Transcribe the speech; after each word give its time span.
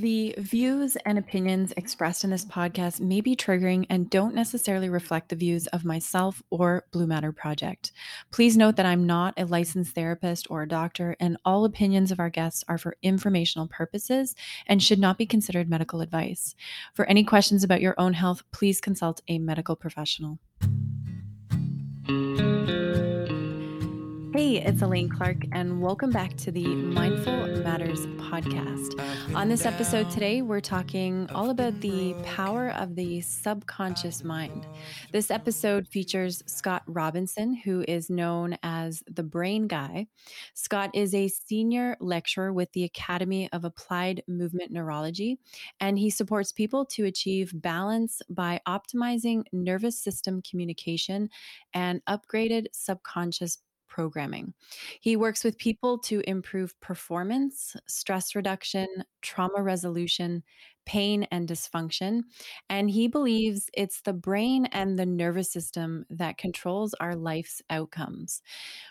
The 0.00 0.32
views 0.38 0.96
and 1.06 1.18
opinions 1.18 1.72
expressed 1.76 2.22
in 2.22 2.30
this 2.30 2.44
podcast 2.44 3.00
may 3.00 3.20
be 3.20 3.34
triggering 3.34 3.84
and 3.90 4.08
don't 4.08 4.32
necessarily 4.32 4.88
reflect 4.88 5.28
the 5.28 5.34
views 5.34 5.66
of 5.68 5.84
myself 5.84 6.40
or 6.50 6.84
Blue 6.92 7.08
Matter 7.08 7.32
Project. 7.32 7.90
Please 8.30 8.56
note 8.56 8.76
that 8.76 8.86
I'm 8.86 9.08
not 9.08 9.34
a 9.36 9.44
licensed 9.44 9.96
therapist 9.96 10.46
or 10.50 10.62
a 10.62 10.68
doctor, 10.68 11.16
and 11.18 11.36
all 11.44 11.64
opinions 11.64 12.12
of 12.12 12.20
our 12.20 12.30
guests 12.30 12.62
are 12.68 12.78
for 12.78 12.96
informational 13.02 13.66
purposes 13.66 14.36
and 14.68 14.80
should 14.80 15.00
not 15.00 15.18
be 15.18 15.26
considered 15.26 15.68
medical 15.68 16.00
advice. 16.00 16.54
For 16.94 17.04
any 17.06 17.24
questions 17.24 17.64
about 17.64 17.80
your 17.80 17.96
own 17.98 18.12
health, 18.12 18.44
please 18.52 18.80
consult 18.80 19.20
a 19.26 19.40
medical 19.40 19.74
professional. 19.74 20.38
Hey, 24.38 24.58
it's 24.58 24.82
Elaine 24.82 25.08
Clark, 25.08 25.38
and 25.50 25.82
welcome 25.82 26.10
back 26.10 26.36
to 26.36 26.52
the 26.52 26.64
Mindful 26.64 27.48
Matters 27.64 28.06
podcast. 28.06 28.94
On 29.34 29.48
this 29.48 29.66
episode 29.66 30.08
today, 30.12 30.42
we're 30.42 30.60
talking 30.60 31.28
all 31.34 31.50
about 31.50 31.80
the 31.80 32.14
power 32.22 32.68
of 32.68 32.94
the 32.94 33.20
subconscious 33.20 34.22
mind. 34.22 34.64
This 35.10 35.32
episode 35.32 35.88
features 35.88 36.44
Scott 36.46 36.84
Robinson, 36.86 37.52
who 37.52 37.84
is 37.88 38.10
known 38.10 38.56
as 38.62 39.02
the 39.10 39.24
Brain 39.24 39.66
Guy. 39.66 40.06
Scott 40.54 40.90
is 40.94 41.16
a 41.16 41.26
senior 41.26 41.96
lecturer 41.98 42.52
with 42.52 42.70
the 42.74 42.84
Academy 42.84 43.48
of 43.52 43.64
Applied 43.64 44.22
Movement 44.28 44.70
Neurology, 44.70 45.40
and 45.80 45.98
he 45.98 46.10
supports 46.10 46.52
people 46.52 46.84
to 46.86 47.06
achieve 47.06 47.50
balance 47.60 48.22
by 48.30 48.60
optimizing 48.68 49.42
nervous 49.52 49.98
system 50.00 50.42
communication 50.48 51.28
and 51.74 52.00
upgraded 52.08 52.66
subconscious 52.70 53.58
programming. 53.88 54.54
He 55.00 55.16
works 55.16 55.44
with 55.44 55.58
people 55.58 55.98
to 56.00 56.20
improve 56.28 56.78
performance, 56.80 57.76
stress 57.86 58.34
reduction, 58.34 58.86
trauma 59.22 59.62
resolution, 59.62 60.42
pain 60.88 61.24
and 61.30 61.46
dysfunction. 61.46 62.22
And 62.70 62.90
he 62.90 63.08
believes 63.08 63.68
it's 63.74 64.00
the 64.00 64.14
brain 64.14 64.64
and 64.72 64.98
the 64.98 65.04
nervous 65.04 65.52
system 65.52 66.06
that 66.08 66.38
controls 66.38 66.94
our 66.94 67.14
life's 67.14 67.60
outcomes. 67.68 68.40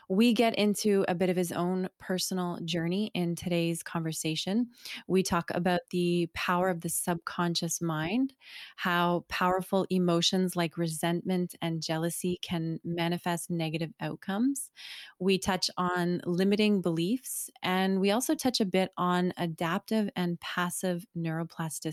We 0.08 0.32
get 0.34 0.54
into 0.56 1.04
a 1.08 1.16
bit 1.16 1.32
of 1.32 1.36
his 1.36 1.52
own 1.52 1.90
personal 2.00 2.60
journey 2.64 3.10
in 3.16 3.36
today's 3.36 3.82
conversation. 3.82 4.68
We 5.08 5.24
talk 5.24 5.50
about 5.56 5.82
the 5.90 6.30
power 6.36 6.70
of 6.70 6.82
the 6.82 6.90
subconscious 6.90 7.82
mind, 7.82 8.34
how 8.76 9.26
powerful 9.28 9.88
emotions 9.90 10.56
like 10.56 10.78
resentment 10.78 11.56
and 11.64 11.82
jealousy 11.82 12.38
can 12.44 12.80
manifest 12.84 13.50
negative 13.50 13.92
outcomes. 14.00 14.70
We 15.20 15.40
touch 15.40 15.72
on 15.78 16.22
limiting 16.26 16.82
beliefs, 16.82 17.50
and 17.64 18.00
we 18.00 18.12
also 18.12 18.36
touch 18.36 18.62
a 18.62 18.66
bit 18.66 18.92
on 18.98 19.34
adaptive 19.36 20.12
and 20.16 20.40
passive 20.40 21.08
neuroplasticity 21.18 21.87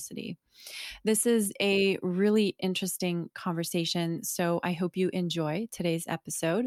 This 1.04 1.26
is 1.26 1.52
a 1.60 1.98
really 2.02 2.56
interesting 2.58 3.30
conversation. 3.34 4.22
So 4.24 4.60
I 4.62 4.72
hope 4.72 4.96
you 4.96 5.10
enjoy 5.12 5.68
today's 5.72 6.04
episode. 6.08 6.66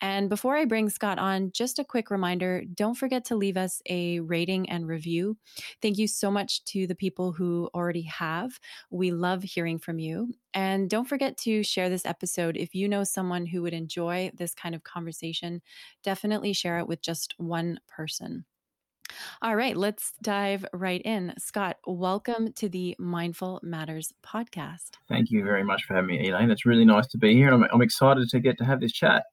And 0.00 0.28
before 0.28 0.56
I 0.56 0.64
bring 0.64 0.90
Scott 0.90 1.18
on, 1.18 1.52
just 1.52 1.78
a 1.78 1.84
quick 1.84 2.10
reminder 2.10 2.64
don't 2.74 2.94
forget 2.96 3.24
to 3.26 3.36
leave 3.36 3.56
us 3.56 3.82
a 3.88 4.20
rating 4.20 4.68
and 4.70 4.86
review. 4.86 5.36
Thank 5.82 5.98
you 5.98 6.06
so 6.06 6.30
much 6.30 6.64
to 6.66 6.86
the 6.86 6.94
people 6.94 7.32
who 7.32 7.70
already 7.74 8.02
have. 8.02 8.60
We 8.90 9.12
love 9.12 9.42
hearing 9.42 9.78
from 9.78 9.98
you. 9.98 10.34
And 10.52 10.88
don't 10.88 11.08
forget 11.08 11.36
to 11.38 11.62
share 11.62 11.88
this 11.88 12.06
episode. 12.06 12.56
If 12.56 12.74
you 12.74 12.88
know 12.88 13.04
someone 13.04 13.46
who 13.46 13.62
would 13.62 13.74
enjoy 13.74 14.30
this 14.34 14.54
kind 14.54 14.74
of 14.74 14.84
conversation, 14.84 15.62
definitely 16.02 16.52
share 16.52 16.78
it 16.78 16.88
with 16.88 17.02
just 17.02 17.34
one 17.38 17.80
person. 17.88 18.44
All 19.42 19.56
right, 19.56 19.76
let's 19.76 20.12
dive 20.22 20.64
right 20.72 21.02
in. 21.02 21.34
Scott, 21.38 21.76
welcome 21.86 22.52
to 22.54 22.68
the 22.68 22.96
Mindful 22.98 23.60
Matters 23.62 24.12
podcast. 24.24 24.92
Thank 25.08 25.30
you 25.30 25.44
very 25.44 25.64
much 25.64 25.84
for 25.84 25.94
having 25.94 26.08
me, 26.08 26.28
Elaine. 26.28 26.50
It's 26.50 26.66
really 26.66 26.84
nice 26.84 27.06
to 27.08 27.18
be 27.18 27.34
here. 27.34 27.52
I'm, 27.52 27.64
I'm 27.72 27.82
excited 27.82 28.28
to 28.30 28.40
get 28.40 28.58
to 28.58 28.64
have 28.64 28.80
this 28.80 28.92
chat. 28.92 29.24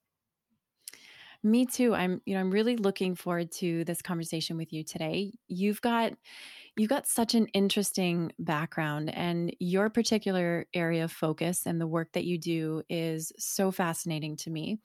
Me 1.44 1.66
too. 1.66 1.96
I'm, 1.96 2.22
you 2.26 2.36
know, 2.36 2.40
I'm 2.40 2.52
really 2.52 2.76
looking 2.76 3.16
forward 3.16 3.52
to 3.54 3.84
this 3.86 4.02
conversation 4.02 4.58
with 4.58 4.72
you 4.72 4.84
today. 4.84 5.34
You've 5.48 5.82
got 5.82 6.14
you've 6.78 6.90
got 6.90 7.08
such 7.08 7.36
an 7.36 7.48
interesting 7.48 8.32
background 8.40 9.14
and 9.14 9.54
your 9.60 9.90
particular 9.90 10.66
area 10.74 11.04
of 11.04 11.12
focus 11.12 11.66
and 11.66 11.82
the 11.82 11.88
work 11.88 12.12
that 12.14 12.24
you 12.24 12.38
do 12.38 12.82
is 12.90 13.32
so 13.38 13.72
fascinating 13.72 14.38
to 14.38 14.50
me, 14.50 14.80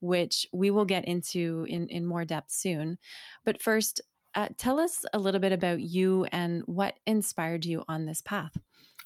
which 0.00 0.46
we 0.52 0.70
will 0.70 0.84
get 0.84 1.04
into 1.06 1.66
in, 1.68 1.88
in 1.88 2.06
more 2.06 2.24
depth 2.24 2.52
soon. 2.52 2.96
But 3.44 3.60
first, 3.60 4.00
uh, 4.34 4.48
tell 4.56 4.80
us 4.80 5.04
a 5.12 5.18
little 5.18 5.40
bit 5.40 5.52
about 5.52 5.80
you 5.80 6.24
and 6.32 6.62
what 6.66 6.94
inspired 7.06 7.64
you 7.64 7.84
on 7.88 8.06
this 8.06 8.22
path. 8.22 8.56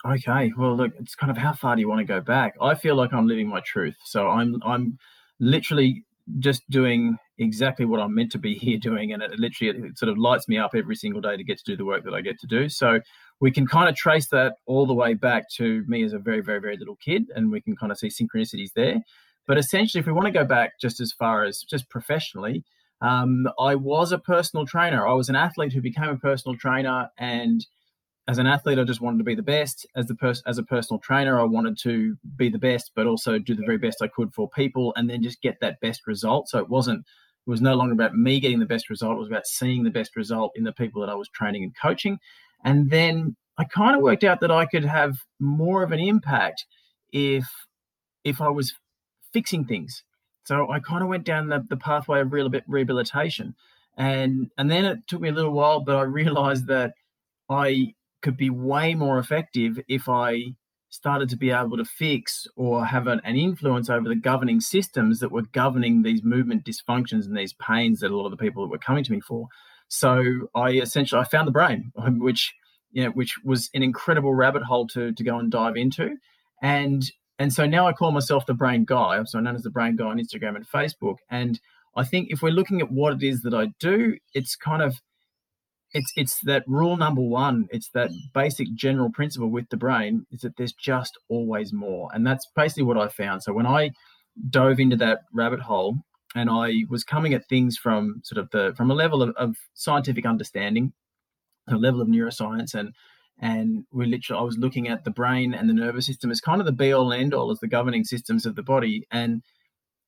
Okay, 0.05 0.53
well, 0.57 0.77
look, 0.77 0.93
it's 1.01 1.15
kind 1.15 1.31
of 1.31 1.37
how 1.37 1.53
far 1.53 1.75
do 1.75 1.81
you 1.81 1.89
want 1.89 2.01
to 2.01 2.05
go 2.05 2.21
back? 2.21 2.55
I 2.61 2.75
feel 2.75 2.95
like 2.95 3.13
I'm 3.13 3.27
living 3.27 3.49
my 3.49 3.61
truth, 3.61 3.97
so 4.05 4.29
I'm 4.29 4.61
I'm 4.65 4.99
literally 5.41 6.05
just 6.39 6.69
doing 6.71 7.17
exactly 7.39 7.85
what 7.85 8.01
I'm 8.01 8.15
meant 8.15 8.33
to 8.33 8.39
be 8.39 8.55
here 8.59 8.79
doing, 8.79 9.13
and 9.13 9.23
it 9.23 9.39
literally 9.39 9.89
it 9.89 9.99
sort 9.99 10.11
of 10.11 10.19
lights 10.19 10.49
me 10.49 10.59
up 10.59 10.73
every 10.75 10.97
single 10.97 11.21
day 11.21 11.37
to 11.37 11.45
get 11.45 11.59
to 11.59 11.65
do 11.65 11.77
the 11.77 11.85
work 11.85 12.05
that 12.05 12.15
I 12.15 12.21
get 12.21 12.39
to 12.41 12.47
do. 12.47 12.69
So 12.69 13.01
we 13.41 13.51
can 13.51 13.67
kind 13.67 13.89
of 13.89 13.97
trace 13.97 14.29
that 14.29 14.55
all 14.67 14.87
the 14.87 14.95
way 14.95 15.15
back 15.15 15.49
to 15.57 15.85
me 15.87 16.05
as 16.05 16.13
a 16.13 16.19
very, 16.19 16.41
very, 16.41 16.61
very 16.61 16.77
little 16.77 16.97
kid, 16.97 17.25
and 17.35 17.51
we 17.51 17.61
can 17.61 17.75
kind 17.77 17.91
of 17.91 17.99
see 17.99 18.09
synchronicities 18.09 18.73
there. 18.75 19.01
But 19.47 19.59
essentially, 19.59 20.01
if 20.01 20.07
we 20.07 20.13
want 20.13 20.27
to 20.27 20.33
go 20.33 20.45
back 20.45 20.73
just 20.81 21.01
as 21.01 21.13
far 21.13 21.45
as 21.45 21.65
just 21.69 21.89
professionally, 21.89 22.65
um, 23.01 23.47
I 23.59 23.75
was 23.75 24.13
a 24.13 24.19
personal 24.19 24.67
trainer. 24.67 25.07
I 25.07 25.13
was 25.13 25.29
an 25.29 25.37
athlete 25.37 25.73
who 25.73 25.81
became 25.81 26.09
a 26.09 26.17
personal 26.17 26.57
trainer, 26.57 27.11
and 27.19 27.67
as 28.29 28.39
an 28.39 28.47
athlete, 28.47 28.79
I 28.79 28.85
just 28.85 29.01
wanted 29.01 29.19
to 29.19 29.25
be 29.25 29.35
the 29.35 29.43
best. 29.43 29.87
As 29.95 30.07
the 30.07 30.15
pers- 30.15 30.43
as 30.47 30.59
a 30.59 30.63
personal 30.63 30.99
trainer, 30.99 31.41
I 31.41 31.45
wanted 31.45 31.79
to 31.83 32.17
be 32.37 32.49
the 32.49 32.59
best, 32.59 32.93
but 32.95 33.07
also 33.07 33.39
do 33.39 33.55
the 33.55 33.67
very 33.67 33.79
best 33.79 34.03
I 34.03 34.09
could 34.09 34.33
for 34.35 34.49
people, 34.49 34.93
and 34.97 35.09
then 35.09 35.23
just 35.23 35.43
get 35.43 35.61
that 35.61 35.81
best 35.81 36.07
result. 36.07 36.49
So 36.49 36.59
it 36.59 36.69
wasn't. 36.69 37.01
It 37.47 37.51
was 37.51 37.61
no 37.61 37.75
longer 37.75 37.93
about 37.93 38.17
me 38.17 38.41
getting 38.41 38.59
the 38.59 38.67
best 38.67 38.91
result. 38.91 39.17
It 39.17 39.21
was 39.21 39.29
about 39.29 39.47
seeing 39.47 39.85
the 39.85 39.91
best 39.91 40.17
result 40.17 40.53
in 40.57 40.65
the 40.65 40.73
people 40.73 41.01
that 41.01 41.11
I 41.11 41.15
was 41.15 41.29
training 41.29 41.63
and 41.63 41.73
coaching. 41.81 42.19
And 42.65 42.91
then 42.91 43.37
I 43.59 43.65
kind 43.65 43.95
of 43.95 44.03
worked 44.03 44.25
out 44.25 44.41
that 44.41 44.51
I 44.51 44.67
could 44.67 44.85
have 44.85 45.19
more 45.39 45.83
of 45.83 45.93
an 45.93 46.01
impact 46.01 46.65
if 47.13 47.47
if 48.25 48.41
I 48.41 48.49
was 48.49 48.75
fixing 49.33 49.65
things 49.65 50.03
so 50.47 50.71
I 50.71 50.79
kind 50.79 51.03
of 51.03 51.09
went 51.09 51.25
down 51.25 51.49
the, 51.49 51.65
the 51.69 51.77
pathway 51.77 52.21
of 52.21 52.33
real 52.33 52.49
rehabilitation. 52.69 53.57
And, 53.99 54.51
and 54.57 54.71
then 54.71 54.85
it 54.85 54.99
took 55.09 55.21
me 55.21 55.29
a 55.29 55.33
little 55.33 55.53
while, 55.53 55.81
but 55.81 55.97
I 55.97 56.03
realized 56.03 56.69
that 56.69 56.95
I 57.51 57.95
could 58.23 58.37
be 58.37 58.49
way 58.49 58.95
more 58.95 59.19
effective 59.19 59.81
if 59.89 60.09
I 60.09 60.55
started 60.89 61.29
to 61.31 61.37
be 61.37 61.51
able 61.51 61.77
to 61.77 61.85
fix 61.85 62.47
or 62.55 62.87
have 62.87 63.09
an, 63.09 63.21
an, 63.25 63.35
influence 63.35 63.91
over 63.91 64.09
the 64.09 64.15
governing 64.15 64.61
systems 64.61 65.19
that 65.19 65.33
were 65.33 65.43
governing 65.43 66.03
these 66.03 66.23
movement 66.23 66.65
dysfunctions 66.65 67.27
and 67.27 67.37
these 67.37 67.55
pains 67.55 68.01
that 68.01 68.13
a 68.13 68.17
lot 68.17 68.27
of 68.27 68.31
the 68.31 68.37
people 68.37 68.63
that 68.63 68.71
were 68.71 68.79
coming 68.79 69.03
to 69.03 69.13
me 69.13 69.21
for. 69.21 69.49
So 69.89 70.49
I 70.55 70.71
essentially 70.71 71.21
I 71.21 71.25
found 71.25 71.49
the 71.49 71.53
brain, 71.53 71.93
which 71.97 72.55
you 72.93 73.05
know, 73.05 73.11
which 73.11 73.35
was 73.45 73.69
an 73.75 73.83
incredible 73.83 74.33
rabbit 74.33 74.63
hole 74.63 74.87
to 74.89 75.13
to 75.13 75.25
go 75.25 75.39
and 75.39 75.51
dive 75.51 75.77
into. 75.77 76.17
And 76.63 77.03
and 77.39 77.53
so 77.53 77.67
now 77.67 77.87
I 77.87 77.93
call 77.93 78.13
myself 78.13 78.47
the 78.47 78.55
brain 78.55 78.85
guy. 78.85 79.17
I'm 79.17 79.27
so 79.27 79.41
known 79.41 79.57
as 79.57 79.63
the 79.63 79.71
brain 79.71 79.97
guy 79.97 80.07
on 80.07 80.19
Instagram 80.19 80.57
and 80.57 80.69
Facebook. 80.69 81.17
And 81.31 81.61
I 81.95 82.05
think 82.05 82.29
if 82.31 82.43
we're 82.43 82.51
looking 82.51 82.81
at 82.81 82.91
what 82.91 83.13
it 83.13 83.23
is 83.23 83.43
that 83.43 83.55
I 83.55 83.73
do, 83.79 84.17
it's 84.33 84.57
kind 84.57 84.83
of 84.83 85.01
it's 85.93 86.13
it's 86.17 86.41
that 86.41 86.65
rule 86.67 86.97
number 86.97 87.21
one. 87.21 87.69
It's 87.71 87.91
that 87.91 88.11
basic 88.35 88.73
general 88.75 89.11
principle 89.11 89.51
with 89.51 89.69
the 89.71 89.77
brain 89.77 90.27
is 90.31 90.41
that 90.41 90.57
there's 90.57 90.73
just 90.73 91.19
always 91.29 91.73
more. 91.73 92.11
And 92.13 92.27
that's 92.27 92.47
basically 92.57 92.85
what 92.85 92.99
I 92.99 93.09
found. 93.09 93.43
So 93.43 93.53
when 93.53 93.67
I 93.67 93.91
dove 94.51 94.81
into 94.81 94.97
that 94.97 95.21
rabbit 95.33 95.61
hole 95.61 95.97
and 96.35 96.51
I 96.51 96.85
was 96.89 97.05
coming 97.05 97.35
at 97.35 97.49
things 97.49 97.77
from 97.77 98.21
sort 98.25 98.39
of 98.39 98.51
the 98.51 98.75
from 98.77 98.91
a 98.91 98.95
level 98.95 99.23
of, 99.23 99.35
of 99.37 99.57
scientific 99.75 100.27
understanding, 100.27 100.93
a 101.69 101.77
level 101.77 102.01
of 102.01 102.09
neuroscience 102.09 102.75
and 102.75 102.95
and 103.39 103.85
we 103.93 104.07
literally 104.07 104.41
I 104.41 104.45
was 104.45 104.59
looking 104.59 104.89
at 104.89 105.05
the 105.05 105.11
brain 105.11 105.55
and 105.55 105.69
the 105.69 105.75
nervous 105.75 106.07
system 106.07 106.31
as 106.31 106.41
kind 106.41 106.61
of 106.61 106.67
the 106.67 106.73
be 106.73 106.93
all 106.93 107.13
end 107.13 107.35
all 107.35 107.51
as 107.51 107.61
the 107.61 107.69
governing 107.69 108.05
systems 108.05 108.47
of 108.47 108.57
the 108.57 108.63
body. 108.63 109.07
And 109.11 109.43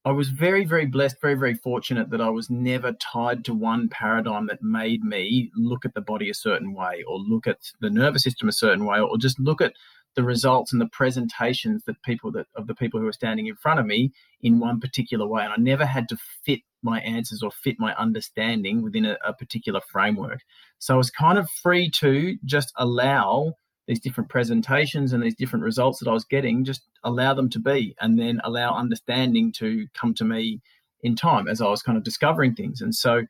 I 0.04 0.12
was 0.12 0.30
very 0.30 0.64
very 0.64 0.86
blessed 0.86 1.20
very 1.20 1.34
very 1.34 1.54
fortunate 1.54 2.10
that 2.10 2.20
I 2.20 2.30
was 2.30 2.48
never 2.48 2.92
tied 2.92 3.44
to 3.46 3.54
one 3.54 3.88
paradigm 3.88 4.46
that 4.46 4.62
made 4.62 5.04
me 5.04 5.50
look 5.56 5.84
at 5.84 5.94
the 5.94 6.00
body 6.00 6.30
a 6.30 6.34
certain 6.34 6.74
way 6.74 7.04
or 7.06 7.18
look 7.18 7.46
at 7.46 7.58
the 7.80 7.90
nervous 7.90 8.22
system 8.22 8.48
a 8.48 8.52
certain 8.52 8.86
way 8.86 9.00
or 9.00 9.18
just 9.18 9.38
look 9.38 9.60
at 9.60 9.74
the 10.16 10.24
results 10.24 10.72
and 10.72 10.80
the 10.80 10.88
presentations 10.88 11.84
that 11.84 12.02
people 12.02 12.32
that 12.32 12.46
of 12.56 12.66
the 12.66 12.74
people 12.74 12.98
who 12.98 13.06
are 13.06 13.12
standing 13.12 13.46
in 13.46 13.54
front 13.54 13.78
of 13.78 13.86
me 13.86 14.10
in 14.40 14.58
one 14.58 14.80
particular 14.80 15.26
way. 15.26 15.44
And 15.44 15.52
I 15.52 15.56
never 15.56 15.84
had 15.84 16.08
to 16.08 16.16
fit 16.44 16.60
my 16.82 17.00
answers 17.00 17.42
or 17.42 17.50
fit 17.50 17.76
my 17.78 17.94
understanding 17.96 18.82
within 18.82 19.04
a, 19.04 19.16
a 19.26 19.32
particular 19.32 19.80
framework. 19.80 20.40
So 20.78 20.94
I 20.94 20.96
was 20.96 21.10
kind 21.10 21.38
of 21.38 21.50
free 21.50 21.90
to 21.96 22.36
just 22.44 22.72
allow 22.76 23.54
these 23.86 24.00
different 24.00 24.28
presentations 24.28 25.12
and 25.12 25.22
these 25.22 25.34
different 25.34 25.64
results 25.64 25.98
that 25.98 26.08
I 26.08 26.12
was 26.12 26.24
getting, 26.24 26.64
just 26.64 26.82
allow 27.04 27.34
them 27.34 27.48
to 27.50 27.58
be, 27.58 27.96
and 28.00 28.18
then 28.18 28.40
allow 28.44 28.76
understanding 28.76 29.50
to 29.52 29.86
come 29.94 30.14
to 30.14 30.24
me 30.24 30.60
in 31.02 31.16
time 31.16 31.48
as 31.48 31.60
I 31.60 31.68
was 31.68 31.82
kind 31.82 31.96
of 31.96 32.04
discovering 32.04 32.54
things. 32.54 32.80
And 32.80 32.94
so, 32.94 33.22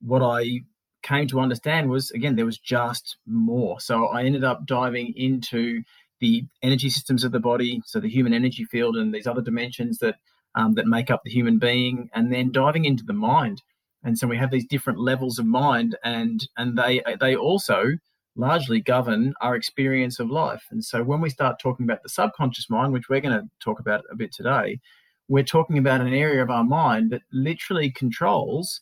what 0.00 0.22
I 0.22 0.60
came 1.02 1.26
to 1.28 1.38
understand 1.38 1.90
was 1.90 2.10
again 2.12 2.34
there 2.34 2.46
was 2.46 2.58
just 2.58 3.18
more. 3.26 3.78
So 3.78 4.06
I 4.06 4.24
ended 4.24 4.42
up 4.42 4.66
diving 4.66 5.12
into 5.16 5.82
the 6.20 6.44
energy 6.62 6.88
systems 6.88 7.24
of 7.24 7.32
the 7.32 7.40
body, 7.40 7.82
so 7.84 8.00
the 8.00 8.08
human 8.08 8.32
energy 8.32 8.64
field 8.64 8.96
and 8.96 9.12
these 9.12 9.26
other 9.26 9.42
dimensions 9.42 9.98
that 9.98 10.16
um, 10.54 10.74
that 10.74 10.86
make 10.86 11.10
up 11.10 11.22
the 11.24 11.30
human 11.30 11.58
being, 11.58 12.08
and 12.14 12.32
then 12.32 12.52
diving 12.52 12.84
into 12.84 13.04
the 13.04 13.12
mind. 13.12 13.62
And 14.02 14.18
so 14.18 14.26
we 14.26 14.36
have 14.36 14.50
these 14.50 14.66
different 14.66 14.98
levels 15.00 15.38
of 15.38 15.46
mind, 15.46 15.96
and 16.04 16.46
and 16.56 16.78
they 16.78 17.02
they 17.20 17.36
also 17.36 17.92
largely 18.36 18.80
govern 18.80 19.32
our 19.40 19.54
experience 19.54 20.18
of 20.18 20.30
life. 20.30 20.64
And 20.70 20.84
so 20.84 21.02
when 21.02 21.20
we 21.20 21.30
start 21.30 21.60
talking 21.60 21.84
about 21.84 22.02
the 22.02 22.08
subconscious 22.08 22.68
mind, 22.68 22.92
which 22.92 23.08
we're 23.08 23.20
going 23.20 23.38
to 23.38 23.48
talk 23.60 23.78
about 23.78 24.04
a 24.10 24.16
bit 24.16 24.32
today, 24.32 24.80
we're 25.28 25.44
talking 25.44 25.78
about 25.78 26.00
an 26.00 26.12
area 26.12 26.42
of 26.42 26.50
our 26.50 26.64
mind 26.64 27.10
that 27.10 27.22
literally 27.32 27.90
controls 27.90 28.80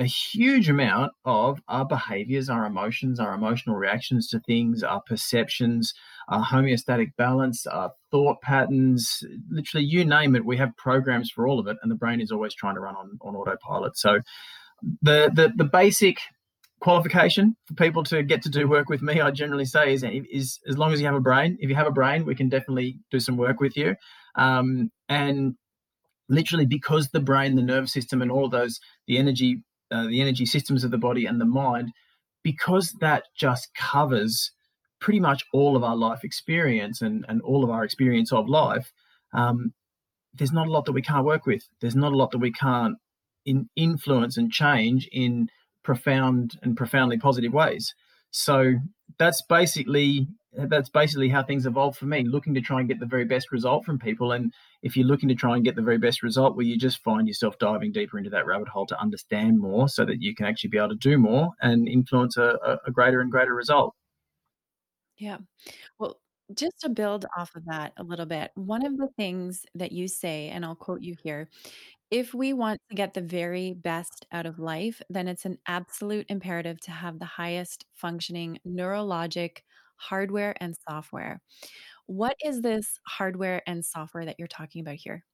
a 0.00 0.04
huge 0.04 0.68
amount 0.68 1.12
of 1.24 1.60
our 1.66 1.84
behaviors, 1.84 2.48
our 2.48 2.64
emotions, 2.64 3.18
our 3.18 3.34
emotional 3.34 3.76
reactions 3.76 4.28
to 4.28 4.38
things, 4.40 4.82
our 4.82 5.02
perceptions, 5.06 5.92
our 6.28 6.44
homeostatic 6.44 7.16
balance, 7.16 7.66
our 7.66 7.92
thought 8.10 8.40
patterns, 8.40 9.24
literally 9.50 9.84
you 9.84 10.04
name 10.04 10.36
it, 10.36 10.44
we 10.44 10.56
have 10.56 10.76
programs 10.76 11.30
for 11.30 11.48
all 11.48 11.58
of 11.58 11.66
it, 11.66 11.76
and 11.82 11.90
the 11.90 11.96
brain 11.96 12.20
is 12.20 12.30
always 12.30 12.54
trying 12.54 12.76
to 12.76 12.80
run 12.80 12.94
on, 12.94 13.18
on 13.22 13.34
autopilot. 13.34 13.98
So 13.98 14.20
the, 15.02 15.30
the 15.34 15.52
the 15.56 15.64
basic 15.64 16.18
qualification 16.80 17.56
for 17.66 17.74
people 17.74 18.04
to 18.04 18.22
get 18.22 18.42
to 18.42 18.48
do 18.48 18.68
work 18.68 18.88
with 18.88 19.02
me, 19.02 19.20
I 19.20 19.32
generally 19.32 19.64
say 19.64 19.92
is, 19.92 20.04
is 20.04 20.60
as 20.68 20.78
long 20.78 20.92
as 20.92 21.00
you 21.00 21.06
have 21.06 21.16
a 21.16 21.20
brain. 21.20 21.58
If 21.60 21.68
you 21.68 21.74
have 21.74 21.88
a 21.88 21.92
brain, 21.92 22.24
we 22.24 22.36
can 22.36 22.48
definitely 22.48 23.00
do 23.10 23.18
some 23.18 23.36
work 23.36 23.58
with 23.58 23.76
you. 23.76 23.96
Um, 24.36 24.92
and 25.08 25.56
literally 26.28 26.66
because 26.66 27.08
the 27.08 27.20
brain, 27.20 27.56
the 27.56 27.62
nervous 27.62 27.92
system, 27.92 28.22
and 28.22 28.30
all 28.30 28.48
those 28.48 28.78
the 29.06 29.18
energy 29.18 29.64
uh, 29.90 30.06
the 30.06 30.20
energy 30.20 30.46
systems 30.46 30.84
of 30.84 30.90
the 30.90 30.98
body 30.98 31.26
and 31.26 31.40
the 31.40 31.46
mind, 31.46 31.92
because 32.42 32.94
that 33.00 33.24
just 33.36 33.68
covers 33.74 34.52
pretty 35.00 35.20
much 35.20 35.44
all 35.52 35.76
of 35.76 35.84
our 35.84 35.96
life 35.96 36.24
experience 36.24 37.02
and, 37.02 37.24
and 37.28 37.40
all 37.42 37.64
of 37.64 37.70
our 37.70 37.84
experience 37.84 38.32
of 38.32 38.48
life, 38.48 38.92
um, 39.32 39.72
there's 40.34 40.52
not 40.52 40.66
a 40.66 40.70
lot 40.70 40.84
that 40.84 40.92
we 40.92 41.02
can't 41.02 41.24
work 41.24 41.46
with. 41.46 41.62
There's 41.80 41.96
not 41.96 42.12
a 42.12 42.16
lot 42.16 42.30
that 42.32 42.38
we 42.38 42.52
can't 42.52 42.96
in, 43.44 43.68
influence 43.76 44.36
and 44.36 44.50
change 44.50 45.08
in 45.12 45.48
profound 45.82 46.58
and 46.62 46.76
profoundly 46.76 47.18
positive 47.18 47.52
ways. 47.52 47.94
So 48.30 48.74
that's 49.18 49.42
basically 49.48 50.28
that's 50.52 50.88
basically 50.88 51.28
how 51.28 51.42
things 51.42 51.66
evolve 51.66 51.96
for 51.96 52.06
me 52.06 52.24
looking 52.24 52.54
to 52.54 52.60
try 52.60 52.80
and 52.80 52.88
get 52.88 53.00
the 53.00 53.06
very 53.06 53.24
best 53.24 53.52
result 53.52 53.84
from 53.84 53.98
people. 53.98 54.32
And 54.32 54.52
if 54.82 54.96
you're 54.96 55.06
looking 55.06 55.28
to 55.28 55.34
try 55.34 55.54
and 55.54 55.64
get 55.64 55.76
the 55.76 55.82
very 55.82 55.98
best 55.98 56.22
result 56.22 56.56
well 56.56 56.66
you 56.66 56.78
just 56.78 57.02
find 57.02 57.28
yourself 57.28 57.58
diving 57.58 57.92
deeper 57.92 58.18
into 58.18 58.30
that 58.30 58.46
rabbit 58.46 58.68
hole 58.68 58.86
to 58.86 59.00
understand 59.00 59.58
more 59.58 59.88
so 59.88 60.04
that 60.04 60.22
you 60.22 60.34
can 60.34 60.46
actually 60.46 60.70
be 60.70 60.78
able 60.78 60.90
to 60.90 60.94
do 60.96 61.18
more 61.18 61.50
and 61.60 61.88
influence 61.88 62.36
a, 62.36 62.78
a 62.86 62.90
greater 62.90 63.20
and 63.20 63.30
greater 63.30 63.54
result. 63.54 63.94
Yeah. 65.16 65.38
Well 65.98 66.20
just 66.54 66.80
to 66.80 66.88
build 66.88 67.26
off 67.36 67.54
of 67.56 67.64
that 67.66 67.92
a 67.98 68.02
little 68.02 68.24
bit 68.24 68.50
one 68.54 68.86
of 68.86 68.96
the 68.96 69.08
things 69.18 69.66
that 69.74 69.92
you 69.92 70.08
say 70.08 70.48
and 70.48 70.64
i'll 70.64 70.74
quote 70.74 71.02
you 71.02 71.14
here 71.22 71.46
if 72.10 72.32
we 72.32 72.52
want 72.54 72.80
to 72.88 72.94
get 72.96 73.12
the 73.12 73.20
very 73.20 73.74
best 73.74 74.26
out 74.32 74.46
of 74.46 74.58
life, 74.58 75.02
then 75.10 75.28
it's 75.28 75.44
an 75.44 75.58
absolute 75.66 76.26
imperative 76.30 76.80
to 76.82 76.90
have 76.90 77.18
the 77.18 77.26
highest 77.26 77.84
functioning 77.92 78.58
neurologic 78.66 79.58
hardware 79.98 80.54
and 80.60 80.74
software. 80.88 81.40
What 82.06 82.36
is 82.44 82.62
this 82.62 82.98
hardware 83.06 83.62
and 83.66 83.84
software 83.84 84.24
that 84.24 84.36
you're 84.38 84.48
talking 84.48 84.80
about 84.80 84.94
here? 84.94 85.24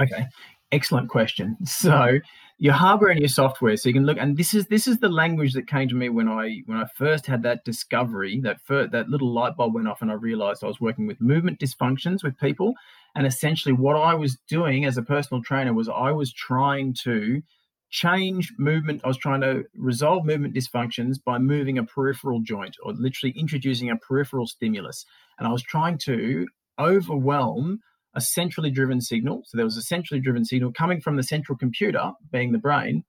Okay, 0.00 0.26
excellent 0.72 1.08
question. 1.08 1.56
So 1.66 2.18
your 2.58 2.72
hardware 2.72 3.10
and 3.10 3.20
your 3.20 3.28
software. 3.28 3.76
So 3.76 3.88
you 3.88 3.94
can 3.94 4.06
look, 4.06 4.18
and 4.18 4.36
this 4.36 4.54
is 4.54 4.66
this 4.66 4.86
is 4.86 4.98
the 4.98 5.08
language 5.08 5.52
that 5.54 5.66
came 5.66 5.88
to 5.88 5.94
me 5.94 6.08
when 6.08 6.28
I 6.28 6.62
when 6.66 6.78
I 6.78 6.86
first 6.94 7.26
had 7.26 7.42
that 7.42 7.64
discovery. 7.64 8.40
That 8.40 8.60
first, 8.62 8.92
that 8.92 9.08
little 9.08 9.32
light 9.32 9.56
bulb 9.56 9.74
went 9.74 9.88
off, 9.88 10.02
and 10.02 10.10
I 10.10 10.14
realized 10.14 10.64
I 10.64 10.68
was 10.68 10.80
working 10.80 11.06
with 11.06 11.20
movement 11.20 11.60
dysfunctions 11.60 12.22
with 12.22 12.38
people, 12.38 12.74
and 13.14 13.26
essentially 13.26 13.72
what 13.72 13.96
I 13.96 14.14
was 14.14 14.36
doing 14.48 14.84
as 14.84 14.96
a 14.96 15.02
personal 15.02 15.42
trainer 15.42 15.74
was 15.74 15.88
I 15.88 16.12
was 16.12 16.32
trying 16.32 16.94
to 17.04 17.42
change 17.90 18.52
movement. 18.58 19.02
I 19.04 19.08
was 19.08 19.18
trying 19.18 19.40
to 19.42 19.64
resolve 19.76 20.24
movement 20.24 20.54
dysfunctions 20.54 21.16
by 21.24 21.38
moving 21.38 21.78
a 21.78 21.84
peripheral 21.84 22.40
joint 22.40 22.76
or 22.82 22.92
literally 22.92 23.34
introducing 23.38 23.90
a 23.90 23.96
peripheral 23.96 24.46
stimulus. 24.46 25.04
And 25.38 25.46
I 25.46 25.52
was 25.52 25.62
trying 25.62 25.98
to 26.04 26.46
overwhelm 26.78 27.80
a 28.14 28.20
centrally 28.20 28.70
driven 28.70 29.00
signal. 29.00 29.42
So 29.46 29.56
there 29.56 29.66
was 29.66 29.76
a 29.76 29.82
centrally 29.82 30.20
driven 30.20 30.44
signal 30.44 30.72
coming 30.72 31.00
from 31.00 31.16
the 31.16 31.22
central 31.22 31.56
computer, 31.56 32.12
being 32.32 32.52
the 32.52 32.58
brain, 32.58 33.04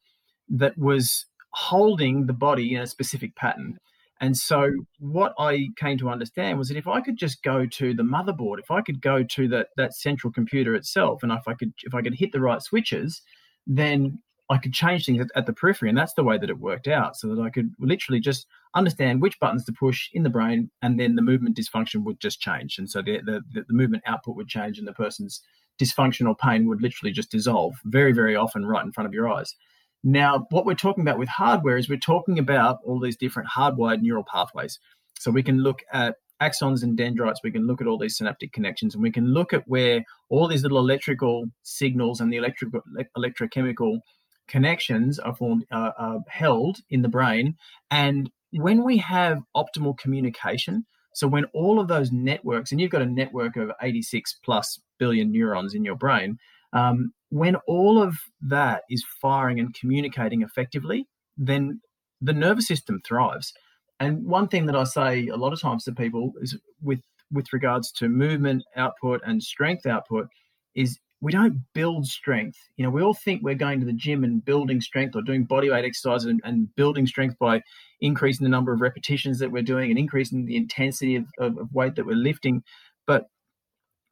that 0.49 0.77
was 0.77 1.25
holding 1.53 2.27
the 2.27 2.33
body 2.33 2.73
in 2.73 2.81
a 2.81 2.87
specific 2.87 3.35
pattern. 3.35 3.77
And 4.19 4.35
so 4.35 4.71
what 4.99 5.33
I 5.37 5.69
came 5.77 5.97
to 5.99 6.09
understand 6.09 6.57
was 6.57 6.69
that 6.69 6.77
if 6.77 6.87
I 6.87 7.01
could 7.01 7.17
just 7.17 7.43
go 7.43 7.65
to 7.65 7.93
the 7.93 8.03
motherboard, 8.03 8.59
if 8.59 8.71
I 8.71 8.81
could 8.81 9.01
go 9.01 9.23
to 9.23 9.47
that 9.49 9.67
that 9.77 9.93
central 9.93 10.33
computer 10.33 10.75
itself, 10.75 11.23
and 11.23 11.31
if 11.31 11.47
I 11.47 11.53
could 11.53 11.73
if 11.83 11.93
I 11.93 12.01
could 12.01 12.15
hit 12.15 12.31
the 12.31 12.41
right 12.41 12.61
switches, 12.61 13.21
then 13.67 14.19
I 14.49 14.57
could 14.57 14.73
change 14.73 15.05
things 15.05 15.25
at, 15.35 15.45
the 15.45 15.53
periphery, 15.53 15.89
and 15.89 15.97
that's 15.97 16.13
the 16.13 16.23
way 16.23 16.37
that 16.37 16.49
it 16.49 16.59
worked 16.59 16.87
out. 16.87 17.17
So 17.17 17.35
that 17.35 17.41
I 17.41 17.49
could 17.49 17.73
literally 17.79 18.21
just 18.21 18.47
understand 18.75 19.21
which 19.21 19.39
buttons 19.39 19.65
to 19.65 19.73
push 19.73 20.09
in 20.13 20.23
the 20.23 20.29
brain, 20.29 20.71
and 20.81 20.99
then 20.99 21.15
the 21.15 21.21
movement 21.21 21.57
dysfunction 21.57 22.03
would 22.05 22.19
just 22.19 22.39
change, 22.39 22.77
and 22.77 22.89
so 22.89 23.01
the 23.01 23.19
the, 23.25 23.41
the 23.53 23.73
movement 23.73 24.03
output 24.05 24.35
would 24.35 24.47
change, 24.47 24.79
and 24.79 24.87
the 24.87 24.93
person's 24.93 25.41
dysfunction 25.81 26.27
or 26.27 26.35
pain 26.35 26.67
would 26.67 26.81
literally 26.81 27.11
just 27.11 27.29
dissolve 27.29 27.75
very 27.85 28.11
very 28.11 28.35
often 28.35 28.65
right 28.65 28.85
in 28.85 28.91
front 28.91 29.07
of 29.07 29.13
your 29.13 29.29
eyes. 29.29 29.55
Now, 30.03 30.47
what 30.51 30.65
we're 30.65 30.75
talking 30.75 31.01
about 31.01 31.19
with 31.19 31.29
hardware 31.29 31.77
is 31.77 31.89
we're 31.89 31.97
talking 31.97 32.39
about 32.39 32.79
all 32.85 32.99
these 32.99 33.17
different 33.17 33.49
hardwired 33.49 34.01
neural 34.01 34.23
pathways. 34.31 34.79
So 35.19 35.31
we 35.31 35.43
can 35.43 35.63
look 35.63 35.81
at 35.91 36.15
axons 36.41 36.83
and 36.83 36.95
dendrites, 36.95 37.41
we 37.43 37.51
can 37.51 37.65
look 37.65 37.81
at 37.81 37.87
all 37.87 37.97
these 37.97 38.17
synaptic 38.17 38.53
connections, 38.53 38.93
and 38.93 39.01
we 39.01 39.11
can 39.11 39.33
look 39.33 39.53
at 39.53 39.63
where 39.67 40.03
all 40.29 40.47
these 40.47 40.63
little 40.63 40.77
electrical 40.77 41.45
signals 41.63 42.21
and 42.21 42.31
the 42.31 42.37
electrical 42.37 42.81
electrochemical 43.17 43.99
connections 44.47 45.19
are 45.19 45.35
formed 45.35 45.65
uh, 45.71 45.91
are 45.97 46.19
held 46.29 46.79
in 46.89 47.01
the 47.01 47.09
brain. 47.09 47.55
And 47.91 48.31
when 48.51 48.83
we 48.83 48.97
have 48.97 49.39
optimal 49.55 49.97
communication 49.97 50.85
so 51.13 51.27
when 51.27 51.45
all 51.45 51.79
of 51.79 51.87
those 51.87 52.11
networks 52.11 52.71
and 52.71 52.79
you've 52.79 52.91
got 52.91 53.01
a 53.01 53.05
network 53.05 53.57
of 53.57 53.71
86 53.81 54.37
plus 54.45 54.79
billion 54.99 55.31
neurons 55.31 55.73
in 55.73 55.83
your 55.83 55.95
brain 55.95 56.37
um, 56.73 57.11
when 57.29 57.55
all 57.67 58.01
of 58.01 58.15
that 58.41 58.83
is 58.89 59.03
firing 59.19 59.59
and 59.59 59.73
communicating 59.73 60.43
effectively 60.43 61.07
then 61.37 61.81
the 62.21 62.33
nervous 62.33 62.67
system 62.67 63.01
thrives. 63.05 63.53
And 63.99 64.25
one 64.25 64.47
thing 64.47 64.67
that 64.67 64.75
i 64.75 64.83
say 64.83 65.27
a 65.27 65.37
lot 65.37 65.53
of 65.53 65.61
times 65.61 65.83
to 65.85 65.91
people 65.91 66.33
is 66.41 66.57
with 66.81 67.01
with 67.31 67.51
regards 67.51 67.91
to 67.91 68.07
movement 68.07 68.63
output 68.75 69.21
and 69.25 69.43
strength 69.43 69.85
output 69.85 70.27
is 70.75 70.99
we 71.19 71.31
don't 71.31 71.63
build 71.73 72.05
strength. 72.05 72.57
You 72.75 72.83
know, 72.83 72.91
we 72.91 73.01
all 73.01 73.13
think 73.13 73.41
we're 73.41 73.55
going 73.55 73.79
to 73.79 73.85
the 73.85 73.93
gym 73.93 74.23
and 74.23 74.43
building 74.43 74.81
strength 74.81 75.15
or 75.15 75.21
doing 75.21 75.45
body 75.45 75.69
weight 75.69 75.85
exercises 75.85 76.27
and, 76.27 76.41
and 76.43 76.73
building 76.75 77.07
strength 77.07 77.37
by 77.39 77.63
increasing 78.01 78.43
the 78.43 78.49
number 78.49 78.71
of 78.71 78.81
repetitions 78.81 79.39
that 79.39 79.51
we're 79.51 79.63
doing 79.63 79.89
and 79.89 79.97
increasing 79.97 80.45
the 80.45 80.55
intensity 80.55 81.15
of, 81.15 81.25
of, 81.39 81.57
of 81.57 81.73
weight 81.73 81.95
that 81.95 82.05
we're 82.05 82.15
lifting. 82.15 82.63
But 83.07 83.25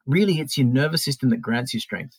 really, 0.06 0.40
it's 0.40 0.58
your 0.58 0.66
nervous 0.66 1.04
system 1.04 1.30
that 1.30 1.40
grants 1.40 1.72
you 1.74 1.80
strength. 1.80 2.18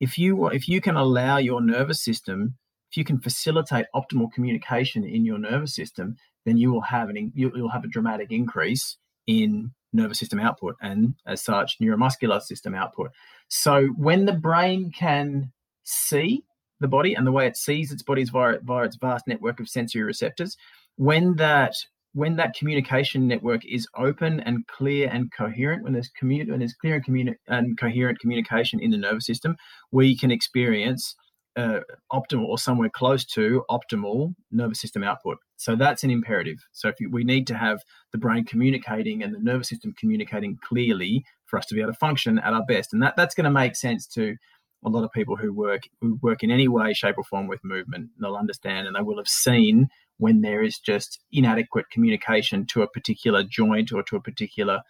If 0.00 0.18
you 0.18 0.48
if 0.48 0.68
you 0.68 0.80
can 0.80 0.96
allow 0.96 1.36
your 1.36 1.60
nervous 1.60 2.02
system, 2.02 2.56
if 2.90 2.96
you 2.96 3.04
can 3.04 3.20
facilitate 3.20 3.86
optimal 3.94 4.32
communication 4.32 5.04
in 5.04 5.24
your 5.24 5.38
nervous 5.38 5.74
system, 5.74 6.16
then 6.44 6.56
you 6.56 6.72
will 6.72 6.80
have 6.80 7.08
an 7.08 7.32
you'll 7.34 7.68
have 7.68 7.84
a 7.84 7.88
dramatic 7.88 8.32
increase 8.32 8.96
in 9.28 9.70
nervous 9.92 10.18
system 10.18 10.40
output 10.40 10.74
and 10.82 11.14
as 11.26 11.42
such 11.42 11.78
neuromuscular 11.80 12.42
system 12.42 12.74
output 12.74 13.10
so 13.56 13.86
when 13.96 14.24
the 14.24 14.32
brain 14.32 14.90
can 14.90 15.52
see 15.84 16.42
the 16.80 16.88
body 16.88 17.14
and 17.14 17.24
the 17.24 17.30
way 17.30 17.46
it 17.46 17.56
sees 17.56 17.92
its 17.92 18.02
body 18.02 18.20
is 18.20 18.30
via, 18.30 18.58
via 18.62 18.84
its 18.84 18.96
vast 18.96 19.28
network 19.28 19.60
of 19.60 19.68
sensory 19.68 20.02
receptors 20.02 20.56
when 20.96 21.36
that 21.36 21.74
when 22.14 22.36
that 22.36 22.54
communication 22.54 23.28
network 23.28 23.64
is 23.64 23.86
open 23.96 24.40
and 24.40 24.66
clear 24.66 25.08
and 25.12 25.32
coherent, 25.32 25.82
when 25.82 25.92
there's 25.92 26.10
commu- 26.20 26.48
when 26.48 26.58
there's 26.60 26.74
clear 26.74 26.96
and, 26.96 27.04
communi- 27.04 27.36
and 27.48 27.78
coherent 27.78 28.18
communication 28.20 28.80
in 28.80 28.90
the 28.90 28.98
nervous 28.98 29.26
system, 29.26 29.56
we 29.90 30.16
can 30.16 30.30
experience 30.30 31.14
uh, 31.56 31.80
optimal 32.12 32.46
or 32.46 32.58
somewhere 32.58 32.90
close 32.90 33.24
to 33.24 33.64
optimal 33.70 34.34
nervous 34.50 34.80
system 34.80 35.04
output. 35.04 35.38
So 35.56 35.76
that's 35.76 36.04
an 36.04 36.10
imperative. 36.10 36.58
So 36.72 36.88
if 36.88 36.96
you, 37.00 37.10
we 37.10 37.24
need 37.24 37.46
to 37.48 37.54
have 37.56 37.80
the 38.12 38.18
brain 38.18 38.44
communicating 38.44 39.22
and 39.22 39.34
the 39.34 39.38
nervous 39.38 39.68
system 39.68 39.94
communicating 39.98 40.58
clearly 40.62 41.24
for 41.54 41.58
us 41.58 41.66
to 41.66 41.74
be 41.74 41.80
able 41.80 41.92
to 41.92 41.98
function 41.98 42.40
at 42.40 42.52
our 42.52 42.64
best, 42.64 42.92
and 42.92 43.00
that 43.02 43.14
that's 43.16 43.34
going 43.34 43.44
to 43.44 43.50
make 43.50 43.76
sense 43.76 44.08
to 44.08 44.36
a 44.84 44.88
lot 44.88 45.04
of 45.04 45.12
people 45.12 45.36
who 45.36 45.52
work 45.52 45.82
who 46.00 46.18
work 46.20 46.42
in 46.42 46.50
any 46.50 46.66
way, 46.66 46.92
shape, 46.92 47.16
or 47.16 47.22
form 47.22 47.46
with 47.46 47.60
movement. 47.62 48.10
They'll 48.20 48.34
understand 48.34 48.88
and 48.88 48.96
they 48.96 49.02
will 49.02 49.18
have 49.18 49.28
seen 49.28 49.88
when 50.18 50.40
there 50.40 50.62
is 50.62 50.78
just 50.78 51.20
inadequate 51.30 51.90
communication 51.90 52.66
to 52.66 52.82
a 52.82 52.88
particular 52.88 53.44
joint 53.44 53.92
or 53.92 54.02
to 54.02 54.16
a 54.16 54.20
particular 54.20 54.82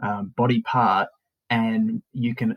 um, 0.00 0.32
body 0.36 0.62
part, 0.62 1.08
and 1.50 2.02
you 2.12 2.36
can 2.36 2.56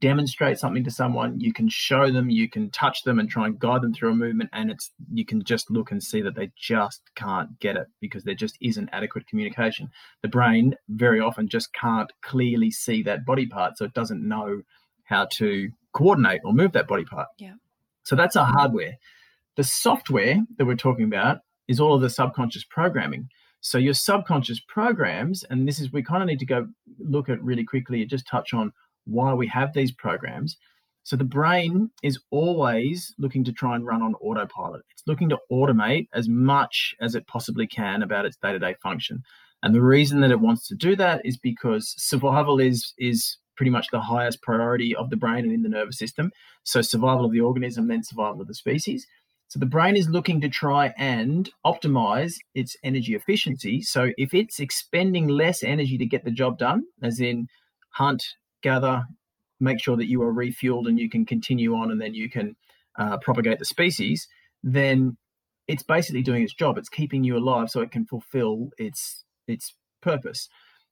demonstrate 0.00 0.58
something 0.58 0.84
to 0.84 0.90
someone, 0.90 1.38
you 1.38 1.52
can 1.52 1.68
show 1.68 2.10
them, 2.10 2.28
you 2.28 2.48
can 2.48 2.70
touch 2.70 3.02
them 3.04 3.18
and 3.18 3.28
try 3.28 3.46
and 3.46 3.58
guide 3.58 3.82
them 3.82 3.94
through 3.94 4.10
a 4.10 4.14
movement, 4.14 4.50
and 4.52 4.70
it's 4.70 4.90
you 5.12 5.24
can 5.24 5.44
just 5.44 5.70
look 5.70 5.90
and 5.90 6.02
see 6.02 6.20
that 6.22 6.34
they 6.34 6.50
just 6.56 7.02
can't 7.14 7.58
get 7.60 7.76
it 7.76 7.86
because 8.00 8.24
there 8.24 8.34
just 8.34 8.56
isn't 8.60 8.88
adequate 8.92 9.26
communication. 9.26 9.90
The 10.22 10.28
brain 10.28 10.74
very 10.88 11.20
often 11.20 11.48
just 11.48 11.72
can't 11.72 12.12
clearly 12.22 12.70
see 12.70 13.02
that 13.04 13.24
body 13.24 13.46
part, 13.46 13.78
so 13.78 13.84
it 13.84 13.94
doesn't 13.94 14.26
know 14.26 14.62
how 15.04 15.28
to 15.36 15.70
coordinate 15.92 16.40
or 16.44 16.52
move 16.52 16.72
that 16.72 16.88
body 16.88 17.04
part. 17.04 17.28
Yeah. 17.38 17.54
So 18.02 18.16
that's 18.16 18.36
our 18.36 18.46
hardware. 18.46 18.96
The 19.56 19.64
software 19.64 20.42
that 20.58 20.66
we're 20.66 20.76
talking 20.76 21.04
about 21.04 21.38
is 21.68 21.80
all 21.80 21.94
of 21.94 22.00
the 22.00 22.10
subconscious 22.10 22.64
programming. 22.68 23.28
So 23.60 23.78
your 23.78 23.94
subconscious 23.94 24.60
programs, 24.68 25.42
and 25.48 25.66
this 25.66 25.80
is 25.80 25.92
we 25.92 26.02
kind 26.02 26.22
of 26.22 26.28
need 26.28 26.38
to 26.40 26.46
go 26.46 26.68
look 26.98 27.28
at 27.28 27.42
really 27.42 27.64
quickly 27.64 28.00
and 28.00 28.10
just 28.10 28.26
touch 28.26 28.52
on 28.52 28.72
why 29.06 29.32
we 29.32 29.46
have 29.48 29.72
these 29.72 29.92
programs. 29.92 30.56
So 31.02 31.16
the 31.16 31.24
brain 31.24 31.90
is 32.02 32.18
always 32.30 33.14
looking 33.18 33.44
to 33.44 33.52
try 33.52 33.76
and 33.76 33.86
run 33.86 34.02
on 34.02 34.14
autopilot. 34.16 34.82
It's 34.90 35.04
looking 35.06 35.28
to 35.28 35.38
automate 35.52 36.08
as 36.12 36.28
much 36.28 36.94
as 37.00 37.14
it 37.14 37.26
possibly 37.28 37.66
can 37.66 38.02
about 38.02 38.26
its 38.26 38.36
day-to-day 38.36 38.74
function. 38.82 39.22
And 39.62 39.74
the 39.74 39.82
reason 39.82 40.20
that 40.20 40.30
it 40.30 40.40
wants 40.40 40.66
to 40.68 40.74
do 40.74 40.96
that 40.96 41.24
is 41.24 41.36
because 41.36 41.94
survival 41.96 42.58
is 42.58 42.92
is 42.98 43.38
pretty 43.56 43.70
much 43.70 43.86
the 43.90 44.00
highest 44.00 44.42
priority 44.42 44.94
of 44.94 45.08
the 45.10 45.16
brain 45.16 45.44
and 45.44 45.52
in 45.52 45.62
the 45.62 45.68
nervous 45.68 45.98
system. 45.98 46.30
So 46.64 46.82
survival 46.82 47.24
of 47.24 47.32
the 47.32 47.40
organism, 47.40 47.88
then 47.88 48.02
survival 48.02 48.42
of 48.42 48.48
the 48.48 48.54
species. 48.54 49.06
So 49.48 49.58
the 49.60 49.66
brain 49.66 49.96
is 49.96 50.08
looking 50.08 50.40
to 50.40 50.48
try 50.48 50.92
and 50.98 51.48
optimize 51.64 52.34
its 52.54 52.76
energy 52.82 53.14
efficiency. 53.14 53.80
So 53.80 54.10
if 54.18 54.34
it's 54.34 54.58
expending 54.58 55.28
less 55.28 55.62
energy 55.62 55.96
to 55.98 56.04
get 56.04 56.24
the 56.24 56.32
job 56.32 56.58
done, 56.58 56.82
as 57.00 57.20
in 57.20 57.46
hunt, 57.90 58.24
gather, 58.62 59.04
make 59.60 59.80
sure 59.82 59.96
that 59.96 60.08
you 60.08 60.22
are 60.22 60.32
refueled 60.32 60.88
and 60.88 60.98
you 60.98 61.08
can 61.08 61.24
continue 61.24 61.74
on 61.74 61.90
and 61.90 62.00
then 62.00 62.14
you 62.14 62.28
can 62.28 62.56
uh, 62.98 63.16
propagate 63.18 63.58
the 63.58 63.64
species, 63.64 64.28
then 64.62 65.16
it's 65.68 65.82
basically 65.82 66.22
doing 66.22 66.42
its 66.42 66.54
job. 66.54 66.78
It's 66.78 66.88
keeping 66.88 67.24
you 67.24 67.36
alive 67.36 67.70
so 67.70 67.80
it 67.80 67.90
can 67.90 68.06
fulfill 68.06 68.70
its 68.78 69.24
its 69.48 69.74
purpose. 70.02 70.48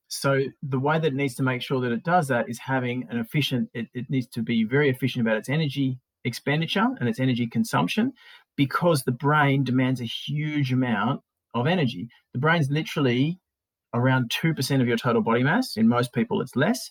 So 0.09 0.42
the 0.62 0.78
way 0.78 0.99
that 0.99 1.09
it 1.09 1.14
needs 1.14 1.35
to 1.37 1.42
make 1.42 1.62
sure 1.62 1.80
that 1.80 1.92
it 1.92 2.04
does 2.04 2.28
that 2.28 2.49
is 2.49 2.59
having 2.59 3.06
an 3.11 3.18
efficient. 3.18 3.71
It, 3.75 3.88
it 3.94 4.11
needs 4.11 4.26
to 4.28 4.42
be 4.42 4.64
very 4.64 4.90
efficient 4.90 5.26
about 5.26 5.38
its 5.38 5.49
energy 5.49 5.99
expenditure 6.25 6.88
and 7.00 7.09
its 7.09 7.21
energy 7.21 7.47
consumption, 7.47 8.12
because 8.56 9.02
the 9.02 9.12
brain 9.12 9.64
demands 9.64 10.00
a 10.00 10.04
huge 10.04 10.73
amount 10.73 11.23
of 11.54 11.66
energy. 11.66 12.09
The 12.33 12.38
brain's 12.38 12.71
literally 12.71 13.38
around 13.92 14.30
two 14.30 14.54
percent 14.54 14.83
of 14.83 14.88
your 14.88 14.97
total 14.97 15.23
body 15.23 15.42
mass. 15.42 15.76
In 15.76 15.88
most 15.88 16.12
people, 16.12 16.40
it's 16.40 16.56
less 16.56 16.90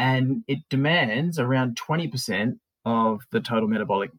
and 0.00 0.42
it 0.48 0.60
demands 0.70 1.38
around 1.38 1.78
20% 1.78 2.58
of 2.86 3.20
the 3.32 3.40
total 3.40 3.68
metabolic 3.68 4.10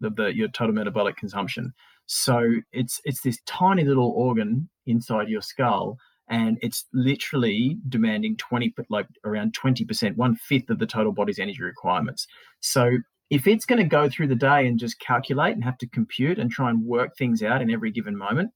the, 0.00 0.10
the, 0.10 0.34
your 0.34 0.48
total 0.48 0.74
metabolic 0.74 1.16
consumption. 1.16 1.72
So 2.06 2.54
it's 2.72 3.00
it's 3.04 3.22
this 3.22 3.40
tiny 3.46 3.84
little 3.84 4.10
organ 4.10 4.68
inside 4.86 5.28
your 5.28 5.42
skull 5.42 5.98
and 6.28 6.58
it's 6.62 6.84
literally 6.92 7.78
demanding 7.88 8.36
20 8.36 8.74
like 8.90 9.06
around 9.24 9.56
20% 9.60 10.16
one 10.16 10.36
fifth 10.36 10.70
of 10.70 10.78
the 10.78 10.86
total 10.86 11.12
body's 11.12 11.38
energy 11.40 11.62
requirements. 11.62 12.26
So 12.60 12.98
if 13.30 13.46
it's 13.48 13.66
going 13.66 13.82
to 13.82 13.88
go 13.88 14.08
through 14.08 14.28
the 14.28 14.36
day 14.36 14.66
and 14.66 14.78
just 14.78 15.00
calculate 15.00 15.54
and 15.54 15.64
have 15.64 15.78
to 15.78 15.88
compute 15.88 16.38
and 16.38 16.50
try 16.50 16.70
and 16.70 16.84
work 16.84 17.16
things 17.16 17.42
out 17.42 17.60
in 17.60 17.72
every 17.72 17.90
given 17.90 18.16
moment 18.16 18.50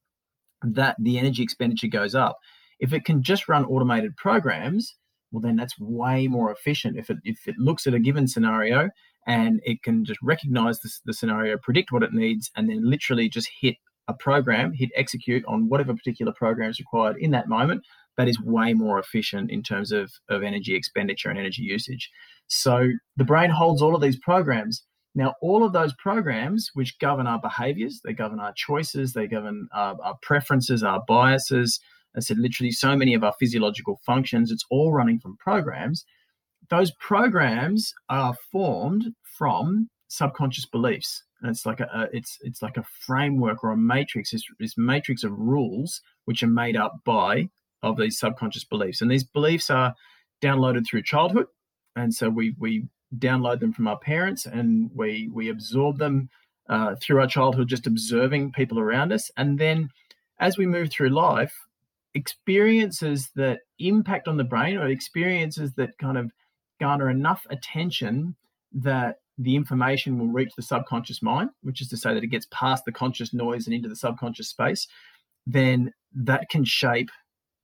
that 0.63 0.95
the 1.01 1.19
energy 1.19 1.43
expenditure 1.43 1.89
goes 1.89 2.15
up. 2.15 2.39
If 2.79 2.93
it 2.93 3.05
can 3.05 3.23
just 3.23 3.49
run 3.49 3.65
automated 3.65 4.17
programs 4.17 4.95
well 5.31 5.41
then 5.41 5.57
that's 5.57 5.79
way 5.79 6.29
more 6.29 6.51
efficient. 6.51 6.99
If 6.99 7.11
it 7.11 7.19
if 7.25 7.47
it 7.47 7.57
looks 7.59 7.87
at 7.87 7.95
a 7.95 7.99
given 7.99 8.29
scenario 8.29 8.91
and 9.27 9.61
it 9.65 9.83
can 9.83 10.05
just 10.05 10.21
recognize 10.23 10.81
the, 10.81 10.91
the 11.05 11.13
scenario 11.13 11.59
predict 11.59 11.93
what 11.93 12.03
it 12.03 12.13
needs 12.13 12.51
and 12.57 12.69
then 12.69 12.89
literally 12.89 13.29
just 13.29 13.51
hit 13.61 13.77
a 14.09 14.15
program 14.15 14.73
hit 14.73 14.91
execute 14.97 15.45
on 15.47 15.69
whatever 15.69 15.95
particular 15.95 16.33
program 16.33 16.71
is 16.71 16.81
required 16.81 17.17
in 17.19 17.31
that 17.31 17.49
moment 17.49 17.83
that 18.17 18.29
is 18.29 18.41
way 18.41 18.75
more 18.75 18.99
efficient 18.99 19.51
in 19.51 19.63
terms 19.63 19.93
of, 19.93 20.11
of 20.29 20.43
energy 20.43 20.75
expenditure 20.75 21.31
and 21.31 21.39
energy 21.39 21.63
usage. 21.63 22.11
So 22.49 22.89
the 23.17 23.25
brain 23.25 23.49
holds 23.49 23.81
all 23.81 23.95
of 23.95 24.03
these 24.03 24.19
programs. 24.19 24.83
Now 25.15 25.35
all 25.41 25.65
of 25.65 25.73
those 25.73 25.95
programs 25.95 26.71
which 26.75 26.99
govern 26.99 27.27
our 27.27 27.41
behaviors 27.41 28.01
they 28.05 28.13
govern 28.13 28.41
our 28.41 28.53
choices 28.57 29.13
they 29.13 29.27
govern 29.27 29.69
our, 29.73 29.97
our 30.03 30.17
preferences 30.23 30.83
our 30.83 31.03
biases 31.07 31.81
I 32.19 32.21
said 32.21 32.39
literally 32.39 32.73
so 32.73 32.97
many 32.97 33.15
of 33.15 33.25
our 33.25 33.35
physiological 33.39 34.01
functions, 34.05 34.51
it's 34.51 34.65
all 34.71 34.93
running 34.93 35.19
from 35.19 35.37
programs. 35.37 36.05
Those 36.69 36.93
programs 37.01 37.95
are 38.11 38.35
formed 38.53 39.15
from 39.39 39.89
subconscious 40.09 40.67
beliefs. 40.67 41.23
And 41.41 41.51
it's 41.51 41.65
like 41.65 41.81
a, 41.81 42.09
it's 42.13 42.37
it's 42.43 42.61
like 42.61 42.77
a 42.77 42.85
framework 43.07 43.63
or 43.63 43.71
a 43.71 43.77
matrix, 43.77 44.33
this, 44.33 44.43
this 44.59 44.77
matrix 44.77 45.23
of 45.23 45.33
rules 45.39 46.01
which 46.25 46.43
are 46.43 46.49
made 46.49 46.77
up 46.77 46.97
by 47.05 47.49
of 47.83 47.97
these 47.97 48.19
subconscious 48.19 48.65
beliefs. 48.65 49.01
And 49.01 49.11
these 49.11 49.25
beliefs 49.25 49.71
are 49.71 49.95
downloaded 50.43 50.87
through 50.87 51.05
childhood. 51.05 51.47
And 51.95 52.13
so 52.13 52.29
we 52.29 52.55
we 52.59 52.89
download 53.17 53.61
them 53.61 53.73
from 53.73 53.87
our 53.87 53.99
parents 53.99 54.45
and 54.45 54.91
we 54.95 55.31
we 55.33 55.49
absorb 55.49 55.99
them 55.99 56.29
uh, 56.69 56.97
through 57.01 57.21
our 57.21 57.29
childhood, 57.29 57.69
just 57.69 57.87
observing 57.87 58.53
people 58.53 58.79
around 58.81 59.13
us. 59.13 59.31
And 59.37 59.59
then 59.59 59.91
as 60.41 60.59
we 60.59 60.67
move 60.67 60.91
through 60.91 61.11
life, 61.11 61.55
experiences 62.15 63.31
that 63.37 63.61
impact 63.79 64.29
on 64.29 64.37
the 64.37 64.45
brain 64.45 64.77
or 64.77 64.89
experiences 64.89 65.73
that 65.75 65.97
kind 65.99 66.19
of 66.19 66.31
garner 66.81 67.11
enough 67.11 67.47
attention 67.51 68.37
that 68.73 69.17
the 69.37 69.55
information 69.55 70.19
will 70.19 70.27
reach 70.27 70.53
the 70.57 70.63
subconscious 70.63 71.23
mind, 71.23 71.51
which 71.63 71.81
is 71.81 71.89
to 71.89 71.97
say 71.97 72.13
that 72.13 72.25
it 72.25 72.29
gets 72.29 72.47
past 72.51 72.85
the 72.85 72.93
conscious 72.93 73.33
noise 73.33 73.67
and 73.67 73.75
into 73.75 73.89
the 73.89 73.97
subconscious 73.97 74.49
space, 74.49 74.89
then 75.47 75.93
that 76.15 76.49
can 76.51 76.65
shape 76.65 77.11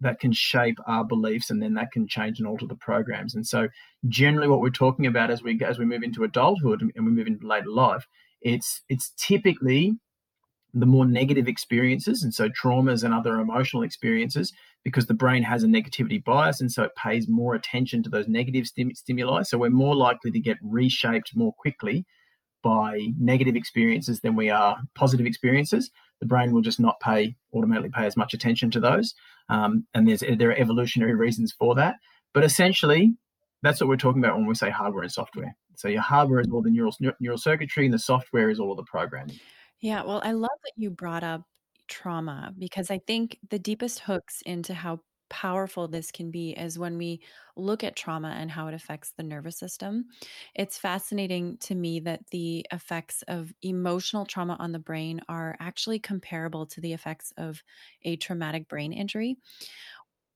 that 0.01 0.21
can 0.21 0.33
shape 0.33 0.77
our 0.87 1.05
beliefs 1.05 1.51
and 1.51 1.63
then 1.63 1.75
that 1.75 1.91
can 1.91 2.07
change 2.07 2.39
and 2.39 2.47
alter 2.47 2.67
the 2.67 2.75
programs. 2.75 3.35
And 3.35 3.47
so 3.47 3.69
generally 4.09 4.49
what 4.49 4.61
we're 4.61 4.71
talking 4.71 5.07
about 5.07 5.31
as 5.31 5.43
we 5.43 5.59
as 5.65 5.79
we 5.79 5.85
move 5.85 6.03
into 6.03 6.25
adulthood 6.25 6.83
and 6.83 7.07
we 7.07 7.13
move 7.13 7.27
into 7.27 7.47
later 7.47 7.71
life, 7.71 8.07
it's 8.43 8.83
it's 8.89 9.13
typically 9.17 9.95
the 10.75 10.87
more 10.87 11.07
negative 11.07 11.47
experiences, 11.47 12.23
and 12.23 12.35
so 12.35 12.49
traumas 12.49 13.05
and 13.05 13.15
other 13.15 13.39
emotional 13.39 13.85
experiences, 13.85 14.53
because 14.83 15.07
the 15.07 15.15
brain 15.15 15.45
has 15.45 15.63
a 15.63 15.69
negativity 15.69 16.23
bias, 16.23 16.61
and 16.61 16.71
so 16.71 16.83
it 16.83 16.97
pays 16.97 17.29
more 17.29 17.55
attention 17.55 18.03
to 18.03 18.11
those 18.11 18.27
negative 18.27 18.67
stim- 18.67 18.95
stimuli. 18.95 19.43
So 19.43 19.57
we're 19.57 19.71
more 19.71 19.95
likely 19.95 20.33
to 20.33 20.41
get 20.41 20.59
reshaped 20.63 21.31
more 21.37 21.55
quickly 21.59 22.05
by 22.63 22.99
negative 23.19 23.55
experiences 23.57 24.21
than 24.21 24.35
we 24.35 24.51
are 24.51 24.79
positive 24.95 25.27
experiences. 25.27 25.91
The 26.21 26.27
brain 26.27 26.53
will 26.53 26.63
just 26.63 26.81
not 26.81 26.99
pay 26.99 27.37
automatically 27.55 27.91
pay 27.91 28.07
as 28.07 28.17
much 28.17 28.35
attention 28.35 28.71
to 28.73 28.81
those, 28.81 29.15
um, 29.49 29.87
and 29.95 30.09
there's 30.09 30.25
there 30.39 30.51
are 30.51 30.59
evolutionary 30.59 31.15
reasons 31.15 31.55
for 31.57 31.75
that. 31.77 31.97
But 32.33 32.43
essentially, 32.43 33.15
that's 33.63 33.81
what 33.81 33.89
we're 33.89 33.97
talking 33.97 34.25
about 34.25 34.37
when 34.37 34.47
we 34.47 34.55
say 34.55 34.71
hardware 34.71 35.05
and 35.05 35.13
software. 35.13 35.57
So 35.77 35.89
your 35.89 36.03
hardware 36.03 36.41
is 36.41 36.49
all 36.53 36.63
the 36.63 36.71
neural 36.71 36.97
neural 37.21 37.39
circuitry, 37.39 37.85
and 37.85 37.95
the 37.95 37.99
software 37.99 38.51
is 38.51 38.59
all 38.59 38.75
the 38.75 38.85
programming. 38.85 39.39
Yeah, 39.85 40.03
well, 40.05 40.21
I 40.25 40.33
love 40.33 40.51
that 40.65 40.73
you 40.77 40.91
brought 40.91 41.25
up 41.25 41.43
trauma 41.89 42.53
because 42.59 42.91
I 42.91 42.99
think 42.99 43.39
the 43.51 43.59
deepest 43.59 44.01
hooks 44.01 44.41
into 44.47 44.73
how 44.75 45.01
powerful 45.31 45.89
this 45.89 46.13
can 46.13 46.31
be 46.31 46.53
is 46.53 46.79
when 46.79 46.97
we 46.97 47.21
look 47.57 47.83
at 47.85 47.97
trauma 47.97 48.29
and 48.29 48.51
how 48.51 48.69
it 48.69 48.75
affects 48.75 49.13
the 49.17 49.23
nervous 49.23 49.59
system. 49.59 50.07
It's 50.55 50.79
fascinating 50.79 51.59
to 51.59 51.75
me 51.75 52.01
that 52.01 52.27
the 52.31 52.65
effects 52.73 53.23
of 53.29 53.53
emotional 53.63 54.25
trauma 54.27 54.57
on 54.59 54.73
the 54.73 54.79
brain 54.79 55.21
are 55.29 55.57
actually 55.61 55.99
comparable 55.99 56.67
to 56.67 56.81
the 56.81 56.93
effects 56.93 57.33
of 57.37 57.63
a 58.03 58.17
traumatic 58.17 58.69
brain 58.69 58.93
injury. 58.93 59.37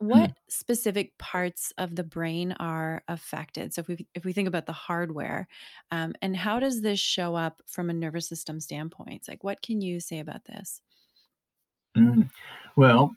Hmm. 0.01 0.07
What 0.09 0.33
specific 0.49 1.17
parts 1.19 1.73
of 1.79 1.97
the 1.97 2.05
brain 2.05 2.53
are 2.61 3.03
affected? 3.09 3.75
So 3.75 3.81
if 3.81 3.89
we 3.89 4.07
if 4.15 4.25
we 4.25 4.33
think 4.33 4.49
about 4.49 4.67
the 4.67 4.73
hardware, 4.73 5.49
um, 5.91 6.15
and 6.23 6.37
how 6.37 6.61
does 6.61 6.83
this 6.83 7.01
show 7.01 7.35
up 7.35 7.63
from 7.67 7.91
a 7.91 7.95
nervous 7.95 8.29
system 8.29 8.61
standpoint? 8.61 9.25
Like, 9.29 9.43
what 9.43 9.63
can 9.63 9.81
you 9.81 10.01
say 10.01 10.21
about 10.21 10.45
this? 10.45 10.81
Mm. 11.97 12.31
Well, 12.77 13.15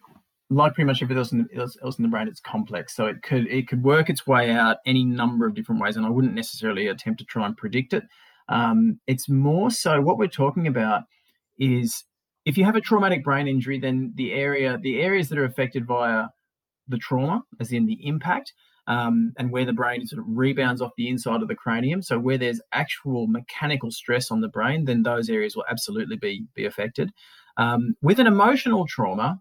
like 0.49 0.73
pretty 0.73 0.85
much 0.85 1.01
everything 1.01 1.19
else 1.19 1.31
in, 1.31 1.47
the, 1.53 1.77
else 1.83 1.97
in 1.97 2.03
the 2.03 2.09
brain, 2.09 2.27
it's 2.27 2.39
complex. 2.39 2.95
So 2.95 3.05
it 3.05 3.21
could 3.21 3.47
it 3.47 3.67
could 3.67 3.83
work 3.83 4.09
its 4.09 4.27
way 4.27 4.51
out 4.51 4.77
any 4.85 5.03
number 5.03 5.45
of 5.45 5.53
different 5.53 5.81
ways, 5.81 5.97
and 5.97 6.05
I 6.05 6.09
wouldn't 6.09 6.33
necessarily 6.33 6.87
attempt 6.87 7.19
to 7.19 7.25
try 7.25 7.45
and 7.45 7.55
predict 7.55 7.93
it. 7.93 8.03
Um, 8.49 8.99
it's 9.07 9.29
more 9.29 9.71
so 9.71 10.01
what 10.01 10.17
we're 10.17 10.27
talking 10.27 10.67
about 10.67 11.03
is 11.57 12.03
if 12.45 12.57
you 12.57 12.65
have 12.65 12.75
a 12.75 12.81
traumatic 12.81 13.23
brain 13.23 13.47
injury, 13.47 13.79
then 13.79 14.13
the 14.15 14.33
area 14.33 14.77
the 14.81 15.01
areas 15.01 15.29
that 15.29 15.37
are 15.37 15.45
affected 15.45 15.85
via 15.87 16.27
the 16.91 16.97
trauma, 16.97 17.43
as 17.59 17.71
in 17.71 17.85
the 17.85 18.05
impact, 18.05 18.53
um, 18.87 19.33
and 19.37 19.51
where 19.51 19.65
the 19.65 19.73
brain 19.73 20.05
sort 20.05 20.19
of 20.19 20.25
rebounds 20.27 20.81
off 20.81 20.91
the 20.97 21.09
inside 21.09 21.41
of 21.41 21.47
the 21.47 21.55
cranium. 21.55 22.01
So 22.01 22.19
where 22.19 22.37
there's 22.37 22.61
actual 22.71 23.27
mechanical 23.27 23.91
stress 23.91 24.31
on 24.31 24.41
the 24.41 24.47
brain, 24.47 24.85
then 24.85 25.03
those 25.03 25.29
areas 25.29 25.55
will 25.55 25.65
absolutely 25.69 26.17
be 26.17 26.45
be 26.55 26.65
affected. 26.65 27.11
Um, 27.57 27.95
with 28.01 28.19
an 28.19 28.27
emotional 28.27 28.85
trauma, 28.87 29.39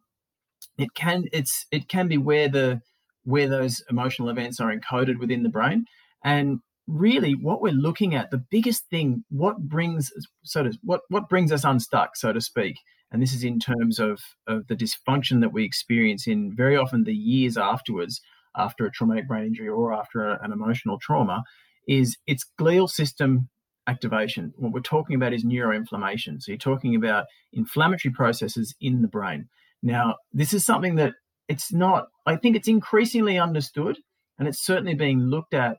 it 0.78 0.94
can 0.94 1.24
it's 1.32 1.66
it 1.70 1.88
can 1.88 2.08
be 2.08 2.18
where 2.18 2.48
the 2.48 2.80
where 3.24 3.48
those 3.48 3.82
emotional 3.90 4.30
events 4.30 4.60
are 4.60 4.74
encoded 4.74 5.18
within 5.18 5.42
the 5.42 5.48
brain, 5.48 5.84
and 6.24 6.60
really 6.86 7.34
what 7.34 7.62
we're 7.62 7.72
looking 7.72 8.14
at, 8.14 8.30
the 8.30 8.44
biggest 8.50 8.88
thing, 8.90 9.24
what 9.30 9.58
brings 9.68 10.10
so 10.42 10.62
to 10.64 10.72
what 10.82 11.02
what 11.08 11.28
brings 11.28 11.52
us 11.52 11.64
unstuck, 11.64 12.16
so 12.16 12.32
to 12.32 12.40
speak, 12.40 12.76
and 13.10 13.22
this 13.22 13.32
is 13.32 13.44
in 13.44 13.58
terms 13.58 13.98
of 13.98 14.20
of 14.46 14.66
the 14.68 14.76
dysfunction 14.76 15.40
that 15.40 15.52
we 15.52 15.64
experience 15.64 16.26
in 16.26 16.54
very 16.54 16.76
often 16.76 17.04
the 17.04 17.14
years 17.14 17.56
afterwards, 17.56 18.20
after 18.56 18.86
a 18.86 18.90
traumatic 18.90 19.28
brain 19.28 19.46
injury 19.46 19.68
or 19.68 19.92
after 19.92 20.26
a, 20.26 20.42
an 20.42 20.52
emotional 20.52 20.98
trauma, 20.98 21.44
is 21.86 22.16
its 22.26 22.44
glial 22.58 22.88
system 22.88 23.48
activation. 23.86 24.52
What 24.56 24.72
we're 24.72 24.80
talking 24.80 25.16
about 25.16 25.32
is 25.32 25.44
neuroinflammation. 25.44 26.40
So 26.40 26.52
you're 26.52 26.58
talking 26.58 26.94
about 26.94 27.26
inflammatory 27.52 28.12
processes 28.12 28.74
in 28.80 29.02
the 29.02 29.08
brain. 29.08 29.48
Now, 29.82 30.16
this 30.32 30.52
is 30.52 30.64
something 30.64 30.96
that 30.96 31.14
it's 31.48 31.72
not, 31.72 32.08
I 32.26 32.36
think 32.36 32.56
it's 32.56 32.68
increasingly 32.68 33.38
understood 33.38 33.98
and 34.38 34.46
it's 34.46 34.64
certainly 34.64 34.94
being 34.94 35.20
looked 35.20 35.54
at 35.54 35.78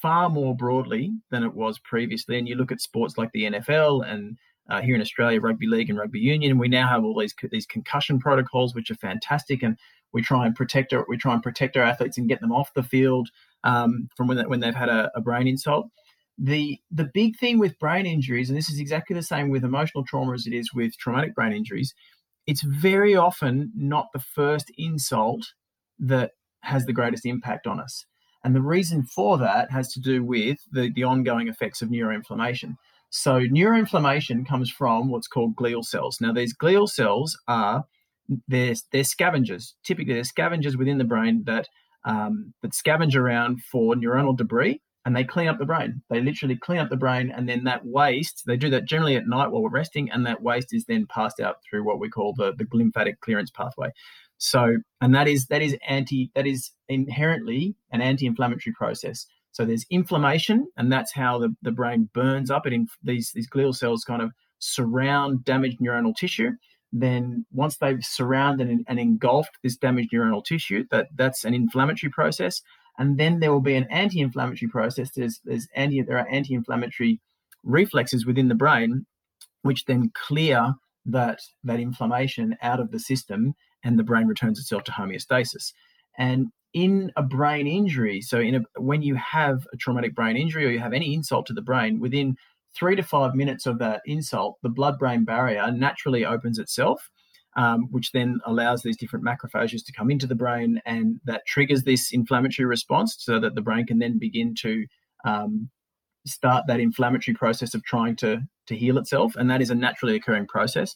far 0.00 0.28
more 0.28 0.54
broadly 0.54 1.12
than 1.30 1.42
it 1.42 1.54
was 1.54 1.78
previously. 1.78 2.38
And 2.38 2.48
you 2.48 2.54
look 2.54 2.70
at 2.70 2.80
sports 2.80 3.18
like 3.18 3.32
the 3.32 3.44
NFL 3.44 4.06
and 4.06 4.36
uh, 4.68 4.80
here 4.80 4.94
in 4.94 5.00
Australia, 5.00 5.40
rugby 5.40 5.66
league 5.66 5.90
and 5.90 5.98
rugby 5.98 6.20
union, 6.20 6.58
we 6.58 6.68
now 6.68 6.88
have 6.88 7.04
all 7.04 7.18
these 7.18 7.34
these 7.50 7.66
concussion 7.66 8.18
protocols, 8.18 8.74
which 8.74 8.90
are 8.90 8.96
fantastic, 8.96 9.62
and 9.62 9.76
we 10.12 10.22
try 10.22 10.46
and 10.46 10.54
protect 10.54 10.92
our 10.92 11.04
we 11.08 11.16
try 11.16 11.34
and 11.34 11.42
protect 11.42 11.76
our 11.76 11.84
athletes 11.84 12.18
and 12.18 12.28
get 12.28 12.40
them 12.40 12.52
off 12.52 12.74
the 12.74 12.82
field 12.82 13.28
um, 13.64 14.08
from 14.16 14.28
when, 14.28 14.48
when 14.48 14.60
they've 14.60 14.74
had 14.74 14.88
a, 14.88 15.10
a 15.14 15.20
brain 15.20 15.46
insult 15.46 15.88
the 16.38 16.78
the 16.90 17.08
big 17.14 17.38
thing 17.38 17.58
with 17.58 17.78
brain 17.78 18.06
injuries, 18.06 18.48
and 18.48 18.58
this 18.58 18.68
is 18.68 18.80
exactly 18.80 19.14
the 19.14 19.22
same 19.22 19.50
with 19.50 19.64
emotional 19.64 20.04
trauma 20.04 20.32
as 20.32 20.46
it 20.46 20.52
is 20.52 20.72
with 20.74 20.96
traumatic 20.96 21.34
brain 21.34 21.52
injuries, 21.52 21.94
it's 22.46 22.62
very 22.62 23.14
often 23.14 23.70
not 23.74 24.08
the 24.12 24.20
first 24.20 24.70
insult 24.76 25.52
that 25.98 26.32
has 26.62 26.86
the 26.86 26.92
greatest 26.92 27.24
impact 27.26 27.66
on 27.66 27.78
us. 27.78 28.04
And 28.42 28.54
the 28.54 28.62
reason 28.62 29.04
for 29.04 29.38
that 29.38 29.70
has 29.70 29.92
to 29.92 30.00
do 30.00 30.24
with 30.24 30.58
the, 30.70 30.90
the 30.94 31.04
ongoing 31.04 31.48
effects 31.48 31.80
of 31.80 31.88
neuroinflammation. 31.88 32.76
So 33.16 33.42
neuroinflammation 33.42 34.44
comes 34.44 34.68
from 34.68 35.08
what's 35.08 35.28
called 35.28 35.54
glial 35.54 35.84
cells. 35.84 36.20
Now, 36.20 36.32
these 36.32 36.52
glial 36.52 36.88
cells 36.88 37.38
are 37.46 37.84
they're, 38.48 38.74
they're 38.90 39.04
scavengers. 39.04 39.76
Typically, 39.84 40.14
they're 40.14 40.24
scavengers 40.24 40.76
within 40.76 40.98
the 40.98 41.04
brain 41.04 41.44
that 41.44 41.68
um, 42.04 42.52
that 42.62 42.72
scavenge 42.72 43.14
around 43.14 43.62
for 43.70 43.94
neuronal 43.94 44.36
debris 44.36 44.80
and 45.04 45.14
they 45.14 45.22
clean 45.22 45.46
up 45.46 45.58
the 45.58 45.64
brain. 45.64 46.02
They 46.10 46.20
literally 46.20 46.56
clean 46.56 46.80
up 46.80 46.90
the 46.90 46.96
brain, 46.96 47.30
and 47.30 47.48
then 47.48 47.62
that 47.64 47.86
waste, 47.86 48.42
they 48.46 48.56
do 48.56 48.68
that 48.70 48.86
generally 48.86 49.14
at 49.14 49.28
night 49.28 49.52
while 49.52 49.62
we're 49.62 49.70
resting, 49.70 50.10
and 50.10 50.26
that 50.26 50.42
waste 50.42 50.74
is 50.74 50.86
then 50.86 51.06
passed 51.06 51.38
out 51.38 51.58
through 51.62 51.84
what 51.84 52.00
we 52.00 52.08
call 52.08 52.34
the, 52.34 52.52
the 52.52 52.66
lymphatic 52.72 53.20
clearance 53.20 53.50
pathway. 53.50 53.90
So, 54.38 54.78
and 55.00 55.14
that 55.14 55.28
is 55.28 55.46
that 55.46 55.62
is 55.62 55.76
anti 55.86 56.32
that 56.34 56.46
is 56.46 56.72
inherently 56.88 57.76
an 57.92 58.00
anti-inflammatory 58.00 58.74
process. 58.74 59.26
So 59.54 59.64
there's 59.64 59.86
inflammation, 59.88 60.68
and 60.76 60.92
that's 60.92 61.14
how 61.14 61.38
the, 61.38 61.56
the 61.62 61.72
brain 61.72 62.10
burns 62.12 62.50
up. 62.50 62.66
It 62.66 62.78
these 63.02 63.32
these 63.32 63.48
glial 63.48 63.74
cells 63.74 64.04
kind 64.04 64.20
of 64.20 64.30
surround 64.58 65.44
damaged 65.44 65.80
neuronal 65.80 66.14
tissue. 66.14 66.50
Then 66.92 67.46
once 67.50 67.78
they've 67.78 68.04
surrounded 68.04 68.68
and, 68.68 68.84
and 68.86 69.00
engulfed 69.00 69.58
this 69.62 69.76
damaged 69.76 70.12
neuronal 70.12 70.44
tissue, 70.44 70.84
that 70.90 71.08
that's 71.16 71.44
an 71.44 71.54
inflammatory 71.54 72.10
process 72.10 72.60
and 72.98 73.18
then 73.18 73.40
there 73.40 73.52
will 73.52 73.60
be 73.60 73.74
an 73.74 73.86
anti-inflammatory 73.90 74.70
process. 74.70 75.10
There's 75.10 75.40
there's 75.44 75.68
anti 75.74 76.02
there 76.02 76.18
are 76.18 76.28
anti-inflammatory 76.28 77.20
reflexes 77.62 78.26
within 78.26 78.48
the 78.48 78.54
brain, 78.54 79.06
which 79.62 79.84
then 79.86 80.12
clear 80.14 80.74
that 81.06 81.40
that 81.64 81.80
inflammation 81.80 82.56
out 82.62 82.80
of 82.80 82.90
the 82.90 83.00
system, 83.00 83.54
and 83.82 83.98
the 83.98 84.04
brain 84.04 84.26
returns 84.26 84.58
itself 84.58 84.84
to 84.84 84.92
homeostasis. 84.92 85.72
And 86.18 86.48
in 86.74 87.12
a 87.16 87.22
brain 87.22 87.66
injury, 87.66 88.20
so 88.20 88.40
in 88.40 88.56
a, 88.56 88.80
when 88.80 89.00
you 89.00 89.14
have 89.14 89.66
a 89.72 89.76
traumatic 89.76 90.14
brain 90.14 90.36
injury 90.36 90.66
or 90.66 90.70
you 90.70 90.80
have 90.80 90.92
any 90.92 91.14
insult 91.14 91.46
to 91.46 91.52
the 91.52 91.62
brain, 91.62 92.00
within 92.00 92.36
three 92.76 92.96
to 92.96 93.02
five 93.02 93.34
minutes 93.34 93.66
of 93.66 93.78
that 93.78 94.02
insult, 94.04 94.58
the 94.62 94.68
blood-brain 94.68 95.24
barrier 95.24 95.70
naturally 95.70 96.24
opens 96.24 96.58
itself 96.58 97.08
um, 97.56 97.88
which 97.90 98.12
then 98.12 98.40
allows 98.46 98.82
these 98.82 98.96
different 98.96 99.24
macrophages 99.24 99.84
to 99.84 99.92
come 99.92 100.10
into 100.10 100.26
the 100.26 100.34
brain, 100.34 100.80
and 100.84 101.20
that 101.24 101.46
triggers 101.46 101.84
this 101.84 102.12
inflammatory 102.12 102.66
response, 102.66 103.16
so 103.18 103.38
that 103.38 103.54
the 103.54 103.62
brain 103.62 103.86
can 103.86 103.98
then 103.98 104.18
begin 104.18 104.54
to 104.56 104.86
um, 105.24 105.70
start 106.26 106.64
that 106.66 106.80
inflammatory 106.80 107.34
process 107.34 107.74
of 107.74 107.84
trying 107.84 108.16
to 108.16 108.40
to 108.66 108.76
heal 108.76 108.98
itself, 108.98 109.36
and 109.36 109.50
that 109.50 109.60
is 109.60 109.70
a 109.70 109.74
naturally 109.74 110.16
occurring 110.16 110.46
process. 110.46 110.94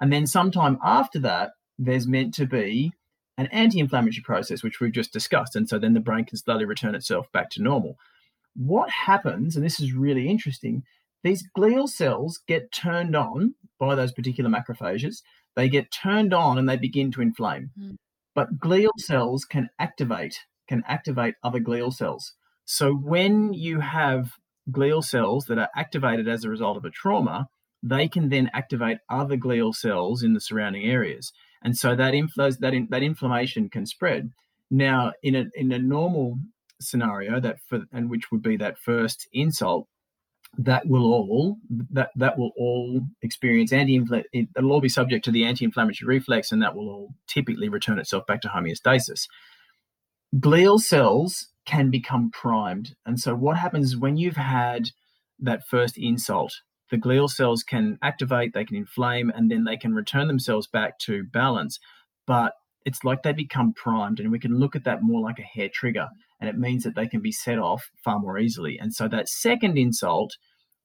And 0.00 0.12
then 0.12 0.26
sometime 0.26 0.78
after 0.84 1.18
that, 1.20 1.50
there's 1.78 2.06
meant 2.06 2.32
to 2.34 2.46
be 2.46 2.92
an 3.38 3.46
anti-inflammatory 3.46 4.22
process, 4.22 4.62
which 4.62 4.80
we've 4.80 4.92
just 4.92 5.12
discussed, 5.12 5.56
and 5.56 5.66
so 5.66 5.78
then 5.78 5.94
the 5.94 6.00
brain 6.00 6.26
can 6.26 6.36
slowly 6.36 6.66
return 6.66 6.94
itself 6.94 7.32
back 7.32 7.48
to 7.50 7.62
normal. 7.62 7.96
What 8.54 8.90
happens, 8.90 9.56
and 9.56 9.64
this 9.64 9.80
is 9.80 9.94
really 9.94 10.28
interesting, 10.28 10.82
these 11.24 11.48
glial 11.56 11.88
cells 11.88 12.40
get 12.46 12.70
turned 12.72 13.16
on 13.16 13.54
by 13.78 13.94
those 13.94 14.12
particular 14.12 14.50
macrophages 14.50 15.22
they 15.58 15.68
get 15.68 15.90
turned 15.90 16.32
on 16.32 16.56
and 16.56 16.68
they 16.68 16.76
begin 16.76 17.10
to 17.10 17.20
inflame. 17.20 17.72
Mm. 17.76 17.96
But 18.32 18.60
glial 18.60 18.96
cells 18.96 19.44
can 19.44 19.70
activate, 19.80 20.44
can 20.68 20.84
activate 20.86 21.34
other 21.42 21.58
glial 21.58 21.92
cells. 21.92 22.34
So 22.64 22.94
when 22.94 23.52
you 23.52 23.80
have 23.80 24.34
glial 24.70 25.02
cells 25.02 25.46
that 25.46 25.58
are 25.58 25.70
activated 25.74 26.28
as 26.28 26.44
a 26.44 26.48
result 26.48 26.76
of 26.76 26.84
a 26.84 26.90
trauma, 26.90 27.48
they 27.82 28.06
can 28.06 28.28
then 28.28 28.50
activate 28.54 28.98
other 29.10 29.36
glial 29.36 29.74
cells 29.74 30.22
in 30.22 30.34
the 30.34 30.40
surrounding 30.40 30.84
areas. 30.84 31.32
And 31.62 31.76
so 31.76 31.94
that 31.96 32.14
inflows 32.14 32.58
that 32.58 32.74
in, 32.74 32.88
that 32.90 33.02
inflammation 33.02 33.68
can 33.68 33.86
spread. 33.86 34.32
Now, 34.70 35.12
in 35.22 35.34
a 35.34 35.46
in 35.54 35.72
a 35.72 35.78
normal 35.78 36.38
scenario, 36.80 37.40
that 37.40 37.60
for 37.66 37.80
and 37.92 38.10
which 38.10 38.30
would 38.30 38.42
be 38.42 38.56
that 38.58 38.78
first 38.78 39.26
insult, 39.32 39.88
that 40.56 40.86
will 40.86 41.04
all 41.04 41.58
that 41.68 42.10
that 42.16 42.38
will 42.38 42.52
all 42.56 43.00
experience 43.22 43.72
anti 43.72 44.00
it'll 44.32 44.72
all 44.72 44.80
be 44.80 44.88
subject 44.88 45.24
to 45.24 45.30
the 45.30 45.44
anti-inflammatory 45.44 46.16
reflex 46.16 46.50
and 46.50 46.62
that 46.62 46.74
will 46.74 46.88
all 46.88 47.14
typically 47.26 47.68
return 47.68 47.98
itself 47.98 48.26
back 48.26 48.40
to 48.40 48.48
homeostasis 48.48 49.28
glial 50.36 50.80
cells 50.80 51.48
can 51.66 51.90
become 51.90 52.30
primed 52.30 52.94
and 53.04 53.20
so 53.20 53.34
what 53.34 53.58
happens 53.58 53.96
when 53.96 54.16
you've 54.16 54.36
had 54.36 54.90
that 55.38 55.66
first 55.66 55.98
insult 55.98 56.62
the 56.90 56.98
glial 56.98 57.28
cells 57.28 57.62
can 57.62 57.98
activate 58.02 58.54
they 58.54 58.64
can 58.64 58.76
inflame 58.76 59.30
and 59.30 59.50
then 59.50 59.64
they 59.64 59.76
can 59.76 59.94
return 59.94 60.28
themselves 60.28 60.66
back 60.66 60.98
to 61.00 61.24
balance. 61.24 61.78
But 62.26 62.52
it's 62.84 63.04
like 63.04 63.22
they 63.22 63.32
become 63.32 63.74
primed 63.74 64.20
and 64.20 64.30
we 64.30 64.38
can 64.38 64.58
look 64.58 64.74
at 64.74 64.84
that 64.84 65.02
more 65.02 65.20
like 65.20 65.38
a 65.38 65.42
hair 65.42 65.68
trigger 65.72 66.08
and 66.40 66.48
it 66.48 66.56
means 66.56 66.84
that 66.84 66.94
they 66.94 67.06
can 67.06 67.20
be 67.20 67.32
set 67.32 67.58
off 67.58 67.90
far 68.04 68.18
more 68.18 68.38
easily. 68.38 68.78
And 68.78 68.94
so 68.94 69.08
that 69.08 69.28
second 69.28 69.76
insult 69.76 70.36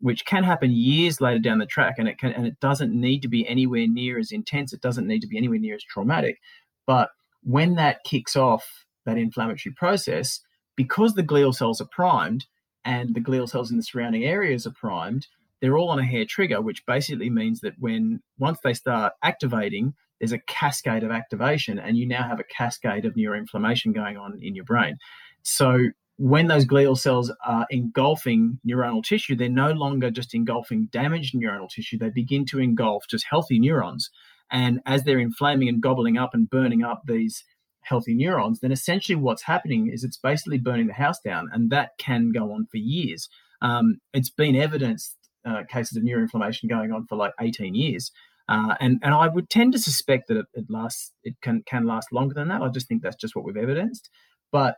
which 0.04 0.26
can 0.26 0.44
happen 0.44 0.70
years 0.70 1.22
later 1.22 1.39
down 1.39 1.60
the 1.60 1.66
track 1.66 1.96
and 1.98 2.10
it 2.10 2.18
can 2.18 2.34
and 2.34 2.46
it 2.46 2.60
doesn't 2.60 2.94
need 2.94 3.22
to 3.22 3.30
be 3.30 3.48
anywhere 3.48 3.88
near 3.88 4.20
as 4.20 4.32
intense 4.32 4.74
it 4.74 4.82
doesn't 4.82 5.08
need 5.08 5.22
to 5.22 5.28
be 5.28 5.38
anywhere 5.38 5.60
near 5.60 5.76
as 5.76 5.84
traumatic 5.84 6.39
but 6.86 7.10
when 7.42 7.76
that 7.76 8.04
kicks 8.04 8.36
off 8.36 8.86
that 9.06 9.18
inflammatory 9.18 9.74
process 9.74 10.42
because 10.76 11.13
the 11.13 11.24
glial 11.24 11.56
cells 11.56 11.80
are 11.80 11.88
primed 11.89 12.46
and 12.84 13.16
the 13.16 13.22
glial 13.22 13.50
cells 13.50 13.72
in 13.72 13.78
the 13.78 13.84
surrounding 13.84 14.26
areas 14.26 14.68
are 14.68 14.74
primed 14.74 15.28
they're 15.63 15.78
all 15.78 15.89
on 15.89 15.99
a 15.99 16.06
hair 16.06 16.26
trigger 16.26 16.62
which 16.62 16.86
basically 16.86 17.30
means 17.30 17.62
that 17.62 17.73
when 17.80 18.21
once 18.38 18.60
they 18.63 18.73
start 18.73 19.13
activating 19.23 19.93
there's 20.19 20.34
a 20.34 20.39
cascade 20.39 21.04
of 21.04 21.12
activation 21.12 21.80
and 21.80 21.97
you 21.97 22.06
now 22.06 22.28
have 22.28 22.39
a 22.39 22.43
cascade 22.43 23.06
of 23.06 23.13
neuroinflammation 23.13 23.95
going 23.95 24.17
on 24.17 24.38
in 24.43 24.54
your 24.54 24.65
brain 24.65 24.97
so 25.43 25.80
when 26.17 26.47
those 26.47 26.65
glial 26.65 26.97
cells 26.97 27.32
are 27.45 27.65
engulfing 27.69 28.60
neuronal 28.67 29.04
tissue, 29.04 29.36
they're 29.36 29.49
no 29.49 29.71
longer 29.71 30.12
just 30.12 30.34
engulfing 30.34 30.88
damaged 30.91 31.34
neuronal 31.34 31.69
tissue. 31.69 31.97
They 31.97 32.10
begin 32.10 32.45
to 32.47 32.60
engulf 32.60 33.08
just 33.10 33.26
healthy 33.30 33.60
neurons. 33.60 34.10
And 34.52 34.80
as 34.86 35.04
they're 35.04 35.19
inflaming 35.19 35.69
and 35.69 35.82
gobbling 35.82 36.17
up 36.17 36.34
and 36.34 36.49
burning 36.49 36.84
up 36.84 37.02
these 37.08 37.43
healthy 37.82 38.13
neurons, 38.13 38.60
then 38.60 38.71
essentially 38.71 39.15
what's 39.15 39.41
happening 39.43 39.88
is 39.91 40.04
it's 40.04 40.17
basically 40.17 40.60
burning 40.60 40.88
the 40.88 40.93
house 40.93 41.19
down. 41.19 41.49
And 41.52 41.71
that 41.71 41.91
can 41.97 42.32
go 42.32 42.52
on 42.54 42.67
for 42.69 42.78
years. 42.78 43.28
Um, 43.62 43.97
it's 44.13 44.30
been 44.30 44.56
evidenced 44.56 45.17
uh, 45.45 45.63
cases 45.69 45.97
of 45.97 46.03
neuroinflammation 46.03 46.69
going 46.69 46.91
on 46.91 47.06
for 47.08 47.15
like 47.15 47.34
18 47.39 47.75
years. 47.75 48.12
Uh, 48.49 48.75
and 48.82 48.99
and 49.03 49.13
I 49.13 49.27
would 49.29 49.49
tend 49.49 49.71
to 49.73 49.79
suspect 49.79 50.27
that 50.27 50.38
it, 50.38 50.45
it 50.53 50.65
lasts 50.69 51.13
it 51.23 51.36
can 51.41 51.63
can 51.63 51.86
last 51.86 52.12
longer 52.12 52.34
than 52.34 52.49
that. 52.49 52.62
I 52.62 52.67
just 52.69 52.88
think 52.88 53.01
that's 53.01 53.15
just 53.15 53.36
what 53.36 53.45
we've 53.45 53.56
evidenced. 53.56 54.10
But 54.51 54.75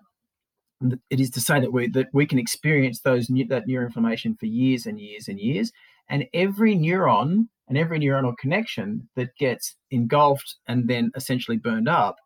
it 1.10 1.20
is 1.20 1.32
to 1.32 1.42
say 1.42 1.60
that 1.60 1.74
we 1.74 1.88
that 1.90 2.08
we 2.14 2.26
can 2.26 2.38
experience 2.38 3.02
those 3.02 3.28
that 3.28 3.68
neuroinflammation 3.68 4.40
for 4.40 4.46
years 4.46 4.86
and 4.86 5.00
years 5.00 5.28
and 5.28 5.40
years, 5.40 5.72
and 6.10 6.28
every 6.34 6.76
neuron 6.76 7.48
and 7.68 7.78
every 7.78 8.00
neuronal 8.00 8.38
connection 8.38 9.10
that 9.16 9.36
gets 9.38 9.76
engulfed 9.90 10.58
and 10.68 10.88
then 10.88 11.12
essentially 11.16 11.58
burned 11.58 11.90
up, 11.90 12.18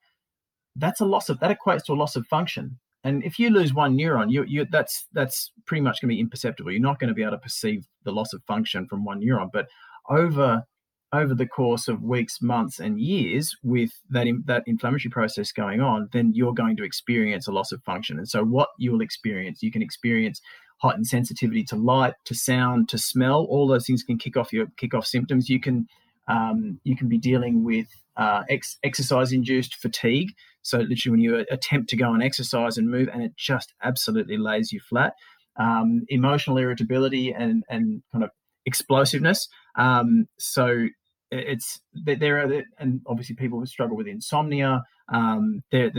that's 0.76 1.00
a 1.00 1.06
loss 1.06 1.30
of 1.30 1.40
that 1.40 1.58
equates 1.58 1.86
to 1.86 1.94
a 1.94 1.96
loss 1.96 2.18
of 2.18 2.28
function. 2.28 2.78
And 3.04 3.24
if 3.24 3.40
you 3.40 3.50
lose 3.50 3.74
one 3.74 3.98
neuron, 3.98 4.32
you, 4.32 4.44
you 4.44 4.66
that's 4.70 5.06
that's 5.14 5.52
pretty 5.66 5.82
much 5.82 6.02
going 6.02 6.10
to 6.10 6.16
be 6.16 6.20
imperceptible. 6.20 6.72
You're 6.72 6.82
not 6.82 7.00
going 7.00 7.08
to 7.08 7.14
be 7.14 7.22
able 7.22 7.32
to 7.32 7.38
perceive 7.38 7.88
the 8.04 8.12
loss 8.12 8.34
of 8.34 8.44
function 8.44 8.88
from 8.88 9.06
one 9.06 9.22
neuron. 9.22 9.50
But 9.52 9.68
over 10.10 10.64
over 11.12 11.34
the 11.34 11.48
course 11.48 11.88
of 11.88 12.04
weeks, 12.04 12.42
months, 12.42 12.80
and 12.80 13.00
years 13.00 13.56
with 13.64 13.92
that 14.10 14.28
that 14.46 14.64
inflammatory 14.68 15.12
process 15.12 15.52
going 15.52 15.82
on, 15.82 16.10
then 16.12 16.34
you're 16.34 16.54
going 16.54 16.76
to 16.78 16.84
experience 16.84 17.48
a 17.48 17.52
loss 17.52 17.72
of 17.72 17.82
function. 17.84 18.18
And 18.18 18.28
so, 18.28 18.44
what 18.44 18.70
you'll 18.78 19.02
experience, 19.02 19.64
you 19.64 19.72
can 19.72 19.82
experience 19.82 20.42
heightened 20.78 21.08
sensitivity 21.08 21.64
to 21.64 21.76
light, 21.76 22.14
to 22.26 22.36
sound, 22.36 22.90
to 22.90 22.98
smell. 22.98 23.46
All 23.50 23.68
those 23.68 23.86
things 23.86 24.04
can 24.04 24.18
kick 24.18 24.38
off 24.38 24.54
your 24.54 24.68
kick 24.78 24.94
off 24.94 25.06
symptoms. 25.06 25.50
You 25.50 25.60
can 25.60 25.88
um, 26.28 26.80
you 26.84 26.96
can 26.96 27.08
be 27.08 27.18
dealing 27.18 27.64
with 27.64 27.88
uh, 28.18 28.44
ex- 28.50 28.78
exercise 28.84 29.32
induced 29.32 29.76
fatigue. 29.76 30.34
So 30.62 30.80
literally, 30.80 31.12
when 31.12 31.20
you 31.20 31.46
attempt 31.52 31.90
to 31.90 31.98
go 31.98 32.14
and 32.14 32.24
exercise 32.24 32.78
and 32.78 32.90
move, 32.90 33.10
and 33.12 33.24
it 33.24 33.36
just 33.36 33.74
absolutely 33.84 34.38
lays 34.38 34.72
you 34.72 34.80
flat. 34.80 35.14
Um, 35.58 36.06
emotional 36.08 36.58
irritability 36.58 37.34
and 37.34 37.64
and 37.70 38.02
kind 38.12 38.24
of 38.24 38.32
explosiveness. 38.66 39.48
Um, 39.78 40.28
so 40.38 40.88
it's 41.32 41.80
there 41.94 42.44
are 42.44 42.64
and 42.78 43.02
obviously 43.08 43.36
people 43.36 43.60
who 43.60 43.66
struggle 43.66 43.98
with 43.98 44.08
insomnia. 44.08 44.84
Um, 45.12 45.64
there 45.72 45.92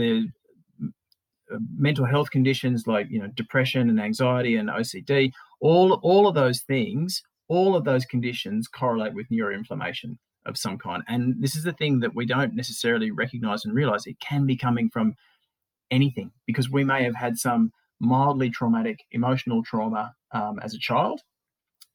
uh, 1.53 1.57
mental 1.75 2.05
health 2.05 2.31
conditions 2.31 2.87
like 2.87 3.07
you 3.09 3.19
know 3.19 3.27
depression 3.35 3.89
and 3.89 3.99
anxiety 3.99 4.55
and 4.55 4.69
OCD. 4.69 5.31
All 5.59 5.99
all 6.01 6.27
of 6.27 6.35
those 6.35 6.61
things, 6.61 7.21
all 7.47 7.75
of 7.75 7.83
those 7.83 8.05
conditions 8.05 8.67
correlate 8.67 9.13
with 9.13 9.29
neuroinflammation 9.29 10.17
of 10.45 10.57
some 10.57 10.77
kind. 10.77 11.03
And 11.07 11.35
this 11.41 11.55
is 11.55 11.63
the 11.63 11.73
thing 11.73 11.99
that 11.99 12.15
we 12.15 12.25
don't 12.25 12.55
necessarily 12.55 13.11
recognize 13.11 13.65
and 13.65 13.73
realize. 13.73 14.05
It 14.05 14.19
can 14.19 14.45
be 14.45 14.57
coming 14.57 14.89
from 14.89 15.15
anything 15.89 16.31
because 16.45 16.69
we 16.69 16.83
may 16.83 17.03
have 17.03 17.15
had 17.15 17.37
some 17.37 17.71
mildly 17.99 18.49
traumatic 18.49 18.99
emotional 19.11 19.63
trauma 19.63 20.13
um, 20.31 20.59
as 20.63 20.73
a 20.73 20.79
child, 20.79 21.21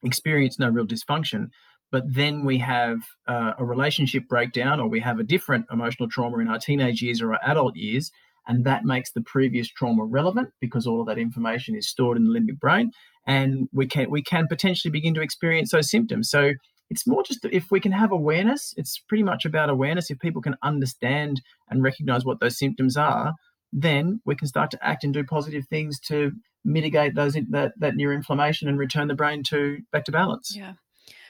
experienced 0.03 0.59
no 0.59 0.69
real 0.69 0.85
dysfunction, 0.85 1.49
but 1.91 2.03
then 2.13 2.45
we 2.45 2.57
have 2.59 2.99
uh, 3.27 3.53
a 3.57 3.65
relationship 3.65 4.27
breakdown 4.27 4.79
or 4.79 4.87
we 4.87 4.99
have 4.99 5.19
a 5.19 5.23
different 5.23 5.65
emotional 5.71 6.09
trauma 6.09 6.37
in 6.39 6.47
our 6.47 6.59
teenage 6.59 7.01
years 7.01 7.21
or 7.21 7.33
our 7.33 7.39
adult 7.43 7.75
years 7.75 8.11
and 8.47 8.63
that 8.63 8.85
makes 8.85 9.11
the 9.11 9.21
previous 9.21 9.67
trauma 9.67 10.03
relevant 10.03 10.49
because 10.61 10.87
all 10.87 11.01
of 11.01 11.07
that 11.07 11.17
information 11.17 11.75
is 11.75 11.87
stored 11.87 12.17
in 12.17 12.25
the 12.25 12.39
limbic 12.39 12.59
brain 12.59 12.91
and 13.25 13.67
we 13.73 13.85
can 13.85 14.09
we 14.09 14.21
can 14.21 14.47
potentially 14.47 14.91
begin 14.91 15.13
to 15.13 15.21
experience 15.21 15.71
those 15.71 15.89
symptoms 15.89 16.29
so 16.29 16.51
it's 16.89 17.05
more 17.07 17.23
just 17.23 17.45
if 17.45 17.71
we 17.71 17.79
can 17.79 17.91
have 17.91 18.11
awareness 18.11 18.73
it's 18.77 18.99
pretty 18.99 19.23
much 19.23 19.45
about 19.45 19.69
awareness 19.69 20.09
if 20.09 20.19
people 20.19 20.41
can 20.41 20.55
understand 20.63 21.41
and 21.69 21.83
recognize 21.83 22.25
what 22.25 22.39
those 22.39 22.57
symptoms 22.57 22.97
are 22.97 23.33
then 23.73 24.21
we 24.25 24.35
can 24.35 24.47
start 24.47 24.71
to 24.71 24.85
act 24.85 25.03
and 25.03 25.13
do 25.13 25.23
positive 25.23 25.65
things 25.67 25.99
to 25.99 26.31
mitigate 26.63 27.15
those 27.15 27.33
that 27.33 27.73
that 27.77 27.93
neuroinflammation 27.93 28.67
and 28.67 28.77
return 28.77 29.07
the 29.07 29.15
brain 29.15 29.43
to 29.43 29.79
back 29.91 30.05
to 30.05 30.11
balance 30.11 30.53
yeah 30.55 30.73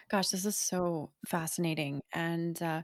Gosh, 0.10 0.30
this 0.30 0.46
is 0.46 0.58
so 0.58 1.12
fascinating. 1.26 2.02
And 2.13 2.62
uh, 2.62 2.84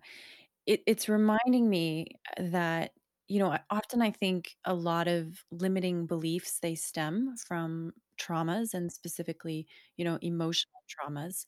it, 0.65 0.83
it's 0.85 1.07
reminding 1.07 1.69
me 1.69 2.19
that, 2.37 2.91
you 3.27 3.39
know, 3.39 3.57
often 3.69 4.01
I 4.01 4.11
think 4.11 4.55
a 4.65 4.73
lot 4.73 5.07
of 5.07 5.43
limiting 5.51 6.05
beliefs, 6.05 6.59
they 6.59 6.75
stem 6.75 7.35
from 7.37 7.93
traumas 8.19 8.73
and 8.73 8.91
specifically, 8.91 9.67
you 9.95 10.03
know, 10.03 10.19
emotional 10.21 10.81
traumas. 10.89 11.45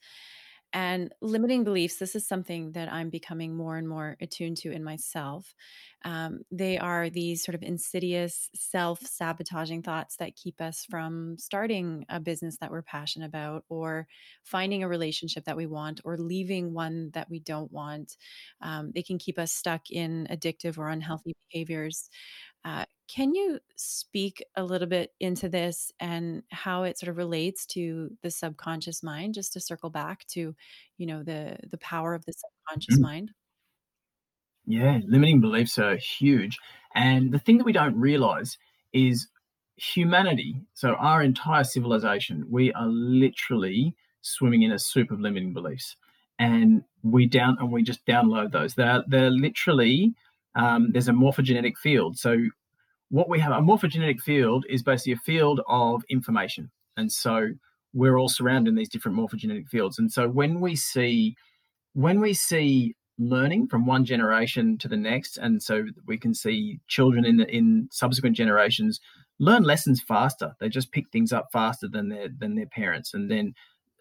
And 0.75 1.13
limiting 1.21 1.63
beliefs, 1.63 1.95
this 1.99 2.15
is 2.17 2.27
something 2.27 2.73
that 2.73 2.91
I'm 2.91 3.09
becoming 3.09 3.55
more 3.55 3.77
and 3.77 3.88
more 3.88 4.17
attuned 4.19 4.57
to 4.57 4.73
in 4.73 4.83
myself. 4.83 5.55
Um, 6.03 6.41
they 6.51 6.77
are 6.77 7.09
these 7.09 7.43
sort 7.45 7.55
of 7.55 7.63
insidious, 7.63 8.49
self 8.53 8.99
sabotaging 8.99 9.83
thoughts 9.83 10.17
that 10.17 10.35
keep 10.35 10.59
us 10.59 10.85
from 10.89 11.38
starting 11.39 12.05
a 12.09 12.19
business 12.19 12.57
that 12.57 12.71
we're 12.71 12.81
passionate 12.81 13.27
about, 13.27 13.63
or 13.69 14.07
finding 14.43 14.83
a 14.83 14.89
relationship 14.89 15.45
that 15.45 15.55
we 15.57 15.65
want, 15.65 16.01
or 16.03 16.17
leaving 16.17 16.73
one 16.73 17.09
that 17.13 17.29
we 17.29 17.39
don't 17.39 17.71
want. 17.71 18.17
Um, 18.61 18.91
they 18.93 19.01
can 19.03 19.17
keep 19.17 19.39
us 19.39 19.53
stuck 19.53 19.89
in 19.89 20.27
addictive 20.29 20.77
or 20.77 20.89
unhealthy 20.89 21.35
behaviors. 21.49 22.09
Uh, 22.65 22.85
can 23.07 23.35
you 23.35 23.59
speak 23.75 24.43
a 24.55 24.63
little 24.63 24.87
bit 24.87 25.11
into 25.19 25.47
this 25.47 25.91
and 25.99 26.43
how 26.51 26.83
it 26.83 26.97
sort 26.97 27.09
of 27.09 27.17
relates 27.17 27.65
to 27.67 28.09
the 28.23 28.31
subconscious 28.31 29.03
mind? 29.03 29.33
Just 29.33 29.53
to 29.53 29.59
circle 29.59 29.89
back 29.89 30.25
to, 30.27 30.55
you 30.97 31.05
know, 31.05 31.23
the 31.23 31.57
the 31.69 31.77
power 31.77 32.13
of 32.13 32.25
the 32.25 32.33
subconscious 32.33 32.97
mm. 32.97 33.03
mind. 33.03 33.31
Yeah, 34.65 34.99
limiting 35.05 35.41
beliefs 35.41 35.77
are 35.77 35.95
huge, 35.95 36.57
and 36.95 37.31
the 37.31 37.39
thing 37.39 37.59
that 37.59 37.65
we 37.65 37.73
don't 37.73 37.99
realize 37.99 38.57
is 38.93 39.27
humanity. 39.75 40.61
So 40.73 40.93
our 40.95 41.21
entire 41.21 41.63
civilization, 41.63 42.45
we 42.49 42.73
are 42.73 42.87
literally 42.87 43.95
swimming 44.21 44.63
in 44.63 44.71
a 44.71 44.79
soup 44.79 45.11
of 45.11 45.19
limiting 45.19 45.53
beliefs, 45.53 45.95
and 46.39 46.83
we 47.03 47.27
down 47.27 47.57
and 47.59 47.71
we 47.71 47.83
just 47.83 48.05
download 48.07 48.51
those. 48.51 48.73
They're 48.73 49.03
they're 49.07 49.29
literally 49.29 50.15
um, 50.55 50.91
there's 50.91 51.09
a 51.09 51.13
morphogenetic 51.13 51.77
field. 51.77 52.17
So 52.17 52.37
what 53.09 53.29
we 53.29 53.39
have, 53.39 53.51
a 53.51 53.61
morphogenetic 53.61 54.19
field 54.21 54.65
is 54.69 54.83
basically 54.83 55.13
a 55.13 55.17
field 55.17 55.61
of 55.67 56.03
information. 56.09 56.71
And 56.97 57.11
so 57.11 57.49
we're 57.93 58.17
all 58.17 58.29
surrounded 58.29 58.71
in 58.71 58.75
these 58.75 58.89
different 58.89 59.17
morphogenetic 59.17 59.67
fields. 59.69 59.99
And 59.99 60.11
so 60.11 60.27
when 60.27 60.59
we 60.59 60.75
see 60.75 61.35
when 61.93 62.19
we 62.19 62.33
see 62.33 62.93
learning 63.17 63.67
from 63.67 63.85
one 63.85 64.03
generation 64.03 64.77
to 64.77 64.89
the 64.89 64.97
next, 64.97 65.37
and 65.37 65.63
so 65.63 65.85
we 66.05 66.17
can 66.17 66.33
see 66.33 66.79
children 66.87 67.25
in 67.25 67.37
the, 67.37 67.47
in 67.47 67.87
subsequent 67.91 68.35
generations 68.35 68.99
learn 69.39 69.63
lessons 69.63 70.01
faster. 70.01 70.53
They 70.59 70.69
just 70.69 70.91
pick 70.91 71.09
things 71.11 71.33
up 71.33 71.47
faster 71.51 71.87
than 71.87 72.09
their 72.09 72.29
than 72.29 72.55
their 72.55 72.67
parents, 72.67 73.13
and 73.13 73.29
then 73.29 73.53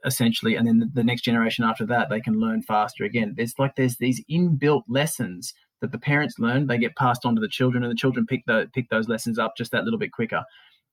essentially, 0.05 0.55
and 0.57 0.67
then 0.67 0.91
the, 0.93 1.05
next 1.05 1.23
generation 1.23 1.65
after 1.65 1.87
that, 1.87 2.09
they 2.11 2.21
can 2.21 2.35
learn 2.35 2.63
faster 2.63 3.05
again. 3.05 3.35
There's 3.37 3.55
like 3.59 3.77
there's 3.77 3.97
these 3.97 4.23
inbuilt 4.31 4.83
lessons 4.89 5.55
that 5.81 5.93
the 5.93 5.99
parents 5.99 6.39
learn, 6.39 6.67
they 6.67 6.79
get 6.79 6.97
passed 6.97 7.25
on 7.25 7.35
to 7.35 7.41
the 7.41 7.49
children, 7.49 7.83
and 7.83 7.91
the 7.91 7.97
children 7.97 8.27
pick 8.27 8.43
the 8.47 8.69
pick 8.75 8.89
those 8.91 9.09
lessons 9.09 9.39
up 9.39 9.55
just 9.57 9.73
that 9.73 9.85
little 9.85 9.99
bit 9.99 10.13
quicker. 10.13 10.45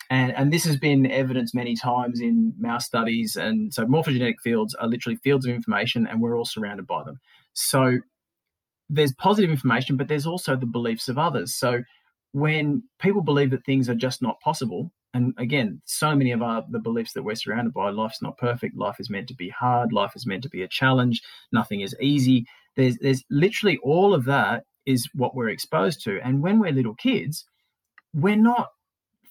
And, 0.10 0.36
and 0.36 0.52
this 0.52 0.65
has 0.65 0.78
been 0.78 1.10
evidenced 1.10 1.56
many 1.56 1.76
times 1.76 2.19
in 2.19 2.54
mouse 2.58 2.86
studies. 2.86 3.38
And 3.38 3.74
so 3.74 3.86
morphogenetic 3.86 4.39
fields 4.43 4.76
are 4.76 4.88
literally 4.88 5.17
fields 5.17 5.45
of 5.45 5.54
information, 5.54 6.08
and 6.08 6.21
we're 6.21 6.38
all 6.38 6.45
surrounded 6.45 6.88
by 6.88 7.04
them. 7.04 7.19
So 7.54 8.00
there's 8.89 9.13
positive 9.13 9.50
information, 9.50 9.95
but 9.95 10.08
there's 10.10 10.26
also 10.26 10.56
the 10.56 10.65
beliefs 10.65 11.08
of 11.08 11.17
others. 11.17 11.56
So 11.56 11.84
when 12.34 12.84
people 13.00 13.22
believe 13.22 13.52
that 13.52 13.65
things 13.65 13.89
are 13.89 13.96
just 13.96 14.22
not 14.22 14.39
possible, 14.41 14.91
and 15.13 15.34
again, 15.38 15.82
so 15.86 16.15
many 16.15 16.32
of 16.32 16.41
our 16.41 16.63
the 16.70 16.80
beliefs 16.80 17.13
that 17.13 17.24
we're 17.24 17.36
surrounded 17.36 17.74
by, 17.74 17.89
life's 17.89 18.22
not 18.22 18.38
perfect, 18.38 18.78
life 18.78 19.00
is 19.00 19.10
meant 19.10 19.28
to 19.28 19.36
be 19.36 19.50
hard, 19.50 19.91
life 19.91 20.15
is 20.15 20.26
meant 20.26 20.44
to 20.44 20.50
be 20.50 20.62
a 20.62 20.67
challenge, 20.67 21.22
nothing 21.52 21.82
is 21.82 21.96
easy. 22.00 22.46
There's 22.76 22.98
there's 22.98 23.24
literally 23.30 23.78
all 23.84 24.13
of 24.13 24.26
that 24.26 24.63
is 24.86 25.10
what 25.13 25.36
we're 25.36 25.50
exposed 25.50 26.04
to. 26.04 26.20
And 26.24 26.41
when 26.41 26.60
we're 26.60 26.72
little 26.72 26.96
kids, 26.96 27.46
we're 28.13 28.36
not 28.36 28.70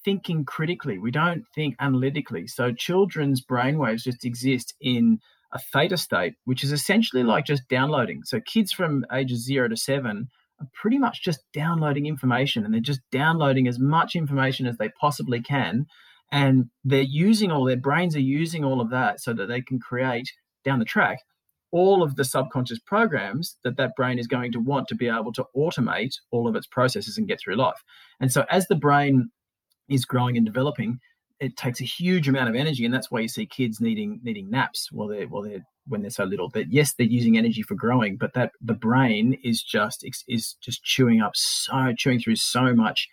thinking 0.05 0.45
critically. 0.45 0.99
We 0.99 1.11
don't 1.11 1.45
think 1.55 1.77
analytically. 1.81 2.47
So 2.47 2.73
children's 2.73 3.45
brainwaves 3.45 4.03
just 4.03 4.25
exist 4.25 4.75
in 4.81 5.21
a 5.53 5.59
theta 5.59 5.97
state, 5.97 6.35
which 6.45 6.63
is 6.63 6.73
essentially 6.73 7.23
like 7.23 7.45
just 7.45 7.69
downloading. 7.69 8.23
So 8.25 8.41
kids 8.41 8.73
from 8.73 9.05
ages 9.13 9.45
zero 9.45 9.69
to 9.69 9.77
seven 9.77 10.29
are 10.61 10.69
pretty 10.75 10.99
much 10.99 11.23
just 11.23 11.41
downloading 11.53 12.07
information 12.07 12.65
and 12.65 12.73
they're 12.73 12.81
just 12.81 13.01
downloading 13.11 13.67
as 13.69 13.79
much 13.79 14.15
information 14.15 14.67
as 14.67 14.77
they 14.79 14.91
possibly 15.01 15.41
can. 15.41 15.87
And 16.33 16.67
they're 16.85 17.03
using 17.03 17.51
all 17.51 17.65
their 17.65 17.77
brains 17.77 18.15
are 18.15 18.21
using 18.21 18.65
all 18.65 18.81
of 18.81 18.91
that 18.91 19.21
so 19.21 19.33
that 19.33 19.47
they 19.47 19.61
can 19.61 19.81
create 19.81 20.31
down 20.65 20.79
the 20.79 20.85
track 20.85 21.19
all 21.73 22.03
of 22.03 22.17
the 22.17 22.25
subconscious 22.25 22.79
programs 22.81 23.57
that 23.63 23.77
that 23.77 23.95
brain 23.97 24.19
is 24.19 24.27
going 24.27 24.53
to 24.53 24.61
want 24.61 24.89
to 24.89 24.95
be 24.95 25.09
able 25.09 25.33
to 25.33 25.45
automate 25.57 26.15
all 26.31 26.49
of 26.49 26.57
its 26.57 26.67
processes 26.67 27.17
and 27.17 27.29
get 27.29 27.41
through 27.41 27.57
life. 27.57 27.83
And 28.19 28.33
so 28.33 28.45
as 28.51 28.67
the 28.67 28.77
brain 28.77 29.31
is 29.89 30.05
growing 30.05 30.37
and 30.37 30.47
developing, 30.47 30.99
it 31.41 31.57
takes 31.57 31.81
a 31.81 31.85
huge 31.85 32.29
amount 32.29 32.51
of 32.51 32.55
energy, 32.55 32.85
and 32.85 32.93
that's 32.93 33.11
why 33.11 33.21
you 33.21 33.29
see 33.29 33.47
kids 33.47 33.81
needing 33.81 34.21
needing 34.23 34.51
naps 34.51 34.93
while 34.93 35.09
they're 35.09 35.27
while 35.27 35.43
they're 35.43 35.67
when 35.89 36.03
they're 36.03 36.11
so 36.11 36.25
little. 36.25 36.51
That 36.51 36.73
yes, 36.73 36.95
they're 36.95 37.07
using 37.07 37.39
energy 37.39 37.63
for 37.63 37.75
growing, 37.75 38.17
but 38.17 38.35
that 38.35 38.53
the 38.61 38.75
brain 38.75 39.39
is 39.43 39.63
just 39.63 40.05
is 40.29 40.57
just 40.61 40.85
chewing 40.85 41.21
up 41.21 41.33
so 41.35 41.93
chewing 41.97 42.21
through 42.21 42.37
so 42.37 42.75
much 42.75 43.09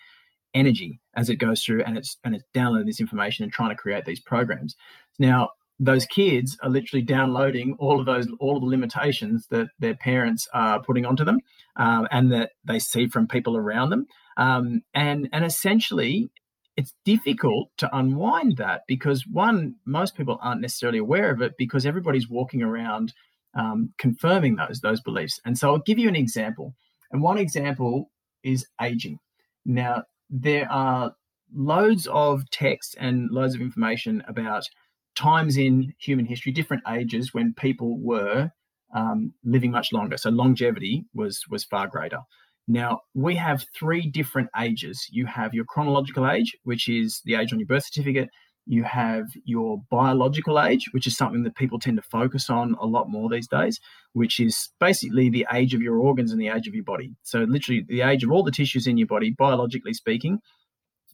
energy 0.53 0.99
as 1.15 1.29
it 1.29 1.37
goes 1.37 1.63
through, 1.63 1.83
and 1.83 1.97
it's 1.97 2.17
and 2.23 2.35
it's 2.35 2.43
downloading 2.53 2.87
this 2.87 2.99
information 2.99 3.43
and 3.43 3.53
trying 3.53 3.69
to 3.69 3.75
create 3.75 4.05
these 4.05 4.19
programs. 4.19 4.75
Now, 5.19 5.49
those 5.79 6.05
kids 6.05 6.57
are 6.63 6.69
literally 6.69 7.03
downloading 7.03 7.75
all 7.79 7.99
of 7.99 8.05
those 8.05 8.27
all 8.39 8.57
of 8.57 8.61
the 8.61 8.67
limitations 8.67 9.47
that 9.51 9.67
their 9.79 9.95
parents 9.95 10.47
are 10.53 10.81
putting 10.81 11.05
onto 11.05 11.23
them 11.23 11.39
um, 11.77 12.07
and 12.11 12.31
that 12.33 12.51
they 12.65 12.79
see 12.79 13.07
from 13.07 13.27
people 13.27 13.55
around 13.55 13.89
them 13.89 14.05
um, 14.37 14.81
and 14.93 15.29
and 15.31 15.45
essentially 15.45 16.29
it's 16.77 16.93
difficult 17.03 17.69
to 17.77 17.97
unwind 17.97 18.57
that 18.57 18.83
because 18.87 19.27
one 19.27 19.75
most 19.85 20.15
people 20.15 20.37
aren't 20.41 20.61
necessarily 20.61 20.99
aware 20.99 21.31
of 21.31 21.41
it 21.41 21.53
because 21.57 21.85
everybody's 21.85 22.29
walking 22.29 22.61
around 22.61 23.13
um, 23.55 23.91
confirming 23.97 24.55
those 24.55 24.79
those 24.81 25.01
beliefs 25.01 25.39
and 25.45 25.57
so 25.57 25.69
i'll 25.69 25.79
give 25.79 25.99
you 25.99 26.07
an 26.07 26.15
example 26.15 26.73
and 27.11 27.21
one 27.21 27.37
example 27.37 28.11
is 28.43 28.65
aging 28.81 29.19
now 29.65 30.03
there 30.29 30.71
are 30.71 31.13
loads 31.53 32.07
of 32.07 32.49
text 32.51 32.95
and 32.99 33.29
loads 33.31 33.55
of 33.55 33.61
information 33.61 34.23
about 34.27 34.67
times 35.15 35.57
in 35.57 35.93
human 35.97 36.25
history, 36.25 36.51
different 36.51 36.83
ages 36.87 37.33
when 37.33 37.53
people 37.53 37.97
were 37.99 38.51
um, 38.93 39.33
living 39.43 39.71
much 39.71 39.91
longer. 39.91 40.17
So 40.17 40.29
longevity 40.29 41.05
was 41.13 41.43
was 41.49 41.63
far 41.63 41.87
greater. 41.87 42.19
Now 42.67 42.99
we 43.13 43.35
have 43.35 43.65
three 43.77 44.07
different 44.07 44.49
ages. 44.59 45.07
You 45.11 45.25
have 45.25 45.53
your 45.53 45.65
chronological 45.65 46.29
age, 46.29 46.55
which 46.63 46.87
is 46.89 47.21
the 47.25 47.35
age 47.35 47.53
on 47.53 47.59
your 47.59 47.67
birth 47.67 47.85
certificate. 47.85 48.29
you 48.69 48.83
have 48.83 49.25
your 49.45 49.81
biological 49.89 50.59
age, 50.59 50.89
which 50.91 51.07
is 51.07 51.15
something 51.15 51.43
that 51.43 51.55
people 51.55 51.79
tend 51.79 51.95
to 51.97 52.03
focus 52.03 52.49
on 52.49 52.75
a 52.81 52.85
lot 52.85 53.09
more 53.09 53.29
these 53.29 53.47
days, 53.47 53.79
which 54.13 54.39
is 54.39 54.69
basically 54.79 55.29
the 55.29 55.47
age 55.53 55.73
of 55.73 55.81
your 55.81 55.99
organs 55.99 56.31
and 56.31 56.41
the 56.41 56.49
age 56.49 56.67
of 56.67 56.75
your 56.75 56.83
body. 56.83 57.15
So, 57.23 57.39
literally, 57.39 57.85
the 57.87 58.01
age 58.01 58.23
of 58.23 58.31
all 58.31 58.43
the 58.43 58.51
tissues 58.51 58.85
in 58.85 58.97
your 58.97 59.07
body, 59.07 59.31
biologically 59.31 59.93
speaking. 59.93 60.39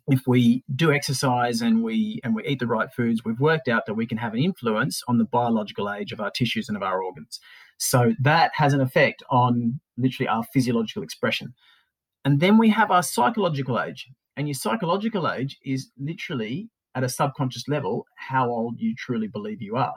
If 0.08 0.24
we 0.28 0.64
do 0.76 0.92
exercise 0.92 1.62
and 1.62 1.82
we 1.82 2.20
and 2.26 2.36
we 2.36 2.44
eat 2.46 2.60
the 2.60 2.68
right 2.68 2.90
foods, 2.94 3.24
we've 3.24 3.40
worked 3.40 3.70
out 3.70 3.86
that 3.86 3.94
we 3.94 4.06
can 4.06 4.18
have 4.18 4.34
an 4.34 4.40
influence 4.42 5.02
on 5.08 5.18
the 5.18 5.24
biological 5.24 5.90
age 5.90 6.12
of 6.12 6.20
our 6.20 6.32
tissues 6.32 6.68
and 6.68 6.76
of 6.76 6.84
our 6.84 7.02
organs. 7.02 7.40
So 7.78 8.14
that 8.20 8.52
has 8.56 8.74
an 8.74 8.82
effect 8.82 9.24
on 9.30 9.80
literally 9.98 10.28
our 10.28 10.44
physiological 10.54 11.04
expression. 11.04 11.54
And 12.26 12.40
then 12.40 12.58
we 12.58 12.70
have 12.70 12.92
our 12.92 13.04
psychological 13.04 13.80
age. 13.80 14.08
And 14.36 14.48
your 14.48 14.56
psychological 14.56 15.30
age 15.30 15.58
is 15.64 15.92
literally 15.98 16.70
at 16.96 17.04
a 17.04 17.10
subconscious 17.10 17.68
level 17.68 18.06
how 18.16 18.50
old 18.50 18.80
you 18.80 18.96
truly 18.96 19.28
believe 19.28 19.62
you 19.62 19.76
are. 19.76 19.96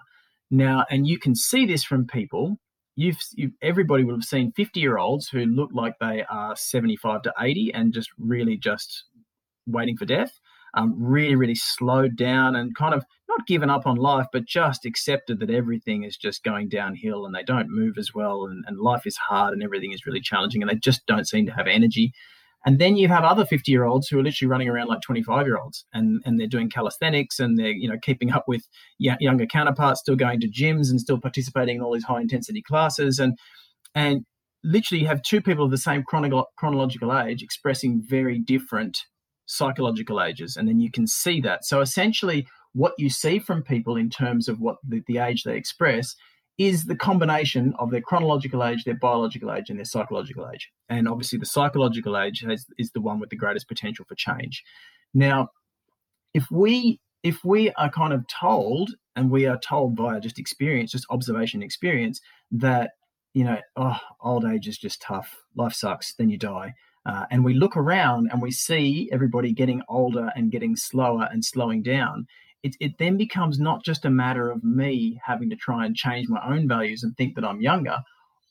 Now, 0.50 0.84
and 0.90 1.06
you 1.06 1.18
can 1.18 1.34
see 1.34 1.66
this 1.66 1.84
from 1.84 2.06
people. 2.06 2.58
You've, 2.96 3.18
you've 3.34 3.52
everybody 3.62 4.04
would 4.04 4.14
have 4.14 4.24
seen 4.24 4.52
50 4.52 4.80
year 4.80 4.98
olds 4.98 5.28
who 5.28 5.44
look 5.44 5.70
like 5.72 5.94
they 6.00 6.24
are 6.30 6.56
75 6.56 7.22
to 7.22 7.34
80 7.38 7.74
and 7.74 7.92
just 7.92 8.10
really 8.18 8.56
just 8.56 9.04
waiting 9.66 9.96
for 9.96 10.06
death. 10.06 10.38
Um, 10.76 10.94
really, 10.98 11.36
really 11.36 11.54
slowed 11.54 12.16
down 12.16 12.54
and 12.54 12.76
kind 12.76 12.92
of 12.92 13.02
not 13.30 13.46
given 13.46 13.70
up 13.70 13.86
on 13.86 13.96
life, 13.96 14.26
but 14.30 14.44
just 14.44 14.84
accepted 14.84 15.40
that 15.40 15.48
everything 15.48 16.04
is 16.04 16.18
just 16.18 16.44
going 16.44 16.68
downhill 16.68 17.24
and 17.24 17.34
they 17.34 17.42
don't 17.42 17.70
move 17.70 17.96
as 17.96 18.12
well 18.14 18.44
and, 18.44 18.62
and 18.66 18.78
life 18.78 19.06
is 19.06 19.16
hard 19.16 19.54
and 19.54 19.62
everything 19.62 19.92
is 19.92 20.04
really 20.04 20.20
challenging 20.20 20.60
and 20.60 20.70
they 20.70 20.76
just 20.76 21.06
don't 21.06 21.26
seem 21.26 21.46
to 21.46 21.52
have 21.52 21.66
energy 21.66 22.12
and 22.66 22.80
then 22.80 22.96
you 22.96 23.06
have 23.06 23.22
other 23.22 23.46
50 23.46 23.70
year 23.70 23.84
olds 23.84 24.08
who 24.08 24.18
are 24.18 24.22
literally 24.24 24.50
running 24.50 24.68
around 24.68 24.88
like 24.88 25.00
25 25.00 25.46
year 25.46 25.56
olds 25.56 25.86
and, 25.94 26.20
and 26.26 26.38
they're 26.38 26.48
doing 26.48 26.68
calisthenics 26.68 27.38
and 27.38 27.56
they're, 27.56 27.70
you 27.70 27.88
know, 27.88 27.96
keeping 28.02 28.32
up 28.32 28.44
with 28.48 28.66
younger 28.98 29.46
counterparts, 29.46 30.00
still 30.00 30.16
going 30.16 30.40
to 30.40 30.48
gyms 30.48 30.90
and 30.90 31.00
still 31.00 31.20
participating 31.20 31.76
in 31.76 31.82
all 31.82 31.94
these 31.94 32.04
high 32.04 32.20
intensity 32.20 32.62
classes. 32.62 33.20
And, 33.20 33.38
and 33.94 34.26
literally 34.64 35.02
you 35.02 35.06
have 35.06 35.22
two 35.22 35.40
people 35.40 35.64
of 35.64 35.70
the 35.70 35.78
same 35.78 36.02
chronolo- 36.02 36.46
chronological 36.58 37.16
age 37.16 37.40
expressing 37.40 38.02
very 38.04 38.40
different 38.40 38.98
psychological 39.46 40.20
ages. 40.20 40.56
And 40.56 40.68
then 40.68 40.80
you 40.80 40.90
can 40.90 41.06
see 41.06 41.40
that. 41.42 41.64
So 41.64 41.80
essentially 41.80 42.46
what 42.72 42.92
you 42.98 43.08
see 43.08 43.38
from 43.38 43.62
people 43.62 43.96
in 43.96 44.10
terms 44.10 44.48
of 44.48 44.60
what 44.60 44.76
the, 44.86 45.02
the 45.06 45.18
age 45.18 45.44
they 45.44 45.56
express 45.56 46.14
is 46.58 46.84
the 46.84 46.96
combination 46.96 47.74
of 47.78 47.90
their 47.90 48.00
chronological 48.00 48.64
age, 48.64 48.84
their 48.84 48.94
biological 48.94 49.52
age, 49.52 49.68
and 49.68 49.78
their 49.78 49.84
psychological 49.84 50.48
age. 50.52 50.70
And 50.88 51.08
obviously, 51.08 51.38
the 51.38 51.46
psychological 51.46 52.16
age 52.16 52.44
has, 52.46 52.66
is 52.78 52.92
the 52.92 53.00
one 53.00 53.20
with 53.20 53.30
the 53.30 53.36
greatest 53.36 53.68
potential 53.68 54.04
for 54.08 54.14
change. 54.14 54.62
Now, 55.12 55.48
if 56.32 56.50
we 56.50 57.00
if 57.22 57.44
we 57.44 57.72
are 57.72 57.90
kind 57.90 58.12
of 58.12 58.24
told, 58.28 58.92
and 59.16 59.30
we 59.30 59.46
are 59.46 59.58
told 59.58 59.96
via 59.96 60.20
just 60.20 60.38
experience, 60.38 60.92
just 60.92 61.06
observation 61.10 61.62
experience, 61.62 62.20
that 62.52 62.92
you 63.34 63.44
know, 63.44 63.58
oh, 63.76 63.98
old 64.22 64.44
age 64.46 64.68
is 64.68 64.78
just 64.78 65.02
tough, 65.02 65.36
life 65.56 65.74
sucks, 65.74 66.14
then 66.14 66.30
you 66.30 66.38
die. 66.38 66.72
Uh, 67.06 67.24
and 67.30 67.44
we 67.44 67.54
look 67.54 67.76
around 67.76 68.28
and 68.32 68.42
we 68.42 68.50
see 68.50 69.08
everybody 69.12 69.52
getting 69.52 69.80
older 69.88 70.30
and 70.34 70.50
getting 70.50 70.74
slower 70.74 71.28
and 71.30 71.44
slowing 71.44 71.82
down 71.82 72.26
it, 72.66 72.76
it 72.80 72.98
then 72.98 73.16
becomes 73.16 73.58
not 73.58 73.84
just 73.84 74.04
a 74.04 74.10
matter 74.10 74.50
of 74.50 74.64
me 74.64 75.20
having 75.24 75.50
to 75.50 75.56
try 75.56 75.86
and 75.86 75.94
change 75.94 76.28
my 76.28 76.40
own 76.44 76.66
values 76.66 77.02
and 77.02 77.16
think 77.16 77.36
that 77.36 77.44
I'm 77.44 77.60
younger. 77.60 77.98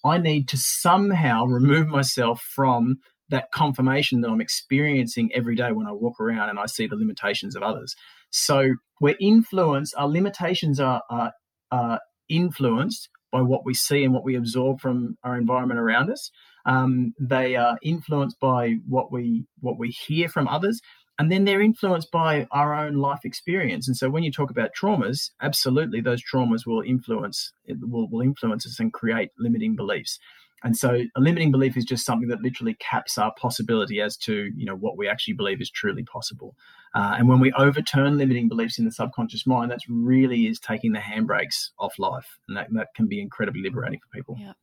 I 0.05 0.17
need 0.17 0.47
to 0.49 0.57
somehow 0.57 1.45
remove 1.47 1.87
myself 1.87 2.41
from 2.41 2.97
that 3.29 3.51
confirmation 3.51 4.21
that 4.21 4.29
I'm 4.29 4.41
experiencing 4.41 5.31
every 5.33 5.55
day 5.55 5.71
when 5.71 5.87
I 5.87 5.91
walk 5.91 6.19
around 6.19 6.49
and 6.49 6.59
I 6.59 6.67
see 6.67 6.87
the 6.87 6.95
limitations 6.95 7.55
of 7.55 7.63
others. 7.63 7.95
So 8.29 8.75
we're 9.01 9.17
influenced, 9.19 9.95
our 9.97 10.07
limitations 10.07 10.79
are, 10.79 11.01
are, 11.09 11.31
are 11.71 11.99
influenced 12.29 13.09
by 13.31 13.41
what 13.41 13.65
we 13.65 13.73
see 13.73 14.03
and 14.03 14.13
what 14.13 14.23
we 14.23 14.35
absorb 14.35 14.79
from 14.79 15.17
our 15.23 15.35
environment 15.37 15.79
around 15.79 16.11
us. 16.11 16.29
Um, 16.65 17.13
they 17.19 17.55
are 17.55 17.77
influenced 17.83 18.39
by 18.39 18.75
what 18.87 19.11
we 19.11 19.45
what 19.59 19.77
we 19.77 19.89
hear 19.89 20.27
from 20.29 20.47
others 20.47 20.81
and 21.17 21.31
then 21.31 21.45
they're 21.45 21.61
influenced 21.61 22.11
by 22.11 22.45
our 22.51 22.73
own 22.73 22.95
life 22.95 23.21
experience. 23.23 23.87
And 23.87 23.95
so 23.95 24.09
when 24.09 24.23
you 24.23 24.31
talk 24.31 24.49
about 24.49 24.71
traumas 24.79 25.31
absolutely 25.41 26.01
those 26.01 26.21
traumas 26.23 26.65
will 26.65 26.81
influence 26.81 27.53
will, 27.67 28.09
will 28.09 28.21
influence 28.21 28.65
us 28.65 28.79
and 28.79 28.91
create 28.93 29.29
limiting 29.37 29.75
beliefs. 29.75 30.19
And 30.63 30.75
so 30.75 31.03
a 31.15 31.19
limiting 31.19 31.51
belief 31.51 31.77
is 31.77 31.85
just 31.85 32.05
something 32.05 32.27
that 32.29 32.41
literally 32.41 32.75
caps 32.79 33.17
our 33.17 33.31
possibility 33.39 34.01
as 34.01 34.17
to 34.17 34.49
you 34.55 34.65
know 34.65 34.75
what 34.75 34.97
we 34.97 35.07
actually 35.07 35.35
believe 35.35 35.61
is 35.61 35.69
truly 35.69 36.03
possible. 36.03 36.55
Uh, 36.93 37.15
and 37.17 37.27
when 37.27 37.39
we 37.39 37.51
overturn 37.53 38.17
limiting 38.17 38.49
beliefs 38.49 38.79
in 38.79 38.85
the 38.85 38.91
subconscious 38.91 39.45
mind 39.45 39.69
that's 39.69 39.87
really 39.89 40.47
is 40.47 40.59
taking 40.59 40.93
the 40.93 40.99
handbrakes 40.99 41.69
off 41.77 41.99
life 41.99 42.39
and 42.47 42.57
that, 42.57 42.67
that 42.71 42.87
can 42.95 43.07
be 43.07 43.21
incredibly 43.21 43.61
liberating 43.61 43.99
for 43.99 44.17
people. 44.17 44.35
Yeah. 44.39 44.53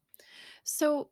So 0.64 1.10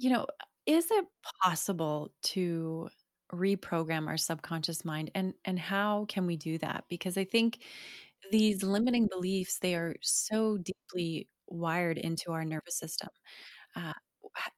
you 0.00 0.10
know 0.10 0.26
is 0.66 0.90
it 0.90 1.04
possible 1.42 2.10
to 2.22 2.88
reprogram 3.32 4.08
our 4.08 4.16
subconscious 4.16 4.84
mind 4.84 5.10
and 5.14 5.34
and 5.44 5.58
how 5.58 6.06
can 6.08 6.26
we 6.26 6.36
do 6.36 6.58
that? 6.58 6.84
Because 6.88 7.16
i 7.18 7.24
think 7.24 7.60
these 8.32 8.62
limiting 8.62 9.08
beliefs 9.08 9.58
they 9.60 9.74
are 9.74 9.94
so 10.02 10.58
deeply 10.58 11.28
wired 11.48 11.98
into 11.98 12.32
our 12.32 12.44
nervous 12.44 12.78
system. 12.78 13.08
Uh, 13.76 13.92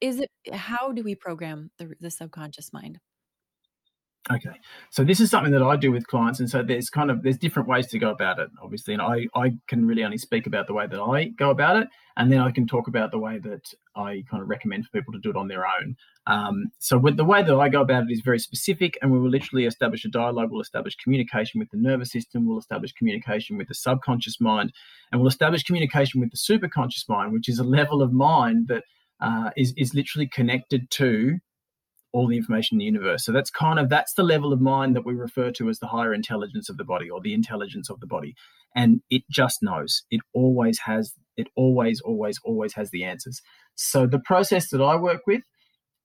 is 0.01 0.19
it 0.19 0.29
how 0.53 0.91
do 0.91 1.03
we 1.03 1.15
program 1.15 1.71
the, 1.79 1.93
the 2.01 2.11
subconscious 2.11 2.71
mind 2.73 2.99
Okay, 4.31 4.57
so 4.89 5.03
this 5.03 5.19
is 5.19 5.29
something 5.29 5.51
that 5.51 5.61
I 5.61 5.75
do 5.75 5.91
with 5.91 6.07
clients, 6.07 6.39
and 6.39 6.49
so 6.49 6.63
there's 6.63 6.89
kind 6.89 7.11
of 7.11 7.23
there's 7.23 7.37
different 7.37 7.67
ways 7.67 7.87
to 7.87 7.99
go 7.99 8.09
about 8.09 8.39
it, 8.39 8.49
obviously, 8.61 8.93
and 8.93 9.01
I 9.01 9.27
I 9.35 9.51
can 9.67 9.85
really 9.85 10.05
only 10.05 10.17
speak 10.17 10.47
about 10.47 10.65
the 10.67 10.73
way 10.73 10.87
that 10.87 10.99
I 11.01 11.25
go 11.25 11.49
about 11.49 11.75
it, 11.75 11.89
and 12.15 12.31
then 12.31 12.39
I 12.39 12.51
can 12.51 12.65
talk 12.65 12.87
about 12.87 13.11
the 13.11 13.19
way 13.19 13.37
that 13.39 13.65
I 13.97 14.23
kind 14.31 14.41
of 14.41 14.47
recommend 14.47 14.85
for 14.85 14.91
people 14.91 15.11
to 15.11 15.19
do 15.19 15.29
it 15.29 15.35
on 15.35 15.49
their 15.49 15.65
own. 15.65 15.97
Um, 16.25 16.71
so 16.79 16.97
with 16.97 17.17
the 17.17 17.25
way 17.25 17.43
that 17.43 17.53
I 17.53 17.67
go 17.67 17.81
about 17.81 18.03
it 18.03 18.13
is 18.13 18.21
very 18.23 18.39
specific, 18.39 18.97
and 19.01 19.11
we 19.11 19.19
will 19.19 19.29
literally 19.29 19.65
establish 19.65 20.05
a 20.05 20.09
dialogue. 20.09 20.51
We'll 20.51 20.61
establish 20.61 20.95
communication 20.95 21.59
with 21.59 21.69
the 21.71 21.77
nervous 21.77 22.11
system. 22.11 22.47
We'll 22.47 22.59
establish 22.59 22.93
communication 22.93 23.57
with 23.57 23.67
the 23.67 23.75
subconscious 23.75 24.39
mind, 24.39 24.71
and 25.11 25.19
we'll 25.19 25.27
establish 25.27 25.63
communication 25.63 26.21
with 26.21 26.31
the 26.31 26.37
superconscious 26.37 27.09
mind, 27.09 27.33
which 27.33 27.49
is 27.49 27.59
a 27.59 27.63
level 27.65 28.01
of 28.01 28.13
mind 28.13 28.69
that 28.69 28.83
uh, 29.19 29.49
is 29.57 29.73
is 29.75 29.93
literally 29.93 30.29
connected 30.29 30.89
to 30.91 31.39
all 32.13 32.27
the 32.27 32.37
information 32.37 32.75
in 32.75 32.79
the 32.79 32.85
universe. 32.85 33.25
So 33.25 33.31
that's 33.31 33.49
kind 33.49 33.79
of 33.79 33.89
that's 33.89 34.13
the 34.13 34.23
level 34.23 34.53
of 34.53 34.61
mind 34.61 34.95
that 34.95 35.05
we 35.05 35.13
refer 35.13 35.51
to 35.51 35.69
as 35.69 35.79
the 35.79 35.87
higher 35.87 36.13
intelligence 36.13 36.69
of 36.69 36.77
the 36.77 36.83
body 36.83 37.09
or 37.09 37.19
the 37.19 37.33
intelligence 37.33 37.89
of 37.89 37.99
the 37.99 38.07
body. 38.07 38.35
And 38.75 39.01
it 39.09 39.23
just 39.29 39.59
knows. 39.61 40.03
It 40.11 40.21
always 40.33 40.79
has 40.85 41.13
it 41.35 41.47
always 41.55 41.99
always 42.01 42.39
always 42.45 42.73
has 42.75 42.91
the 42.91 43.03
answers. 43.03 43.41
So 43.75 44.05
the 44.05 44.19
process 44.19 44.69
that 44.69 44.81
I 44.81 44.95
work 44.95 45.21
with, 45.25 45.41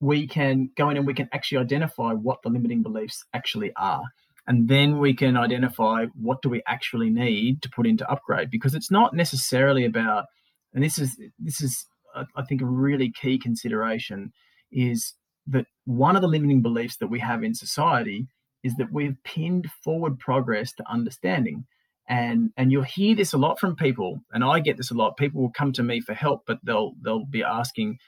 we 0.01 0.27
can 0.27 0.71
go 0.77 0.88
in 0.88 0.97
and 0.97 1.07
we 1.07 1.14
can 1.14 1.29
actually 1.33 1.59
identify 1.59 2.12
what 2.12 2.38
the 2.42 2.49
limiting 2.49 2.83
beliefs 2.83 3.23
actually 3.35 3.73
are. 3.77 4.03
And 4.47 4.66
then 4.66 4.99
we 4.99 5.14
can 5.14 5.37
identify 5.37 6.07
what 6.14 6.40
do 6.40 6.49
we 6.49 6.62
actually 6.66 7.11
need 7.11 7.61
to 7.62 7.68
put 7.68 7.87
into 7.87 8.11
upgrade 8.11 8.51
because 8.51 8.75
it's 8.75 8.90
not 8.90 9.14
necessarily 9.14 9.85
about 9.85 10.25
and 10.73 10.83
this 10.83 10.99
is 10.99 11.16
this 11.38 11.61
is 11.61 11.87
I 12.14 12.42
think 12.49 12.62
a 12.62 12.66
really 12.66 13.12
key 13.12 13.38
consideration 13.38 14.33
is 14.73 15.14
that 15.49 15.67
one 15.85 16.17
of 16.17 16.23
the 16.23 16.29
limiting 16.29 16.63
beliefs 16.63 16.97
that 16.97 17.09
we 17.09 17.21
have 17.21 17.43
in 17.43 17.55
society 17.55 18.27
is 18.63 18.77
that 18.77 18.93
we've 18.93 19.17
pinned 19.25 19.71
forward 19.83 20.19
progress 20.19 20.73
to 20.75 20.91
understanding. 20.91 21.65
And 22.09 22.53
and 22.57 22.73
you'll 22.73 22.85
hear 22.85 23.15
this 23.15 23.35
a 23.35 23.39
lot 23.39 23.61
from 23.61 23.77
people, 23.77 24.21
and 24.33 24.43
I 24.43 24.61
get 24.61 24.79
this 24.79 24.91
a 24.91 24.95
lot. 24.95 25.19
People 25.19 25.43
will 25.43 25.51
come 25.51 25.73
to 25.75 25.83
me 25.83 26.01
for 26.01 26.15
help, 26.15 26.45
but 26.47 26.59
they'll 26.65 26.95
they'll 27.03 27.27
be 27.27 27.43
asking, 27.43 27.99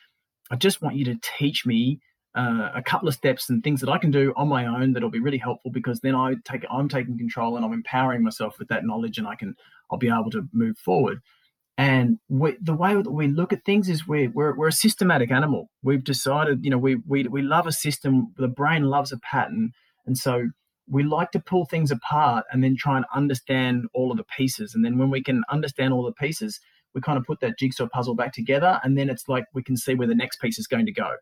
I 0.51 0.57
just 0.57 0.81
want 0.81 0.97
you 0.97 1.05
to 1.07 1.21
teach 1.39 1.67
me 1.67 2.01
uh, 2.35 2.71
a 2.75 2.83
couple 2.83 3.09
of 3.09 3.15
steps 3.15 3.51
and 3.51 3.63
things 3.63 3.81
that 3.81 3.91
I 3.91 3.99
can 3.99 4.11
do 4.11 4.33
on 4.37 4.49
my 4.49 4.67
own 4.67 4.93
that'll 4.93 5.11
be 5.11 5.21
really 5.21 5.39
helpful 5.39 5.71
because 5.71 6.01
then 6.01 6.15
I 6.15 6.35
take 6.45 6.65
I'm 6.71 6.89
taking 6.89 7.19
control 7.19 7.57
and 7.57 7.65
I'm 7.65 7.73
empowering 7.73 8.23
myself 8.23 8.59
with 8.59 8.69
that 8.69 8.87
knowledge 8.87 9.19
and 9.19 9.27
I 9.27 9.35
can 9.35 9.55
I'll 9.91 9.99
be 9.99 10.09
able 10.09 10.31
to 10.31 10.49
move 10.53 10.79
forward. 10.79 11.21
And 11.81 12.19
we, 12.29 12.59
the 12.61 12.75
way 12.75 12.93
that 12.93 13.11
we 13.11 13.27
look 13.27 13.55
at 13.55 13.65
things 13.65 13.89
is 13.89 14.07
we're, 14.07 14.29
we're, 14.29 14.55
we're 14.55 14.69
a 14.69 14.73
systematic 14.73 15.31
animal. 15.31 15.71
We've 15.83 16.05
decided, 16.05 16.63
you 16.63 16.71
know, 16.71 16.77
we, 16.77 16.97
we, 17.09 17.23
we 17.23 17.41
love 17.41 17.67
a 17.67 17.73
system, 17.73 18.35
the 18.37 18.49
brain 18.49 18.83
loves 18.85 19.13
a 19.13 19.19
pattern. 19.19 19.73
And 20.05 20.19
so 20.19 20.51
we 20.87 21.05
like 21.05 21.31
to 21.31 21.41
pull 21.41 21.65
things 21.65 21.91
apart 21.91 22.45
and 22.53 22.63
then 22.63 22.77
try 22.77 22.99
and 22.99 23.07
understand 23.15 23.87
all 23.95 24.11
of 24.11 24.19
the 24.19 24.25
pieces. 24.25 24.75
And 24.75 24.85
then 24.85 24.99
when 24.99 25.09
we 25.09 25.23
can 25.23 25.43
understand 25.51 25.95
all 25.95 26.05
the 26.05 26.13
pieces, 26.13 26.61
we 26.95 27.01
kind 27.01 27.17
of 27.17 27.25
put 27.25 27.41
that 27.41 27.59
jigsaw 27.59 27.89
puzzle 27.89 28.15
back 28.15 28.35
together. 28.35 28.79
And 28.85 28.99
then 28.99 29.09
it's 29.09 29.27
like 29.27 29.47
we 29.55 29.63
can 29.63 29.79
see 29.79 29.95
where 29.95 30.07
the 30.07 30.15
next 30.15 30.39
piece 30.39 30.59
is 30.59 30.67
going 30.67 30.85
to 30.85 30.93
go. 30.93 31.15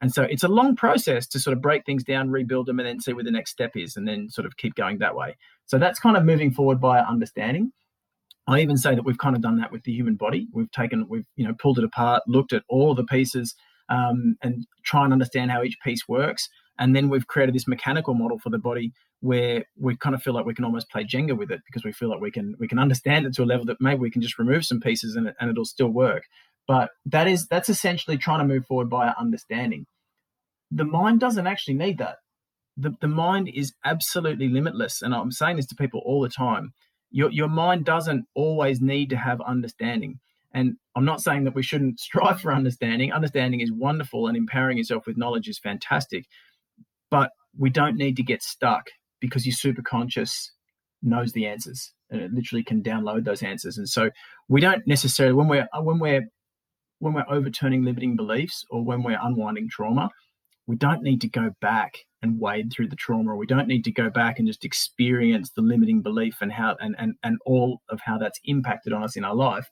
And 0.00 0.14
so 0.14 0.22
it's 0.22 0.44
a 0.44 0.48
long 0.48 0.76
process 0.76 1.26
to 1.26 1.38
sort 1.38 1.54
of 1.54 1.60
break 1.60 1.84
things 1.84 2.04
down, 2.04 2.30
rebuild 2.30 2.64
them, 2.64 2.78
and 2.78 2.88
then 2.88 3.00
see 3.00 3.12
where 3.12 3.24
the 3.24 3.30
next 3.30 3.50
step 3.50 3.72
is, 3.76 3.98
and 3.98 4.08
then 4.08 4.30
sort 4.30 4.46
of 4.46 4.56
keep 4.56 4.76
going 4.76 4.96
that 5.00 5.14
way. 5.14 5.36
So 5.66 5.76
that's 5.76 6.00
kind 6.00 6.16
of 6.16 6.24
moving 6.24 6.52
forward 6.52 6.80
by 6.80 7.00
understanding. 7.00 7.72
I 8.46 8.60
even 8.60 8.76
say 8.76 8.94
that 8.94 9.04
we've 9.04 9.18
kind 9.18 9.34
of 9.34 9.42
done 9.42 9.58
that 9.58 9.72
with 9.72 9.82
the 9.82 9.92
human 9.92 10.14
body. 10.14 10.48
We've 10.52 10.70
taken, 10.70 11.06
we've 11.08 11.26
you 11.36 11.46
know 11.46 11.54
pulled 11.58 11.78
it 11.78 11.84
apart, 11.84 12.22
looked 12.26 12.52
at 12.52 12.62
all 12.68 12.94
the 12.94 13.04
pieces, 13.04 13.54
um, 13.88 14.36
and 14.42 14.66
try 14.84 15.04
and 15.04 15.12
understand 15.12 15.50
how 15.50 15.62
each 15.62 15.78
piece 15.82 16.08
works. 16.08 16.48
And 16.78 16.94
then 16.94 17.08
we've 17.08 17.26
created 17.26 17.54
this 17.54 17.66
mechanical 17.66 18.14
model 18.14 18.38
for 18.38 18.50
the 18.50 18.58
body 18.58 18.92
where 19.20 19.64
we 19.78 19.96
kind 19.96 20.14
of 20.14 20.22
feel 20.22 20.34
like 20.34 20.44
we 20.44 20.54
can 20.54 20.64
almost 20.64 20.90
play 20.90 21.04
Jenga 21.04 21.36
with 21.36 21.50
it 21.50 21.60
because 21.66 21.84
we 21.84 21.92
feel 21.92 22.10
like 22.10 22.20
we 22.20 22.30
can 22.30 22.54
we 22.58 22.68
can 22.68 22.78
understand 22.78 23.26
it 23.26 23.34
to 23.34 23.42
a 23.42 23.46
level 23.46 23.64
that 23.66 23.80
maybe 23.80 24.00
we 24.00 24.10
can 24.10 24.22
just 24.22 24.38
remove 24.38 24.64
some 24.64 24.80
pieces 24.80 25.16
and, 25.16 25.28
it, 25.28 25.36
and 25.40 25.50
it'll 25.50 25.64
still 25.64 25.88
work. 25.88 26.24
But 26.68 26.90
that 27.06 27.26
is 27.26 27.46
that's 27.46 27.68
essentially 27.68 28.18
trying 28.18 28.40
to 28.40 28.54
move 28.54 28.66
forward 28.66 28.90
by 28.90 29.12
understanding. 29.18 29.86
The 30.70 30.84
mind 30.84 31.20
doesn't 31.20 31.46
actually 31.46 31.74
need 31.74 31.98
that. 31.98 32.16
The, 32.76 32.94
the 33.00 33.08
mind 33.08 33.48
is 33.48 33.72
absolutely 33.84 34.48
limitless. 34.48 35.00
And 35.00 35.14
I'm 35.14 35.32
saying 35.32 35.56
this 35.56 35.66
to 35.66 35.74
people 35.74 36.02
all 36.04 36.20
the 36.20 36.28
time. 36.28 36.74
Your, 37.16 37.30
your 37.30 37.48
mind 37.48 37.86
doesn't 37.86 38.26
always 38.34 38.82
need 38.82 39.08
to 39.08 39.16
have 39.16 39.40
understanding. 39.40 40.20
And 40.52 40.76
I'm 40.94 41.06
not 41.06 41.22
saying 41.22 41.44
that 41.44 41.54
we 41.54 41.62
shouldn't 41.62 41.98
strive 42.08 42.42
for 42.42 42.52
understanding. 42.52 43.10
Understanding 43.10 43.60
is 43.60 43.72
wonderful 43.72 44.26
and 44.26 44.36
empowering 44.36 44.76
yourself 44.76 45.06
with 45.06 45.16
knowledge 45.16 45.48
is 45.48 45.58
fantastic. 45.58 46.26
But 47.10 47.30
we 47.56 47.70
don't 47.70 47.96
need 47.96 48.18
to 48.18 48.22
get 48.22 48.42
stuck 48.42 48.90
because 49.18 49.46
your 49.46 49.54
superconscious 49.54 50.50
knows 51.02 51.32
the 51.32 51.46
answers 51.46 51.90
and 52.10 52.20
it 52.20 52.34
literally 52.34 52.62
can 52.62 52.82
download 52.82 53.24
those 53.24 53.42
answers. 53.42 53.78
And 53.78 53.88
so 53.88 54.10
we 54.48 54.60
don't 54.60 54.86
necessarily 54.86 55.32
when 55.32 55.48
we're 55.48 55.68
uh, 55.72 55.80
when 55.80 55.98
we're 55.98 56.28
when 56.98 57.14
we're 57.14 57.30
overturning 57.30 57.82
limiting 57.82 58.14
beliefs 58.14 58.62
or 58.68 58.84
when 58.84 59.02
we're 59.02 59.18
unwinding 59.22 59.70
trauma, 59.70 60.10
we 60.66 60.76
don't 60.76 61.02
need 61.02 61.22
to 61.22 61.28
go 61.28 61.54
back 61.62 61.94
and 62.26 62.40
wade 62.40 62.72
through 62.72 62.88
the 62.88 62.96
trauma. 62.96 63.36
We 63.36 63.46
don't 63.46 63.68
need 63.68 63.84
to 63.84 63.92
go 63.92 64.10
back 64.10 64.38
and 64.38 64.46
just 64.46 64.64
experience 64.64 65.50
the 65.50 65.62
limiting 65.62 66.02
belief 66.02 66.38
and 66.40 66.52
how 66.52 66.76
and 66.80 66.94
and, 66.98 67.14
and 67.22 67.38
all 67.46 67.80
of 67.88 68.00
how 68.00 68.18
that's 68.18 68.40
impacted 68.44 68.92
on 68.92 69.02
us 69.02 69.16
in 69.16 69.24
our 69.24 69.34
life. 69.34 69.70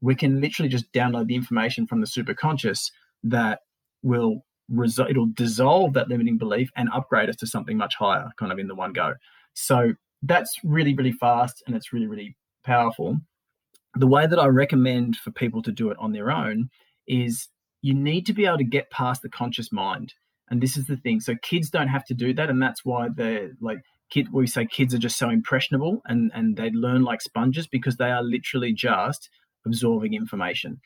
We 0.00 0.14
can 0.14 0.40
literally 0.40 0.68
just 0.68 0.90
download 0.92 1.26
the 1.26 1.34
information 1.34 1.86
from 1.86 2.00
the 2.00 2.06
superconscious 2.06 2.90
that 3.24 3.60
will 4.02 4.44
result 4.68 5.10
it'll 5.10 5.26
dissolve 5.34 5.92
that 5.94 6.08
limiting 6.08 6.38
belief 6.38 6.70
and 6.76 6.88
upgrade 6.94 7.28
us 7.28 7.36
to 7.36 7.46
something 7.46 7.76
much 7.76 7.96
higher 7.96 8.30
kind 8.38 8.52
of 8.52 8.58
in 8.58 8.68
the 8.68 8.74
one 8.74 8.92
go. 8.92 9.14
So 9.54 9.92
that's 10.22 10.54
really 10.62 10.94
really 10.94 11.12
fast 11.12 11.62
and 11.66 11.74
it's 11.74 11.92
really 11.92 12.06
really 12.06 12.36
powerful. 12.64 13.18
The 13.96 14.06
way 14.06 14.26
that 14.26 14.38
i 14.38 14.46
recommend 14.46 15.16
for 15.16 15.32
people 15.32 15.62
to 15.62 15.72
do 15.72 15.90
it 15.90 15.96
on 15.98 16.12
their 16.12 16.30
own 16.30 16.70
is 17.08 17.48
you 17.82 17.94
need 17.94 18.26
to 18.26 18.32
be 18.32 18.46
able 18.46 18.58
to 18.58 18.64
get 18.64 18.90
past 18.90 19.22
the 19.22 19.28
conscious 19.28 19.72
mind 19.72 20.14
and 20.50 20.60
this 20.60 20.76
is 20.76 20.86
the 20.86 20.96
thing 20.96 21.20
so 21.20 21.34
kids 21.42 21.70
don't 21.70 21.88
have 21.88 22.04
to 22.04 22.14
do 22.14 22.34
that 22.34 22.50
and 22.50 22.60
that's 22.60 22.84
why 22.84 23.08
they're 23.14 23.50
like 23.60 23.78
kid 24.10 24.28
we 24.32 24.46
say 24.46 24.66
kids 24.66 24.94
are 24.94 24.98
just 24.98 25.18
so 25.18 25.30
impressionable 25.30 26.00
and 26.06 26.30
and 26.34 26.56
they 26.56 26.70
learn 26.70 27.02
like 27.02 27.20
sponges 27.20 27.66
because 27.66 27.96
they 27.96 28.10
are 28.10 28.22
literally 28.22 28.72
just 28.72 29.30
absorbing 29.66 30.14
information. 30.14 30.80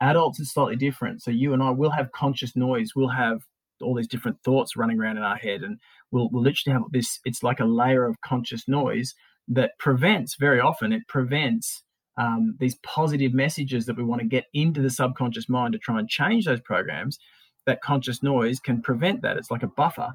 Adults 0.00 0.40
is 0.40 0.52
slightly 0.52 0.76
different. 0.76 1.22
So 1.22 1.30
you 1.30 1.52
and 1.52 1.62
I 1.62 1.70
will 1.70 1.90
have 1.90 2.12
conscious 2.12 2.56
noise. 2.56 2.90
We'll 2.94 3.08
have 3.08 3.42
all 3.80 3.94
these 3.94 4.08
different 4.08 4.38
thoughts 4.44 4.76
running 4.76 5.00
around 5.00 5.16
in 5.16 5.22
our 5.22 5.36
head, 5.36 5.62
and 5.62 5.78
we'll 6.10 6.28
we'll 6.30 6.42
literally 6.42 6.74
have 6.74 6.90
this. 6.90 7.20
It's 7.24 7.42
like 7.42 7.60
a 7.60 7.64
layer 7.64 8.06
of 8.06 8.20
conscious 8.24 8.66
noise 8.66 9.14
that 9.48 9.72
prevents 9.78 10.36
very 10.36 10.60
often. 10.60 10.92
It 10.92 11.06
prevents 11.08 11.82
um, 12.16 12.56
these 12.58 12.76
positive 12.82 13.34
messages 13.34 13.86
that 13.86 13.96
we 13.96 14.04
want 14.04 14.20
to 14.20 14.26
get 14.26 14.44
into 14.52 14.80
the 14.80 14.90
subconscious 14.90 15.48
mind 15.48 15.72
to 15.72 15.78
try 15.78 15.98
and 15.98 16.08
change 16.08 16.44
those 16.44 16.60
programs. 16.60 17.18
That 17.66 17.80
conscious 17.80 18.22
noise 18.22 18.60
can 18.60 18.82
prevent 18.82 19.22
that. 19.22 19.36
It's 19.36 19.50
like 19.50 19.62
a 19.62 19.68
buffer, 19.68 20.12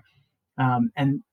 um, 0.58 0.92
and 0.96 1.24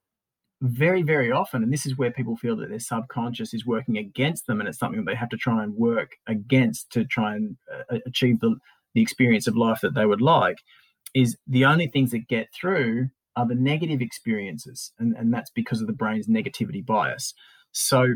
very, 0.62 1.02
very 1.02 1.30
often, 1.30 1.62
and 1.62 1.72
this 1.72 1.84
is 1.84 1.98
where 1.98 2.10
people 2.10 2.36
feel 2.36 2.56
that 2.56 2.70
their 2.70 2.78
subconscious 2.78 3.52
is 3.52 3.66
working 3.66 3.98
against 3.98 4.46
them, 4.46 4.60
and 4.60 4.68
it's 4.68 4.78
something 4.78 5.04
that 5.04 5.10
they 5.10 5.16
have 5.16 5.28
to 5.28 5.36
try 5.36 5.62
and 5.62 5.74
work 5.74 6.12
against 6.26 6.90
to 6.92 7.04
try 7.04 7.34
and 7.34 7.56
uh, 7.90 7.98
achieve 8.06 8.40
the, 8.40 8.56
the 8.94 9.02
experience 9.02 9.46
of 9.46 9.56
life 9.56 9.80
that 9.82 9.94
they 9.94 10.06
would 10.06 10.22
like, 10.22 10.58
is 11.14 11.36
the 11.46 11.64
only 11.64 11.86
things 11.86 12.10
that 12.12 12.28
get 12.28 12.48
through 12.54 13.10
are 13.36 13.46
the 13.46 13.54
negative 13.54 14.00
experiences, 14.00 14.92
and, 14.98 15.14
and 15.16 15.32
that's 15.32 15.50
because 15.50 15.82
of 15.82 15.86
the 15.86 15.92
brain's 15.92 16.26
negativity 16.26 16.84
bias. 16.84 17.34
So, 17.72 18.14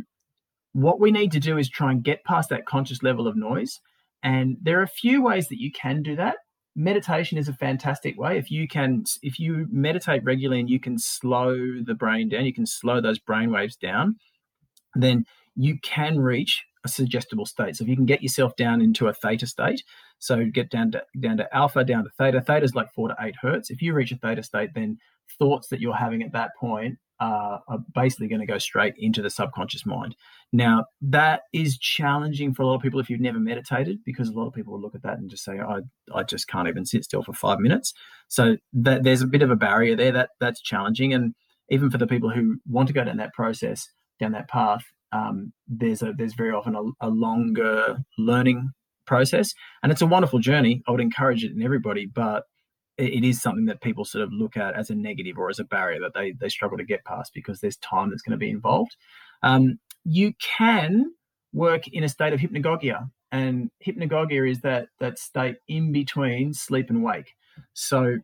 what 0.73 1.01
we 1.01 1.11
need 1.11 1.33
to 1.33 1.41
do 1.41 1.59
is 1.59 1.69
try 1.69 1.91
and 1.91 2.03
get 2.03 2.25
past 2.25 2.49
that 2.49 2.65
conscious 2.65 3.03
level 3.03 3.27
of 3.27 3.37
noise. 3.37 3.81
And 4.23 4.57
there 4.63 4.79
are 4.79 4.85
a 4.85 4.89
few 4.89 5.23
ways 5.23 5.49
that 5.49 5.61
you 5.61 5.73
can 5.73 6.03
do 6.03 6.15
that 6.17 6.37
meditation 6.77 7.37
is 7.39 7.49
a 7.49 7.53
fantastic 7.53 8.19
way. 8.19 8.39
If 8.39 8.51
you 8.51 8.69
can 8.69 9.05
if 9.23 9.39
you 9.39 9.67
meditate 9.71 10.23
regularly 10.25 10.61
and 10.61 10.71
you 10.71 10.81
can 10.81 10.99
slow 10.99 11.55
the 11.85 11.95
brain 11.95 12.29
down 12.29 12.45
you 12.45 12.55
can 12.55 12.67
slow 12.67 13.01
those 13.01 13.19
brain 13.19 13.51
waves 13.51 13.77
down 13.77 14.17
then 14.95 15.25
you 15.57 15.79
can 15.83 16.19
reach 16.19 16.65
a 16.85 16.89
suggestible 16.89 17.45
state. 17.45 17.77
So 17.77 17.85
if 17.85 17.89
you 17.89 17.97
can 17.97 18.07
get 18.07 18.23
yourself 18.23 18.57
down 18.57 18.81
into 18.81 19.09
a 19.09 19.13
theta 19.13 19.47
state 19.47 19.83
so 20.19 20.45
get 20.45 20.71
down 20.71 20.93
to 20.93 21.03
down 21.19 21.39
to 21.39 21.55
alpha 21.57 21.85
down 21.85 22.05
to 22.05 22.11
theta. 22.19 22.41
Theta 22.41 22.65
is 22.65 22.75
like 22.75 22.93
four 22.93 23.09
to 23.09 23.17
eight 23.21 23.35
hertz. 23.41 23.71
If 23.71 23.83
you 23.83 23.93
reach 23.93 24.13
a 24.13 24.17
theta 24.17 24.43
state 24.43 24.71
then 24.75 24.99
thoughts 25.39 25.69
that 25.69 25.81
you're 25.81 25.95
having 25.95 26.23
at 26.23 26.33
that 26.33 26.51
point 26.59 26.99
are 27.21 27.79
basically 27.95 28.29
going 28.29 28.41
to 28.41 28.47
go 28.47 28.59
straight 28.59 28.95
into 28.99 29.23
the 29.23 29.31
subconscious 29.31 29.85
mind. 29.85 30.17
Now, 30.53 30.87
that 31.03 31.43
is 31.53 31.79
challenging 31.79 32.55
for 32.55 32.63
a 32.63 32.67
lot 32.67 32.77
of 32.77 32.83
people 32.83 32.99
if 32.99 33.11
you've 33.11 33.21
never 33.21 33.39
meditated, 33.39 33.99
because 34.05 34.29
a 34.29 34.33
lot 34.33 34.47
of 34.47 34.55
people 34.55 34.73
will 34.73 34.81
look 34.81 34.95
at 34.95 35.03
that 35.03 35.19
and 35.19 35.31
just 35.31 35.45
say, 35.45 35.61
I, 35.61 35.81
I 36.15 36.23
just 36.23 36.49
can't 36.49 36.69
even 36.69 36.87
sit 36.87 37.05
still 37.05 37.23
for 37.23 37.33
five 37.33 37.61
minutes. 37.61 37.93
So 38.29 38.57
that, 38.73 39.05
there's 39.05 39.23
a 39.23 39.27
bit 39.27 39.43
of 39.43 39.51
a 39.51 39.57
barrier 39.57 39.95
there 39.95 40.13
that 40.13 40.31
that's 40.41 40.61
challenging. 40.61 41.13
And 41.13 41.35
even 41.69 41.91
for 41.91 41.99
the 41.99 42.07
people 42.07 42.31
who 42.31 42.59
want 42.67 42.89
to 42.89 42.95
go 42.95 43.05
down 43.05 43.19
that 43.19 43.35
process, 43.35 43.89
down 44.19 44.33
that 44.33 44.49
path, 44.49 44.83
um, 45.13 45.53
there's 45.69 46.03
a 46.03 46.13
there's 46.17 46.35
very 46.35 46.53
often 46.53 46.75
a, 46.75 47.07
a 47.07 47.11
longer 47.11 47.99
learning 48.17 48.71
process, 49.07 49.53
and 49.83 49.91
it's 49.91 50.03
a 50.03 50.07
wonderful 50.07 50.39
journey. 50.39 50.83
I 50.87 50.93
would 50.93 51.01
encourage 51.01 51.45
it 51.45 51.53
in 51.53 51.63
everybody, 51.63 52.07
but 52.07 52.45
it 52.97 53.25
is 53.25 53.41
something 53.41 53.67
that 53.67 53.81
people 53.81 54.05
sort 54.05 54.25
of 54.25 54.33
look 54.33 54.57
at 54.57 54.75
as 54.75 54.91
a 54.91 54.95
negative 54.95 55.39
or 55.39 55.49
as 55.49 55.59
a 55.59 55.65
barrier 55.65 56.01
that 56.01 56.15
they 56.15 56.33
they 56.33 56.49
struggle 56.49 56.79
to 56.79 56.85
get 56.85 57.05
past 57.05 57.33
because 57.35 57.61
there's 57.61 57.77
time 57.77 58.11
that's 58.11 58.23
going 58.23 58.33
to 58.33 58.39
be 58.39 58.51
involved. 58.51 58.97
Um, 59.43 59.79
you 60.05 60.35
can 60.41 61.13
work 61.53 61.89
in 61.89 62.05
a 62.05 62.09
state 62.09 62.33
of 62.33 62.41
hypnagogia, 62.41 63.11
and 63.33 63.71
hypnagogia 63.85 64.51
is 64.51 64.61
that 64.61 64.89
that 64.99 65.19
state 65.19 65.57
in 65.69 65.93
between 65.93 66.53
sleep 66.53 66.91
and 66.91 67.03
wake. 67.03 67.35
So, 67.73 68.19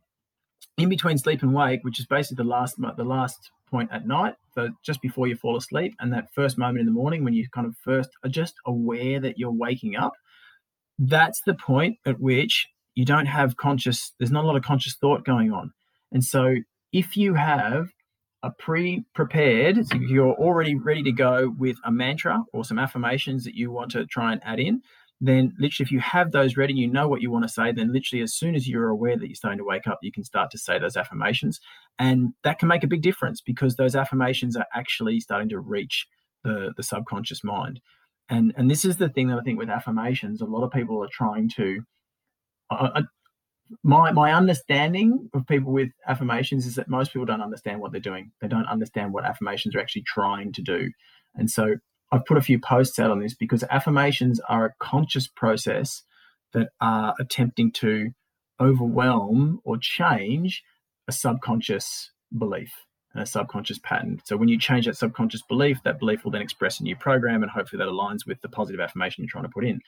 in 0.76 0.88
between 0.88 1.18
sleep 1.18 1.42
and 1.42 1.55
wake, 1.55 1.83
which 1.83 2.00
is 2.00 2.07
basically 2.07 2.42
the 2.42 2.48
last 2.48 2.76
the 2.79 3.05
last 3.05 3.50
point 3.70 3.90
at 3.92 4.07
night, 4.07 4.35
so 4.55 4.70
just 4.85 5.02
before 5.02 5.26
you 5.26 5.37
fall 5.37 5.57
asleep, 5.57 5.94
and 6.00 6.12
that 6.12 6.33
first 6.33 6.59
moment 6.59 6.81
in 6.81 6.87
the 6.87 6.92
morning 6.92 7.24
when 7.24 7.35
you 7.35 7.48
kind 7.48 7.66
of 7.66 7.74
first 7.83 8.11
are 8.24 8.31
just 8.31 8.55
aware 8.66 9.20
that 9.20 9.38
you're 9.38 9.50
waking 9.50 9.96
up. 9.96 10.12
That's 10.98 11.42
the 11.42 11.55
point 11.55 11.98
at 12.07 12.20
which 12.20 12.68
you 12.96 13.04
don't 13.04 13.26
have 13.26 13.56
conscious 13.56 14.12
there's 14.18 14.32
not 14.32 14.42
a 14.42 14.46
lot 14.46 14.56
of 14.56 14.64
conscious 14.64 14.94
thought 14.94 15.24
going 15.24 15.52
on. 15.52 15.72
And 16.11 16.24
so 16.24 16.56
if 16.92 17.16
you 17.16 17.35
have 17.35 17.90
a 18.42 18.50
pre-prepared 18.50 19.87
so 19.87 19.96
you're 19.96 20.35
already 20.35 20.74
ready 20.74 21.02
to 21.02 21.12
go 21.12 21.54
with 21.59 21.76
a 21.85 21.92
mantra 21.92 22.42
or 22.52 22.64
some 22.64 22.78
affirmations 22.78 23.44
that 23.44 23.54
you 23.54 23.70
want 23.70 23.90
to 23.92 24.04
try 24.06 24.32
and 24.32 24.40
add 24.44 24.61
in 24.61 24.82
then 25.20 25.54
literally 25.59 25.85
if 25.85 25.90
you 25.90 26.00
have 26.00 26.32
those 26.32 26.56
ready 26.56 26.72
and 26.72 26.78
you 26.78 26.87
know 26.87 27.09
what 27.09 27.22
you 27.22 27.30
want 27.30 27.44
to 27.44 27.48
say 27.48 27.72
then 27.72 27.92
literally 27.92 28.22
as 28.22 28.35
soon 28.35 28.54
as 28.54 28.68
you're 28.68 28.88
aware 28.88 29.16
that 29.16 29.26
you're 29.26 29.35
starting 29.35 29.59
to 29.59 29.64
wake 29.64 29.87
up 29.87 29.98
you 30.02 30.12
can 30.12 30.24
start 30.24 30.50
to 30.50 30.59
say 30.59 30.78
those 30.78 30.96
affirmations. 30.96 31.61
And 31.98 32.35
that 32.44 32.59
can 32.59 32.68
make 32.68 32.85
a 32.85 32.88
big 32.88 33.02
difference 33.02 33.40
because 33.40 33.76
those 33.76 33.96
affirmations 33.96 34.56
are 34.56 34.66
actually 34.74 35.20
starting 35.20 35.48
to 35.48 35.59
reach 35.59 36.06
the 36.44 36.72
the 36.76 36.82
subconscious 36.82 37.42
mind. 37.42 37.80
And 38.28 38.52
and 38.56 38.70
this 38.70 38.85
is 38.85 38.98
the 38.98 39.09
thing 39.09 39.28
that 39.28 39.38
i 39.38 39.42
think 39.42 39.59
with 39.59 39.70
affirmations 39.70 40.40
a 40.40 40.44
lot 40.44 40.64
of 40.64 40.70
people 40.70 41.02
are 41.02 41.09
trying 41.11 41.48
to 41.56 41.80
My 43.83 44.12
my 44.12 44.33
understanding 44.33 45.29
of 45.35 45.46
people 45.46 45.72
with 45.72 45.90
affirmations 46.07 46.66
is 46.66 46.76
that 46.76 46.88
most 46.88 47.12
people 47.12 47.26
don't 47.26 47.42
understand 47.42 47.81
what 47.81 47.90
they're 47.90 48.00
doing. 48.00 48.31
They 48.40 48.48
don't 48.48 48.66
understand 48.66 49.12
what 49.12 49.24
affirmations 49.24 49.74
are 49.74 49.81
actually 49.81 50.05
trying 50.07 50.52
to 50.52 50.62
do, 50.62 50.90
and 51.35 51.50
so 51.50 51.76
I've 52.12 52.24
put 52.24 52.37
a 52.37 52.42
few 52.42 52.61
posts 52.61 52.98
out 52.98 53.11
on 53.11 53.20
this 53.20 53.35
because 53.35 53.64
affirmations 53.64 54.40
are 54.48 54.66
a 54.66 54.74
conscious 54.79 55.26
process 55.26 56.02
that 56.52 56.68
are 56.81 57.14
attempting 57.18 57.72
to 57.72 58.11
overwhelm 58.61 59.61
or 59.64 59.76
change 59.76 60.62
a 61.09 61.12
subconscious 61.12 62.12
belief 62.37 62.72
and 63.12 63.22
a 63.22 63.26
subconscious 63.26 63.79
pattern. 63.79 64.20
So 64.24 64.37
when 64.37 64.48
you 64.48 64.59
change 64.59 64.87
that 64.87 64.96
subconscious 64.96 65.42
belief, 65.42 65.79
that 65.85 65.98
belief 65.98 66.24
will 66.24 66.31
then 66.31 66.42
express 66.42 66.79
a 66.79 66.85
new 66.85 66.96
program, 66.96 67.42
and 67.42 67.50
hopefully 67.50 67.79
that 67.79 67.90
aligns 67.90 68.26
with 68.26 68.40
the 68.42 68.48
positive 68.48 68.81
affirmation 68.81 69.24
you're 69.24 69.31
trying 69.31 69.44
to 69.44 69.50
put 69.50 69.64
in 69.64 69.81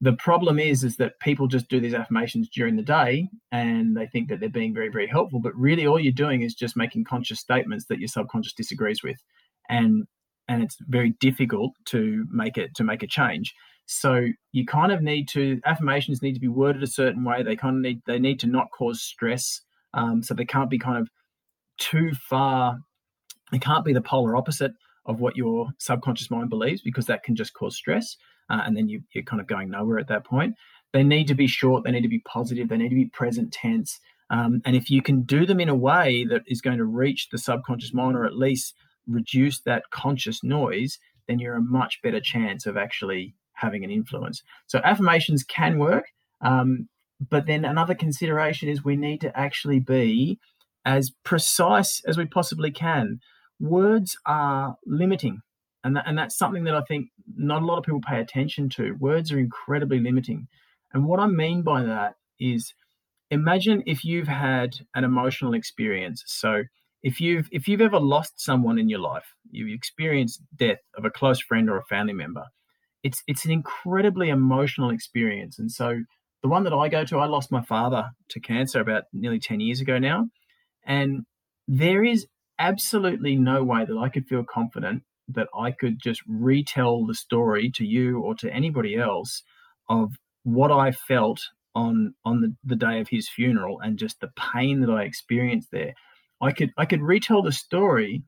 the 0.00 0.12
problem 0.14 0.58
is 0.58 0.82
is 0.82 0.96
that 0.96 1.20
people 1.20 1.46
just 1.46 1.68
do 1.68 1.80
these 1.80 1.94
affirmations 1.94 2.48
during 2.48 2.76
the 2.76 2.82
day 2.82 3.28
and 3.52 3.96
they 3.96 4.06
think 4.06 4.28
that 4.28 4.40
they're 4.40 4.48
being 4.48 4.74
very 4.74 4.88
very 4.88 5.06
helpful 5.06 5.40
but 5.40 5.54
really 5.54 5.86
all 5.86 6.00
you're 6.00 6.12
doing 6.12 6.42
is 6.42 6.54
just 6.54 6.76
making 6.76 7.04
conscious 7.04 7.40
statements 7.40 7.86
that 7.86 7.98
your 7.98 8.08
subconscious 8.08 8.54
disagrees 8.54 9.02
with. 9.02 9.18
And 9.68 10.06
and 10.48 10.62
it's 10.62 10.76
very 10.88 11.10
difficult 11.20 11.72
to 11.86 12.26
make 12.30 12.56
it 12.56 12.74
to 12.76 12.84
make 12.84 13.02
a 13.02 13.06
change. 13.06 13.54
So 13.86 14.26
you 14.52 14.66
kind 14.66 14.92
of 14.92 15.02
need 15.02 15.28
to 15.28 15.60
affirmations 15.64 16.22
need 16.22 16.34
to 16.34 16.40
be 16.40 16.48
worded 16.48 16.82
a 16.82 16.88
certain 16.88 17.24
way. 17.24 17.42
They 17.42 17.56
kind 17.56 17.76
of 17.76 17.82
need 17.82 18.02
they 18.06 18.18
need 18.18 18.40
to 18.40 18.46
not 18.46 18.68
cause 18.76 19.02
stress. 19.02 19.60
Um, 19.92 20.22
so 20.22 20.34
they 20.34 20.44
can't 20.44 20.70
be 20.70 20.78
kind 20.78 20.98
of 20.98 21.08
too 21.78 22.12
far 22.28 22.78
they 23.50 23.58
can't 23.58 23.84
be 23.84 23.92
the 23.92 24.00
polar 24.00 24.36
opposite 24.36 24.72
of 25.10 25.20
what 25.20 25.36
your 25.36 25.68
subconscious 25.78 26.30
mind 26.30 26.48
believes 26.48 26.80
because 26.82 27.06
that 27.06 27.22
can 27.22 27.36
just 27.36 27.52
cause 27.54 27.76
stress 27.76 28.16
uh, 28.48 28.62
and 28.64 28.76
then 28.76 28.88
you, 28.88 29.02
you're 29.12 29.24
kind 29.24 29.40
of 29.40 29.46
going 29.46 29.70
nowhere 29.70 29.98
at 29.98 30.08
that 30.08 30.24
point. 30.24 30.54
They 30.92 31.02
need 31.02 31.28
to 31.28 31.34
be 31.34 31.46
short, 31.46 31.84
they 31.84 31.92
need 31.92 32.02
to 32.02 32.08
be 32.08 32.20
positive, 32.20 32.68
they 32.68 32.76
need 32.76 32.88
to 32.88 32.94
be 32.94 33.06
present 33.06 33.52
tense. 33.52 34.00
Um, 34.28 34.60
and 34.64 34.76
if 34.76 34.90
you 34.90 35.02
can 35.02 35.22
do 35.22 35.46
them 35.46 35.60
in 35.60 35.68
a 35.68 35.74
way 35.74 36.24
that 36.28 36.42
is 36.46 36.60
going 36.60 36.78
to 36.78 36.84
reach 36.84 37.28
the 37.30 37.38
subconscious 37.38 37.94
mind 37.94 38.16
or 38.16 38.24
at 38.24 38.36
least 38.36 38.74
reduce 39.06 39.60
that 39.60 39.84
conscious 39.90 40.42
noise, 40.42 40.98
then 41.26 41.38
you're 41.38 41.54
a 41.54 41.62
much 41.62 42.00
better 42.02 42.20
chance 42.20 42.66
of 42.66 42.76
actually 42.76 43.34
having 43.54 43.84
an 43.84 43.90
influence. 43.90 44.42
So 44.66 44.80
affirmations 44.84 45.44
can 45.44 45.78
work. 45.78 46.06
Um, 46.40 46.88
but 47.28 47.46
then 47.46 47.64
another 47.64 47.94
consideration 47.94 48.68
is 48.68 48.84
we 48.84 48.96
need 48.96 49.20
to 49.20 49.36
actually 49.38 49.80
be 49.80 50.38
as 50.84 51.12
precise 51.24 52.02
as 52.06 52.16
we 52.16 52.24
possibly 52.24 52.70
can. 52.70 53.20
Words 53.60 54.16
are 54.26 54.76
limiting. 54.86 55.42
And, 55.84 55.96
that, 55.96 56.04
and 56.06 56.18
that's 56.18 56.36
something 56.36 56.64
that 56.64 56.74
I 56.74 56.82
think 56.82 57.08
not 57.36 57.62
a 57.62 57.64
lot 57.64 57.78
of 57.78 57.84
people 57.84 58.00
pay 58.06 58.20
attention 58.20 58.68
to. 58.70 58.92
Words 58.98 59.30
are 59.32 59.38
incredibly 59.38 60.00
limiting. 60.00 60.48
And 60.92 61.06
what 61.06 61.20
I 61.20 61.26
mean 61.26 61.62
by 61.62 61.82
that 61.84 62.14
is 62.38 62.74
imagine 63.30 63.82
if 63.86 64.04
you've 64.04 64.28
had 64.28 64.70
an 64.94 65.04
emotional 65.04 65.54
experience. 65.54 66.22
So 66.26 66.64
if 67.02 67.20
you've 67.20 67.48
if 67.50 67.68
you've 67.68 67.80
ever 67.80 68.00
lost 68.00 68.40
someone 68.40 68.78
in 68.78 68.88
your 68.88 68.98
life, 68.98 69.34
you've 69.50 69.74
experienced 69.74 70.42
death 70.54 70.80
of 70.96 71.04
a 71.04 71.10
close 71.10 71.40
friend 71.40 71.70
or 71.70 71.78
a 71.78 71.84
family 71.84 72.12
member, 72.12 72.44
it's 73.02 73.22
it's 73.26 73.44
an 73.44 73.52
incredibly 73.52 74.28
emotional 74.28 74.90
experience. 74.90 75.58
And 75.58 75.70
so 75.70 76.00
the 76.42 76.48
one 76.48 76.64
that 76.64 76.72
I 76.72 76.88
go 76.88 77.04
to, 77.04 77.18
I 77.18 77.26
lost 77.26 77.52
my 77.52 77.62
father 77.62 78.10
to 78.30 78.40
cancer 78.40 78.80
about 78.80 79.04
nearly 79.12 79.38
10 79.38 79.60
years 79.60 79.80
ago 79.80 79.98
now. 79.98 80.28
And 80.84 81.24
there 81.68 82.02
is 82.02 82.26
absolutely 82.60 83.34
no 83.34 83.64
way 83.64 83.84
that 83.84 83.98
I 83.98 84.08
could 84.08 84.28
feel 84.28 84.44
confident 84.44 85.02
that 85.28 85.48
I 85.58 85.70
could 85.72 85.98
just 86.00 86.22
retell 86.28 87.06
the 87.06 87.14
story 87.14 87.70
to 87.72 87.84
you 87.84 88.20
or 88.20 88.34
to 88.36 88.52
anybody 88.52 88.96
else 88.96 89.42
of 89.88 90.12
what 90.44 90.70
I 90.70 90.92
felt 90.92 91.40
on 91.74 92.14
on 92.24 92.40
the, 92.40 92.54
the 92.64 92.76
day 92.76 93.00
of 93.00 93.08
his 93.08 93.28
funeral 93.28 93.80
and 93.80 93.98
just 93.98 94.20
the 94.20 94.30
pain 94.36 94.80
that 94.80 94.90
I 94.90 95.02
experienced 95.02 95.68
there. 95.72 95.94
I 96.40 96.52
could 96.52 96.70
I 96.76 96.84
could 96.84 97.02
retell 97.02 97.42
the 97.42 97.52
story, 97.52 98.22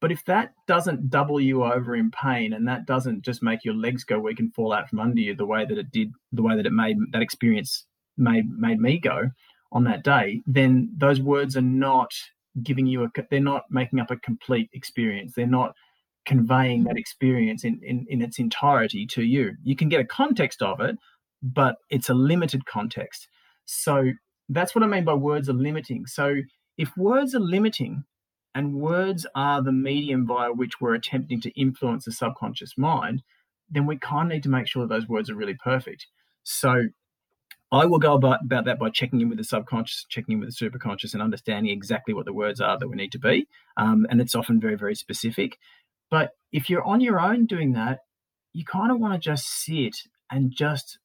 but 0.00 0.12
if 0.12 0.24
that 0.26 0.52
doesn't 0.66 1.10
double 1.10 1.40
you 1.40 1.64
over 1.64 1.96
in 1.96 2.10
pain 2.10 2.52
and 2.52 2.68
that 2.68 2.86
doesn't 2.86 3.24
just 3.24 3.42
make 3.42 3.64
your 3.64 3.74
legs 3.74 4.04
go 4.04 4.18
weak 4.18 4.38
and 4.40 4.54
fall 4.54 4.72
out 4.72 4.88
from 4.88 5.00
under 5.00 5.20
you 5.20 5.34
the 5.34 5.46
way 5.46 5.64
that 5.64 5.78
it 5.78 5.90
did, 5.90 6.12
the 6.32 6.42
way 6.42 6.56
that 6.56 6.66
it 6.66 6.72
made 6.72 6.96
that 7.12 7.22
experience 7.22 7.86
made 8.16 8.48
made 8.50 8.80
me 8.80 8.98
go 8.98 9.30
on 9.72 9.84
that 9.84 10.04
day, 10.04 10.40
then 10.46 10.90
those 10.96 11.20
words 11.20 11.56
are 11.56 11.62
not 11.62 12.12
giving 12.62 12.86
you 12.86 13.04
a 13.04 13.08
they're 13.30 13.40
not 13.40 13.64
making 13.70 13.98
up 13.98 14.10
a 14.10 14.16
complete 14.16 14.70
experience. 14.72 15.34
They're 15.34 15.46
not 15.46 15.74
conveying 16.26 16.84
that 16.84 16.96
experience 16.96 17.64
in, 17.64 17.80
in, 17.82 18.06
in 18.08 18.22
its 18.22 18.38
entirety 18.38 19.06
to 19.06 19.22
you. 19.22 19.52
You 19.62 19.76
can 19.76 19.88
get 19.88 20.00
a 20.00 20.04
context 20.04 20.62
of 20.62 20.80
it, 20.80 20.96
but 21.42 21.76
it's 21.90 22.08
a 22.08 22.14
limited 22.14 22.64
context. 22.64 23.28
So 23.66 24.12
that's 24.48 24.74
what 24.74 24.84
I 24.84 24.86
mean 24.86 25.04
by 25.04 25.14
words 25.14 25.48
are 25.48 25.54
limiting. 25.54 26.06
So 26.06 26.36
if 26.78 26.96
words 26.96 27.34
are 27.34 27.40
limiting 27.40 28.04
and 28.54 28.74
words 28.74 29.26
are 29.34 29.62
the 29.62 29.72
medium 29.72 30.26
via 30.26 30.52
which 30.52 30.80
we're 30.80 30.94
attempting 30.94 31.40
to 31.42 31.60
influence 31.60 32.04
the 32.04 32.12
subconscious 32.12 32.78
mind, 32.78 33.22
then 33.70 33.86
we 33.86 33.98
kind 33.98 34.30
of 34.30 34.36
need 34.36 34.42
to 34.44 34.48
make 34.48 34.66
sure 34.66 34.86
those 34.86 35.08
words 35.08 35.28
are 35.28 35.34
really 35.34 35.56
perfect. 35.62 36.06
So 36.42 36.84
I 37.72 37.86
will 37.86 37.98
go 37.98 38.14
about, 38.14 38.40
about 38.44 38.66
that 38.66 38.78
by 38.78 38.90
checking 38.90 39.20
in 39.20 39.28
with 39.28 39.38
the 39.38 39.44
subconscious, 39.44 40.06
checking 40.08 40.34
in 40.34 40.40
with 40.40 40.56
the 40.56 40.64
superconscious, 40.64 41.12
and 41.12 41.22
understanding 41.22 41.72
exactly 41.72 42.14
what 42.14 42.24
the 42.24 42.32
words 42.32 42.60
are 42.60 42.78
that 42.78 42.88
we 42.88 42.96
need 42.96 43.12
to 43.12 43.18
be. 43.18 43.46
Um, 43.76 44.06
and 44.10 44.20
it's 44.20 44.34
often 44.34 44.60
very, 44.60 44.76
very 44.76 44.94
specific. 44.94 45.58
But 46.10 46.30
if 46.52 46.70
you're 46.70 46.84
on 46.84 47.00
your 47.00 47.18
own 47.18 47.46
doing 47.46 47.72
that, 47.72 48.00
you 48.52 48.64
kind 48.64 48.92
of 48.92 49.00
want 49.00 49.14
to 49.14 49.18
just 49.18 49.46
sit 49.46 49.96
and 50.30 50.52
just 50.54 50.98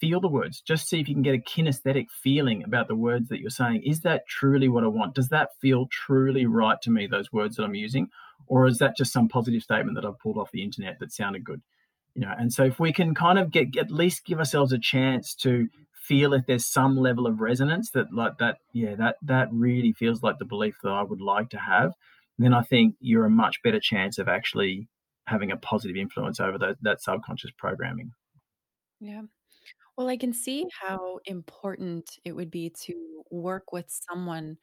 feel 0.00 0.20
the 0.20 0.28
words. 0.28 0.60
Just 0.60 0.88
see 0.88 1.00
if 1.00 1.08
you 1.08 1.14
can 1.14 1.22
get 1.22 1.34
a 1.34 1.38
kinesthetic 1.38 2.06
feeling 2.10 2.64
about 2.64 2.88
the 2.88 2.96
words 2.96 3.28
that 3.28 3.40
you're 3.40 3.50
saying. 3.50 3.82
Is 3.84 4.00
that 4.00 4.26
truly 4.28 4.68
what 4.68 4.84
I 4.84 4.88
want? 4.88 5.14
Does 5.14 5.28
that 5.28 5.50
feel 5.60 5.86
truly 5.90 6.46
right 6.46 6.80
to 6.82 6.90
me, 6.90 7.06
those 7.06 7.32
words 7.32 7.56
that 7.56 7.64
I'm 7.64 7.74
using? 7.74 8.08
Or 8.46 8.66
is 8.66 8.78
that 8.78 8.96
just 8.96 9.12
some 9.12 9.28
positive 9.28 9.62
statement 9.62 9.96
that 9.96 10.06
I've 10.06 10.18
pulled 10.18 10.38
off 10.38 10.50
the 10.52 10.62
internet 10.62 10.98
that 11.00 11.12
sounded 11.12 11.44
good? 11.44 11.62
You 12.14 12.22
know, 12.22 12.34
and 12.36 12.52
so 12.52 12.64
if 12.64 12.80
we 12.80 12.92
can 12.92 13.14
kind 13.14 13.38
of 13.38 13.50
get 13.50 13.76
at 13.76 13.90
least 13.90 14.24
give 14.24 14.38
ourselves 14.38 14.72
a 14.72 14.78
chance 14.78 15.34
to 15.36 15.68
feel 16.06 16.32
if 16.32 16.46
there's 16.46 16.66
some 16.66 16.96
level 16.96 17.26
of 17.26 17.40
resonance 17.40 17.90
that 17.90 18.12
like 18.12 18.38
that, 18.38 18.58
yeah, 18.72 18.94
that 18.96 19.16
that 19.22 19.48
really 19.52 19.92
feels 19.92 20.22
like 20.22 20.38
the 20.38 20.44
belief 20.44 20.76
that 20.82 20.90
I 20.90 21.02
would 21.02 21.20
like 21.20 21.50
to 21.50 21.58
have, 21.58 21.92
then 22.38 22.54
I 22.54 22.62
think 22.62 22.94
you're 23.00 23.26
a 23.26 23.30
much 23.30 23.62
better 23.62 23.80
chance 23.80 24.18
of 24.18 24.28
actually 24.28 24.88
having 25.26 25.50
a 25.50 25.56
positive 25.56 25.96
influence 25.96 26.38
over 26.40 26.58
that, 26.58 26.76
that 26.82 27.02
subconscious 27.02 27.50
programming. 27.58 28.12
Yeah. 29.00 29.22
Well, 29.96 30.08
I 30.08 30.16
can 30.16 30.32
see 30.32 30.66
how 30.80 31.18
important 31.24 32.18
it 32.24 32.32
would 32.32 32.50
be 32.50 32.70
to 32.84 33.24
work 33.30 33.72
with 33.72 33.86
someone 33.88 34.58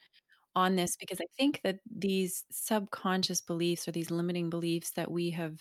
on 0.55 0.75
this 0.75 0.95
because 0.95 1.19
I 1.19 1.25
think 1.37 1.61
that 1.63 1.79
these 1.89 2.43
subconscious 2.51 3.41
beliefs 3.41 3.87
or 3.87 3.91
these 3.91 4.11
limiting 4.11 4.49
beliefs 4.49 4.91
that 4.91 5.11
we 5.11 5.31
have 5.31 5.57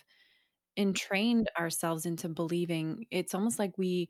entrained 0.77 1.51
ourselves 1.59 2.05
into 2.05 2.29
believing, 2.29 3.07
it's 3.11 3.35
almost 3.35 3.59
like 3.59 3.77
we 3.79 4.09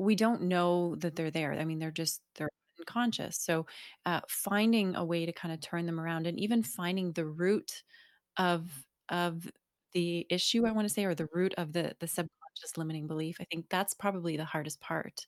we 0.00 0.14
don't 0.16 0.42
know 0.42 0.96
that 0.96 1.16
they're 1.16 1.30
there. 1.30 1.52
I 1.52 1.64
mean, 1.64 1.78
they're 1.78 1.90
just 1.90 2.22
they're 2.36 2.48
unconscious. 2.78 3.38
So, 3.38 3.66
uh, 4.06 4.20
finding 4.28 4.96
a 4.96 5.04
way 5.04 5.26
to 5.26 5.32
kind 5.32 5.52
of 5.54 5.60
turn 5.60 5.86
them 5.86 6.00
around 6.00 6.26
and 6.26 6.38
even 6.40 6.62
finding 6.62 7.12
the 7.12 7.26
root 7.26 7.82
of 8.38 8.70
of 9.10 9.50
the 9.92 10.26
issue, 10.30 10.66
I 10.66 10.72
want 10.72 10.88
to 10.88 10.94
say, 10.94 11.04
or 11.04 11.14
the 11.14 11.28
root 11.32 11.54
of 11.58 11.72
the 11.72 11.94
the 12.00 12.06
subconscious 12.08 12.76
limiting 12.78 13.06
belief. 13.06 13.36
I 13.40 13.44
think 13.50 13.66
that's 13.70 13.94
probably 13.94 14.36
the 14.36 14.44
hardest 14.44 14.80
part. 14.80 15.26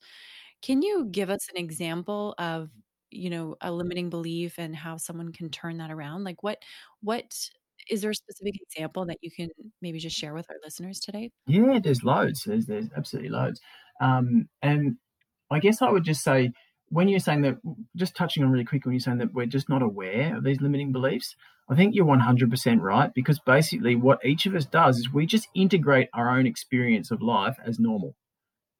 Can 0.62 0.82
you 0.82 1.06
give 1.06 1.30
us 1.30 1.48
an 1.50 1.56
example 1.62 2.34
of, 2.38 2.70
you 3.10 3.30
know, 3.30 3.56
a 3.60 3.72
limiting 3.72 4.10
belief 4.10 4.58
and 4.58 4.76
how 4.76 4.96
someone 4.96 5.32
can 5.32 5.50
turn 5.50 5.78
that 5.78 5.90
around? 5.90 6.24
Like 6.24 6.42
what 6.42 6.62
what 7.02 7.34
is 7.90 8.02
there 8.02 8.10
a 8.12 8.14
specific 8.14 8.54
example 8.62 9.06
that 9.06 9.18
you 9.22 9.30
can 9.30 9.48
maybe 9.82 9.98
just 9.98 10.16
share 10.16 10.34
with 10.34 10.46
our 10.50 10.56
listeners 10.64 11.00
today? 11.00 11.30
Yeah, 11.46 11.78
there's 11.82 12.04
loads. 12.04 12.44
There's 12.44 12.66
there's 12.66 12.88
absolutely 12.96 13.30
loads. 13.30 13.60
Um, 14.02 14.48
and 14.60 14.96
I 15.50 15.60
guess 15.60 15.80
I 15.80 15.90
would 15.90 16.04
just 16.04 16.22
say 16.22 16.50
when 16.88 17.08
you're 17.08 17.20
saying 17.20 17.42
that, 17.42 17.56
just 17.96 18.14
touching 18.14 18.44
on 18.44 18.50
really 18.50 18.66
quick, 18.66 18.84
when 18.84 18.92
you're 18.92 19.00
saying 19.00 19.18
that 19.18 19.32
we're 19.32 19.46
just 19.46 19.70
not 19.70 19.80
aware 19.80 20.36
of 20.36 20.44
these 20.44 20.60
limiting 20.60 20.92
beliefs, 20.92 21.34
I 21.70 21.74
think 21.74 21.94
you're 21.94 22.04
100% 22.04 22.80
right 22.80 23.10
because 23.14 23.38
basically 23.46 23.94
what 23.96 24.18
each 24.24 24.44
of 24.44 24.54
us 24.54 24.66
does 24.66 24.98
is 24.98 25.12
we 25.12 25.24
just 25.24 25.48
integrate 25.54 26.08
our 26.12 26.28
own 26.36 26.46
experience 26.46 27.10
of 27.10 27.22
life 27.22 27.56
as 27.64 27.78
normal. 27.78 28.14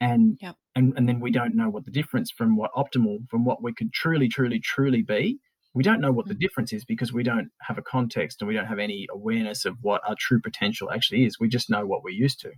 And, 0.00 0.36
yep. 0.42 0.56
and 0.74 0.92
and 0.96 1.08
then 1.08 1.20
we 1.20 1.30
don't 1.30 1.54
know 1.54 1.70
what 1.70 1.84
the 1.84 1.92
difference 1.92 2.30
from 2.30 2.56
what 2.56 2.72
optimal 2.72 3.28
from 3.30 3.44
what 3.44 3.62
we 3.62 3.72
could 3.72 3.92
truly 3.92 4.28
truly 4.28 4.58
truly 4.58 5.00
be 5.00 5.38
we 5.74 5.84
don't 5.84 6.00
know 6.00 6.10
what 6.10 6.26
the 6.26 6.34
mm-hmm. 6.34 6.40
difference 6.40 6.72
is 6.72 6.84
because 6.84 7.12
we 7.12 7.22
don't 7.22 7.50
have 7.60 7.78
a 7.78 7.82
context 7.82 8.40
and 8.40 8.48
we 8.48 8.54
don't 8.54 8.66
have 8.66 8.80
any 8.80 9.06
awareness 9.12 9.64
of 9.64 9.76
what 9.80 10.02
our 10.06 10.16
true 10.18 10.40
potential 10.40 10.90
actually 10.90 11.24
is 11.24 11.38
we 11.38 11.48
just 11.48 11.70
know 11.70 11.86
what 11.86 12.02
we're 12.02 12.10
used 12.10 12.40
to 12.40 12.50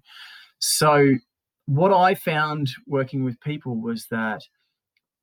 so 0.59 1.17
what 1.67 1.93
i 1.93 2.15
found 2.15 2.69
working 2.87 3.25
with 3.25 3.41
people 3.41 3.81
was 3.81 4.07
that 4.11 4.43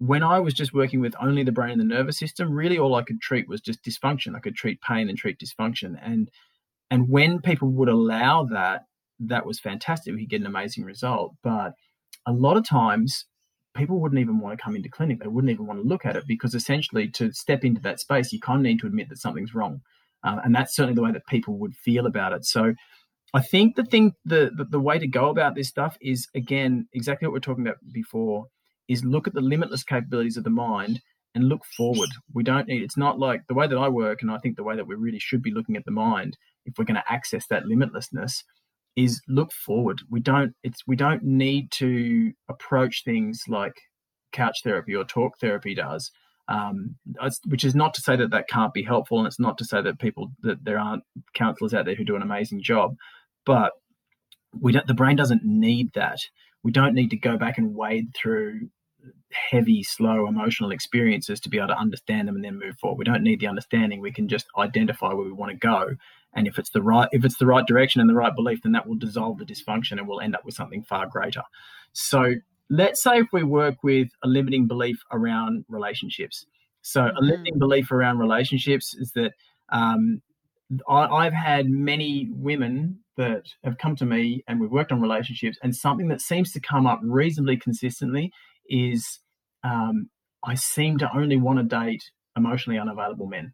when 0.01 0.23
I 0.23 0.39
was 0.39 0.55
just 0.55 0.73
working 0.73 0.99
with 0.99 1.13
only 1.21 1.43
the 1.43 1.51
brain 1.51 1.73
and 1.73 1.79
the 1.79 1.85
nervous 1.85 2.17
system, 2.17 2.51
really 2.51 2.79
all 2.79 2.95
I 2.95 3.03
could 3.03 3.21
treat 3.21 3.47
was 3.47 3.61
just 3.61 3.83
dysfunction. 3.83 4.35
I 4.35 4.39
could 4.39 4.55
treat 4.55 4.81
pain 4.81 5.07
and 5.09 5.15
treat 5.15 5.37
dysfunction. 5.37 5.95
And 6.01 6.31
and 6.89 7.07
when 7.07 7.39
people 7.39 7.69
would 7.69 7.87
allow 7.87 8.45
that, 8.45 8.85
that 9.19 9.45
was 9.45 9.59
fantastic. 9.59 10.15
We 10.15 10.21
could 10.21 10.31
get 10.31 10.41
an 10.41 10.47
amazing 10.47 10.85
result. 10.85 11.35
But 11.43 11.73
a 12.25 12.33
lot 12.33 12.57
of 12.57 12.67
times 12.67 13.25
people 13.75 13.99
wouldn't 13.99 14.19
even 14.19 14.39
want 14.39 14.57
to 14.57 14.63
come 14.63 14.75
into 14.75 14.89
clinic. 14.89 15.19
They 15.19 15.27
wouldn't 15.27 15.51
even 15.51 15.67
want 15.67 15.79
to 15.79 15.87
look 15.87 16.03
at 16.03 16.15
it 16.15 16.25
because 16.25 16.55
essentially 16.55 17.07
to 17.09 17.31
step 17.31 17.63
into 17.63 17.81
that 17.81 17.99
space, 17.99 18.33
you 18.33 18.39
kind 18.39 18.57
of 18.57 18.63
need 18.63 18.79
to 18.79 18.87
admit 18.87 19.07
that 19.09 19.19
something's 19.19 19.53
wrong. 19.53 19.81
Uh, 20.23 20.39
and 20.43 20.55
that's 20.55 20.75
certainly 20.75 20.95
the 20.95 21.03
way 21.03 21.11
that 21.11 21.27
people 21.27 21.59
would 21.59 21.75
feel 21.75 22.07
about 22.07 22.33
it. 22.33 22.43
So 22.43 22.73
I 23.34 23.41
think 23.41 23.75
the 23.75 23.86
thing, 23.86 24.13
the, 24.25 24.51
the, 24.55 24.65
the 24.65 24.79
way 24.79 24.99
to 24.99 25.07
go 25.07 25.29
about 25.29 25.55
this 25.55 25.69
stuff 25.69 25.97
is 26.01 26.27
again 26.36 26.88
exactly 26.93 27.27
what 27.27 27.34
we're 27.34 27.39
talking 27.39 27.65
about 27.65 27.79
before 27.91 28.47
is 28.88 29.05
look 29.05 29.27
at 29.27 29.34
the 29.34 29.41
limitless 29.41 29.84
capabilities 29.84 30.38
of 30.38 30.43
the 30.43 30.49
mind 30.49 31.01
and 31.34 31.47
look 31.47 31.63
forward. 31.77 32.09
We 32.34 32.43
don't 32.43 32.67
need, 32.67 32.84
it's 32.84 32.97
not 32.97 33.19
like 33.19 33.43
the 33.47 33.53
way 33.53 33.67
that 33.67 33.77
I 33.77 33.88
work, 33.88 34.21
and 34.21 34.29
I 34.29 34.38
think 34.38 34.57
the 34.57 34.63
way 34.63 34.75
that 34.75 34.88
we 34.88 34.95
really 34.95 35.19
should 35.19 35.41
be 35.41 35.51
looking 35.51 35.77
at 35.77 35.86
the 35.86 35.91
mind, 35.91 36.38
if 36.65 36.73
we're 36.77 36.84
going 36.86 36.95
to 36.95 37.11
access 37.11 37.47
that 37.49 37.63
limitlessness, 37.63 38.43
is 38.97 39.21
look 39.29 39.53
forward. 39.53 40.01
We 40.09 40.19
don't, 40.19 40.53
it's, 40.61 40.86
we 40.86 40.97
don't 40.97 41.23
need 41.23 41.71
to 41.73 42.34
approach 42.49 43.03
things 43.05 43.43
like 43.47 43.75
couch 44.34 44.59
therapy 44.63 44.93
or 44.93 45.05
talk 45.05 45.39
therapy 45.39 45.73
does. 45.73 46.11
Um, 46.49 46.95
which 47.45 47.63
is 47.63 47.75
not 47.75 47.93
to 47.93 48.01
say 48.01 48.17
that 48.17 48.32
that 48.32 48.49
can't 48.49 48.73
be 48.73 48.84
helpful, 48.84 49.19
and 49.19 49.27
it's 49.27 49.39
not 49.39 49.57
to 49.59 49.63
say 49.63 49.82
that 49.82 49.99
people 49.99 50.34
that 50.41 50.65
there 50.65 50.79
aren't 50.79 51.03
counselors 51.34 51.73
out 51.73 51.86
there 51.86 51.95
who 51.95 52.03
do 52.03 52.17
an 52.17 52.21
amazing 52.21 52.61
job, 52.61 52.95
but 53.45 53.73
we 54.59 54.71
don't. 54.71 54.87
The 54.87 54.93
brain 54.93 55.15
doesn't 55.15 55.43
need 55.43 55.93
that. 55.93 56.19
We 56.63 56.71
don't 56.71 56.93
need 56.93 57.09
to 57.09 57.17
go 57.17 57.37
back 57.37 57.57
and 57.57 57.75
wade 57.75 58.13
through 58.15 58.69
heavy, 59.31 59.83
slow 59.83 60.27
emotional 60.27 60.71
experiences 60.71 61.39
to 61.39 61.49
be 61.49 61.57
able 61.57 61.69
to 61.69 61.77
understand 61.77 62.27
them 62.27 62.35
and 62.35 62.43
then 62.43 62.59
move 62.59 62.77
forward. 62.79 62.99
We 62.99 63.05
don't 63.05 63.23
need 63.23 63.39
the 63.39 63.47
understanding. 63.47 64.01
We 64.01 64.11
can 64.11 64.27
just 64.27 64.45
identify 64.57 65.13
where 65.13 65.25
we 65.25 65.31
want 65.31 65.51
to 65.51 65.57
go. 65.57 65.95
And 66.33 66.47
if 66.47 66.57
it's 66.57 66.69
the 66.69 66.81
right 66.81 67.09
if 67.11 67.25
it's 67.25 67.37
the 67.37 67.45
right 67.45 67.65
direction 67.65 68.01
and 68.01 68.09
the 68.09 68.15
right 68.15 68.35
belief, 68.35 68.61
then 68.63 68.71
that 68.73 68.87
will 68.87 68.95
dissolve 68.95 69.37
the 69.37 69.45
dysfunction 69.45 69.93
and 69.93 70.07
we'll 70.07 70.21
end 70.21 70.35
up 70.35 70.45
with 70.45 70.55
something 70.55 70.83
far 70.83 71.07
greater. 71.07 71.43
So 71.93 72.35
let's 72.69 73.03
say 73.03 73.19
if 73.19 73.27
we 73.33 73.43
work 73.43 73.83
with 73.83 74.09
a 74.23 74.27
limiting 74.27 74.67
belief 74.67 75.01
around 75.11 75.65
relationships. 75.67 76.45
So 76.81 77.01
mm-hmm. 77.01 77.17
a 77.17 77.21
limiting 77.21 77.59
belief 77.59 77.91
around 77.91 78.19
relationships 78.19 78.95
is 78.95 79.11
that 79.13 79.33
um, 79.69 80.21
I, 80.88 81.24
have 81.24 81.34
had 81.34 81.69
many 81.69 82.30
women 82.32 82.99
that 83.17 83.43
have 83.63 83.78
come 83.78 83.95
to 83.97 84.05
me 84.05 84.43
and 84.47 84.59
we've 84.59 84.72
worked 84.72 84.91
on 84.91 85.01
relationships, 85.01 85.57
and 85.61 85.76
something 85.76 86.07
that 86.09 86.22
seems 86.22 86.51
to 86.53 86.59
come 86.59 86.88
up 86.88 86.99
reasonably 87.03 87.57
consistently 87.57 88.32
is 88.69 89.19
um, 89.63 90.09
I 90.43 90.55
seem 90.55 90.97
to 90.99 91.09
only 91.15 91.38
want 91.38 91.59
to 91.59 91.63
date 91.63 92.03
emotionally 92.36 92.80
unavailable 92.80 93.28
men. 93.28 93.53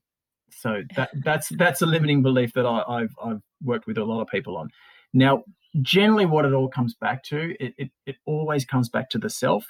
So 0.50 0.84
that 0.96 1.10
that's 1.24 1.50
that's 1.50 1.82
a 1.82 1.86
limiting 1.86 2.24
belief 2.24 2.54
that 2.54 2.66
I, 2.66 3.02
have 3.02 3.10
I've 3.24 3.42
worked 3.64 3.88
with 3.88 3.98
a 3.98 4.06
lot 4.06 4.22
of 4.22 4.28
people 4.28 4.58
on. 4.58 4.70
Now, 5.14 5.44
generally, 5.82 6.26
what 6.26 6.46
it 6.46 6.54
all 6.54 6.70
comes 6.70 6.96
back 6.96 7.24
to, 7.26 7.56
it, 7.60 7.74
it, 7.78 7.92
it 8.06 8.16
always 8.26 8.66
comes 8.66 8.90
back 8.90 9.10
to 9.12 9.18
the 9.18 9.30
self, 9.30 9.66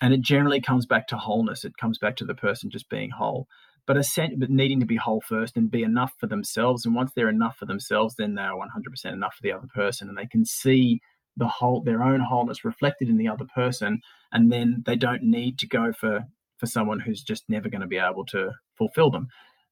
and 0.00 0.12
it 0.12 0.20
generally 0.20 0.60
comes 0.60 0.86
back 0.86 1.06
to 1.08 1.16
wholeness. 1.16 1.64
It 1.64 1.76
comes 1.76 1.98
back 1.98 2.16
to 2.16 2.24
the 2.24 2.34
person 2.34 2.70
just 2.70 2.88
being 2.90 3.10
whole, 3.10 3.46
but 3.86 3.96
but 4.38 4.50
needing 4.50 4.80
to 4.80 4.86
be 4.86 4.96
whole 4.96 5.22
first 5.28 5.56
and 5.56 5.70
be 5.70 5.82
enough 5.82 6.12
for 6.18 6.26
themselves. 6.26 6.84
And 6.84 6.94
once 6.94 7.12
they're 7.14 7.28
enough 7.28 7.56
for 7.56 7.66
themselves, 7.66 8.14
then 8.16 8.34
they 8.34 8.42
are 8.42 8.56
100% 8.56 9.12
enough 9.12 9.34
for 9.34 9.42
the 9.42 9.52
other 9.52 9.68
person, 9.74 10.08
and 10.08 10.16
they 10.16 10.26
can 10.26 10.44
see 10.44 11.00
the 11.36 11.48
whole 11.48 11.82
their 11.82 12.02
own 12.02 12.20
wholeness 12.20 12.64
reflected 12.64 13.08
in 13.08 13.18
the 13.18 13.28
other 13.28 13.46
person, 13.54 14.00
and 14.32 14.50
then 14.50 14.82
they 14.86 14.96
don't 14.96 15.22
need 15.22 15.58
to 15.58 15.68
go 15.68 15.92
for 15.92 16.24
for 16.58 16.66
someone 16.66 16.98
who's 16.98 17.22
just 17.22 17.44
never 17.48 17.68
going 17.68 17.82
to 17.82 17.86
be 17.86 17.98
able 17.98 18.24
to 18.24 18.50
fulfill 18.78 19.10
them 19.10 19.28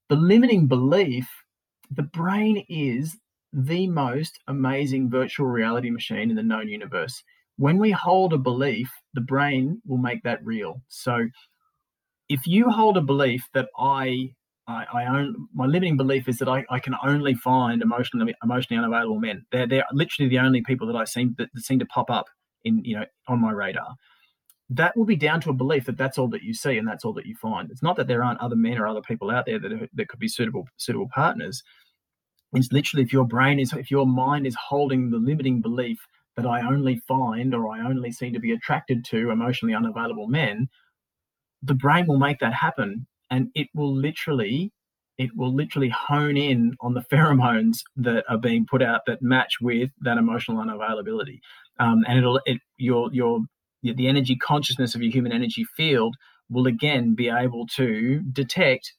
the 0.08 0.16
limiting 0.16 0.66
belief, 0.66 1.28
the 1.90 2.02
brain 2.02 2.64
is 2.68 3.16
the 3.52 3.86
most 3.86 4.38
amazing 4.48 5.10
virtual 5.10 5.46
reality 5.46 5.90
machine 5.90 6.30
in 6.30 6.36
the 6.36 6.42
known 6.42 6.68
universe. 6.68 7.22
When 7.56 7.78
we 7.78 7.90
hold 7.90 8.32
a 8.32 8.38
belief, 8.38 8.90
the 9.14 9.20
brain 9.20 9.80
will 9.86 9.98
make 9.98 10.22
that 10.24 10.44
real. 10.44 10.82
So 10.88 11.26
if 12.28 12.46
you 12.46 12.70
hold 12.70 12.96
a 12.96 13.02
belief 13.02 13.48
that 13.54 13.68
I 13.78 14.34
I, 14.66 14.86
I 14.94 15.04
own 15.06 15.48
my 15.52 15.66
limiting 15.66 15.98
belief 15.98 16.26
is 16.26 16.38
that 16.38 16.48
I, 16.48 16.64
I 16.70 16.78
can 16.78 16.94
only 17.04 17.34
find 17.34 17.82
emotionally 17.82 18.34
emotionally 18.42 18.82
unavailable 18.82 19.20
men. 19.20 19.44
They're 19.52 19.66
they're 19.66 19.84
literally 19.92 20.28
the 20.28 20.38
only 20.38 20.62
people 20.62 20.86
that 20.86 20.96
I 20.96 21.04
seem 21.04 21.34
that, 21.38 21.50
that 21.52 21.62
seem 21.62 21.78
to 21.80 21.86
pop 21.86 22.10
up 22.10 22.26
in 22.64 22.82
you 22.84 22.96
know 22.96 23.04
on 23.28 23.40
my 23.40 23.52
radar 23.52 23.96
that 24.70 24.96
will 24.96 25.04
be 25.04 25.16
down 25.16 25.40
to 25.42 25.50
a 25.50 25.54
belief 25.54 25.84
that 25.86 25.98
that's 25.98 26.18
all 26.18 26.28
that 26.28 26.42
you 26.42 26.54
see 26.54 26.78
and 26.78 26.88
that's 26.88 27.04
all 27.04 27.12
that 27.12 27.26
you 27.26 27.36
find. 27.36 27.70
It's 27.70 27.82
not 27.82 27.96
that 27.96 28.08
there 28.08 28.24
aren't 28.24 28.40
other 28.40 28.56
men 28.56 28.78
or 28.78 28.86
other 28.86 29.02
people 29.02 29.30
out 29.30 29.46
there 29.46 29.58
that 29.58 29.72
are, 29.72 29.88
that 29.92 30.08
could 30.08 30.18
be 30.18 30.28
suitable 30.28 30.66
suitable 30.76 31.08
partners. 31.14 31.62
It's 32.52 32.72
literally 32.72 33.02
if 33.02 33.12
your 33.12 33.26
brain 33.26 33.58
is 33.58 33.72
if 33.72 33.90
your 33.90 34.06
mind 34.06 34.46
is 34.46 34.56
holding 34.68 35.10
the 35.10 35.18
limiting 35.18 35.60
belief 35.60 35.98
that 36.36 36.46
I 36.46 36.66
only 36.66 37.00
find 37.06 37.54
or 37.54 37.68
I 37.68 37.80
only 37.86 38.10
seem 38.10 38.32
to 38.32 38.40
be 38.40 38.52
attracted 38.52 39.04
to 39.06 39.30
emotionally 39.30 39.74
unavailable 39.74 40.26
men, 40.26 40.68
the 41.64 41.74
brain 41.74 42.06
will 42.06 42.18
make 42.18 42.38
that 42.40 42.52
happen 42.52 43.06
and 43.30 43.48
it 43.54 43.68
will 43.74 43.94
literally 43.94 44.72
it 45.16 45.30
will 45.36 45.54
literally 45.54 45.90
hone 45.90 46.36
in 46.36 46.74
on 46.80 46.94
the 46.94 47.00
pheromones 47.12 47.78
that 47.96 48.24
are 48.28 48.38
being 48.38 48.66
put 48.68 48.82
out 48.82 49.02
that 49.06 49.22
match 49.22 49.54
with 49.60 49.90
that 50.00 50.18
emotional 50.18 50.62
unavailability. 50.62 51.38
Um, 51.78 52.04
and 52.06 52.18
it'll 52.18 52.40
it 52.46 52.60
your 52.78 53.12
your 53.12 53.40
the 53.82 54.08
energy 54.08 54.36
consciousness 54.36 54.94
of 54.94 55.02
your 55.02 55.12
human 55.12 55.32
energy 55.32 55.64
field 55.76 56.16
will 56.50 56.66
again 56.66 57.14
be 57.14 57.28
able 57.28 57.66
to 57.66 58.20
detect 58.32 58.94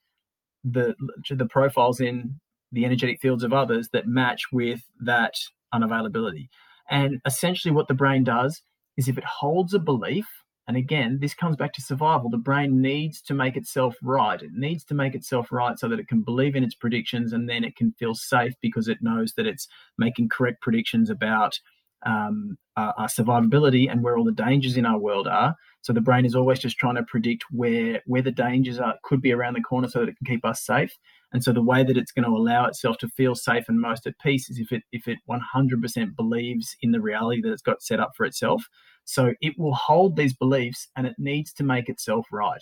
the 0.64 0.96
the 1.30 1.46
profiles 1.46 2.00
in 2.00 2.40
the 2.72 2.86
energetic 2.86 3.20
fields 3.22 3.44
of 3.44 3.54
others 3.54 3.90
that 3.94 4.08
match 4.08 4.44
with 4.52 4.82
that 5.00 5.34
unavailability. 5.74 6.48
And 6.90 7.20
essentially, 7.26 7.74
what 7.74 7.88
the 7.88 7.94
brain 7.94 8.24
does 8.24 8.62
is 8.98 9.08
if 9.08 9.18
it 9.18 9.24
holds 9.24 9.74
a 9.74 9.80
belief, 9.80 10.26
and 10.68 10.78
again, 10.78 11.20
this 11.22 11.34
comes 11.34 11.56
back 11.56 11.74
to 11.74 11.82
survival, 11.82 12.30
the 12.30 12.38
brain 12.38 12.82
needs 12.82 13.22
to 13.24 13.34
make 13.34 13.56
itself 13.56 13.96
right. 14.02 14.42
It 14.42 14.54
needs 14.54 14.84
to 14.86 14.96
make 14.96 15.14
itself 15.14 15.52
right 15.52 15.78
so 15.78 15.88
that 15.88 16.00
it 16.00 16.08
can 16.08 16.22
believe 16.22 16.56
in 16.56 16.64
its 16.64 16.74
predictions 16.74 17.34
and 17.34 17.48
then 17.48 17.64
it 17.64 17.76
can 17.76 17.92
feel 17.94 18.16
safe 18.16 18.54
because 18.62 18.88
it 18.88 18.98
knows 19.02 19.34
that 19.34 19.46
it's 19.46 19.68
making 19.98 20.30
correct 20.30 20.62
predictions 20.62 21.10
about 21.10 21.60
um, 22.06 22.58
our, 22.78 22.94
our, 22.98 23.08
survivability 23.08 23.92
and 23.92 24.04
where 24.04 24.18
all 24.18 24.24
the 24.24 24.32
dangers 24.32 24.78
in 24.78 24.86
our 24.86 24.98
world 24.98 25.28
are. 25.28 25.56
So 25.82 25.94
the 25.94 26.02
brain 26.02 26.26
is 26.26 26.36
always 26.36 26.60
just 26.60 26.78
trying 26.78 26.96
to 26.96 27.04
predict 27.04 27.46
where 27.52 28.02
where 28.06 28.22
the 28.22 28.32
dangers 28.32 28.80
are 28.80 28.96
could 29.04 29.22
be 29.22 29.32
around 29.32 29.56
the 29.56 29.62
corner 29.62 29.88
so 29.88 30.00
that 30.00 30.10
it 30.10 30.18
can 30.18 30.28
keep 30.28 30.46
us 30.46 30.64
safe. 30.64 30.92
And 31.34 31.44
so 31.44 31.52
the 31.52 31.64
way 31.64 31.84
that 31.84 31.98
it's 31.98 32.12
going 32.12 32.26
to 32.26 32.32
allow 32.32 32.66
itself 32.66 32.98
to 33.00 33.10
feel 33.10 33.34
safe 33.34 33.66
and 33.68 33.80
most 33.80 34.06
at 34.06 34.20
peace 34.20 34.50
is 34.50 34.60
if 34.60 34.72
it 34.72 34.84
if 34.92 35.08
it 35.08 35.20
100% 35.30 36.16
believes 36.16 36.76
in 36.82 36.92
the 36.92 37.02
reality 37.02 37.42
that 37.42 37.52
it's 37.52 37.62
got 37.62 37.82
set 37.82 38.00
up 38.00 38.12
for 38.16 38.26
itself. 38.26 38.66
So 39.06 39.34
it 39.42 39.54
will 39.58 39.74
hold 39.74 40.16
these 40.16 40.34
beliefs 40.34 40.88
and 40.96 41.08
it 41.08 41.16
needs 41.18 41.54
to 41.54 41.64
make 41.64 41.90
itself 41.90 42.26
right. 42.32 42.62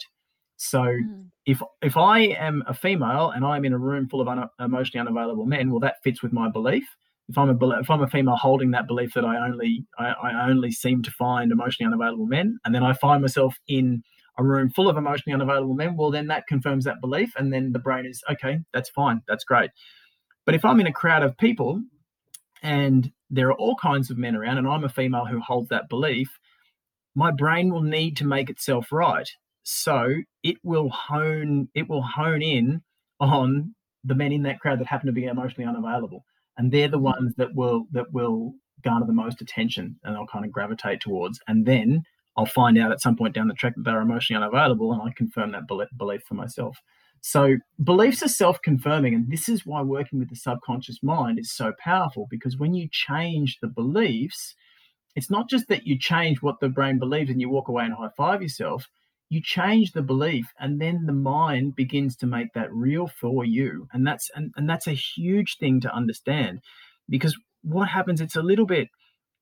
So 0.57 0.81
mm. 0.81 1.25
if 1.45 1.61
if 1.81 1.97
I 1.97 2.19
am 2.19 2.63
a 2.67 2.73
female 2.73 3.31
and 3.31 3.45
I'm 3.45 3.65
in 3.65 3.73
a 3.73 3.77
room 3.77 4.07
full 4.07 4.21
of 4.21 4.27
un- 4.27 4.49
emotionally 4.59 5.01
unavailable 5.01 5.45
men, 5.45 5.71
well, 5.71 5.79
that 5.79 5.95
fits 6.03 6.21
with 6.21 6.31
my 6.31 6.49
belief 6.49 6.85
if 7.29 7.37
I'm 7.37 7.49
a 7.49 7.69
if 7.79 7.89
I'm 7.89 8.01
a 8.01 8.07
female 8.07 8.35
holding 8.35 8.71
that 8.71 8.87
belief 8.87 9.13
that 9.13 9.25
I 9.25 9.45
only 9.45 9.85
I, 9.97 10.13
I, 10.23 10.49
only 10.49 10.71
seem 10.71 11.03
to 11.03 11.11
find 11.11 11.51
emotionally 11.51 11.87
unavailable 11.87 12.25
men, 12.25 12.59
and 12.65 12.75
then 12.75 12.83
I 12.83 12.93
find 12.93 13.21
myself 13.21 13.55
in 13.67 14.03
a 14.37 14.43
room 14.43 14.69
full 14.69 14.89
of 14.89 14.97
emotionally 14.97 15.33
unavailable 15.33 15.75
men, 15.75 15.95
well 15.95 16.11
then 16.11 16.27
that 16.27 16.47
confirms 16.47 16.85
that 16.85 17.01
belief, 17.01 17.31
and 17.37 17.53
then 17.53 17.71
the 17.71 17.79
brain 17.79 18.05
is 18.05 18.21
okay, 18.29 18.59
that's 18.73 18.89
fine, 18.89 19.21
that's 19.27 19.43
great. 19.43 19.71
But 20.45 20.55
if 20.55 20.65
I'm 20.65 20.79
in 20.79 20.87
a 20.87 20.93
crowd 20.93 21.23
of 21.23 21.37
people 21.37 21.81
and 22.61 23.11
there 23.34 23.47
are 23.49 23.53
all 23.53 23.75
kinds 23.75 24.09
of 24.09 24.17
men 24.17 24.36
around, 24.36 24.57
and 24.57 24.67
I'm 24.67 24.84
a 24.84 24.89
female 24.89 25.25
who 25.25 25.39
holds 25.39 25.69
that 25.69 25.89
belief, 25.89 26.29
my 27.15 27.31
brain 27.31 27.71
will 27.71 27.84
need 27.84 28.17
to 28.17 28.25
make 28.25 28.49
itself 28.49 28.91
right. 28.91 29.29
So 29.63 30.15
it 30.43 30.57
will 30.63 30.89
hone 30.89 31.69
it 31.73 31.89
will 31.89 32.01
hone 32.01 32.41
in 32.41 32.81
on 33.19 33.75
the 34.03 34.15
men 34.15 34.34
in 34.34 34.43
that 34.43 34.59
crowd 34.59 34.79
that 34.79 34.88
happen 34.88 35.07
to 35.07 35.13
be 35.13 35.25
emotionally 35.25 35.67
unavailable 35.67 36.25
and 36.57 36.71
they're 36.71 36.89
the 36.89 36.99
ones 36.99 37.34
that 37.38 37.55
will 37.55 37.86
that 37.91 38.11
will 38.11 38.53
garner 38.84 39.05
the 39.05 39.13
most 39.13 39.41
attention 39.41 39.97
and 40.03 40.15
I'll 40.15 40.27
kind 40.27 40.43
of 40.43 40.51
gravitate 40.51 40.99
towards 40.99 41.39
and 41.47 41.65
then 41.65 42.03
I'll 42.36 42.45
find 42.45 42.77
out 42.77 42.91
at 42.91 43.01
some 43.01 43.15
point 43.15 43.34
down 43.34 43.47
the 43.47 43.53
track 43.53 43.75
that 43.75 43.84
they're 43.84 44.01
emotionally 44.01 44.43
unavailable 44.43 44.91
and 44.91 45.01
I 45.01 45.13
confirm 45.15 45.53
that 45.53 45.67
belief 45.67 46.23
for 46.27 46.34
myself. 46.34 46.77
So 47.26 47.55
beliefs 47.82 48.21
are 48.21 48.28
self-confirming 48.28 49.15
and 49.15 49.32
this 49.32 49.47
is 49.47 49.65
why 49.65 49.82
working 49.82 50.19
with 50.19 50.30
the 50.30 50.36
subconscious 50.36 51.01
mind 51.01 51.39
is 51.39 51.51
so 51.51 51.71
powerful 51.80 52.28
because 52.30 52.57
when 52.57 52.74
you 52.74 52.89
change 52.91 53.59
the 53.61 53.69
beliefs 53.69 54.55
it's 55.15 55.30
not 55.30 55.49
just 55.49 55.67
that 55.67 55.86
you 55.86 55.97
change 55.97 56.41
what 56.41 56.59
the 56.59 56.69
brain 56.69 56.99
believes 56.99 57.30
and 57.30 57.39
you 57.39 57.49
walk 57.49 57.67
away 57.67 57.86
and 57.86 57.93
high 57.93 58.09
five 58.17 58.41
yourself. 58.41 58.88
You 59.30 59.41
change 59.41 59.91
the 59.91 60.01
belief 60.01 60.47
and 60.59 60.82
then 60.82 61.05
the 61.05 61.13
mind 61.13 61.76
begins 61.76 62.15
to 62.17 62.28
make 62.28 62.53
that 62.53 62.74
real 62.74 63.07
for 63.07 63.45
you. 63.45 63.88
And 63.93 64.05
that's 64.05 64.30
and, 64.36 64.51
and 64.55 64.69
that's 64.69 64.88
a 64.88 64.93
huge 64.93 65.57
thing 65.57 65.80
to 65.82 65.93
understand 65.93 66.59
because 67.09 67.38
what 67.61 67.88
happens 67.89 68.21
it's 68.21 68.36
a 68.36 68.41
little 68.41 68.65
bit 68.65 68.89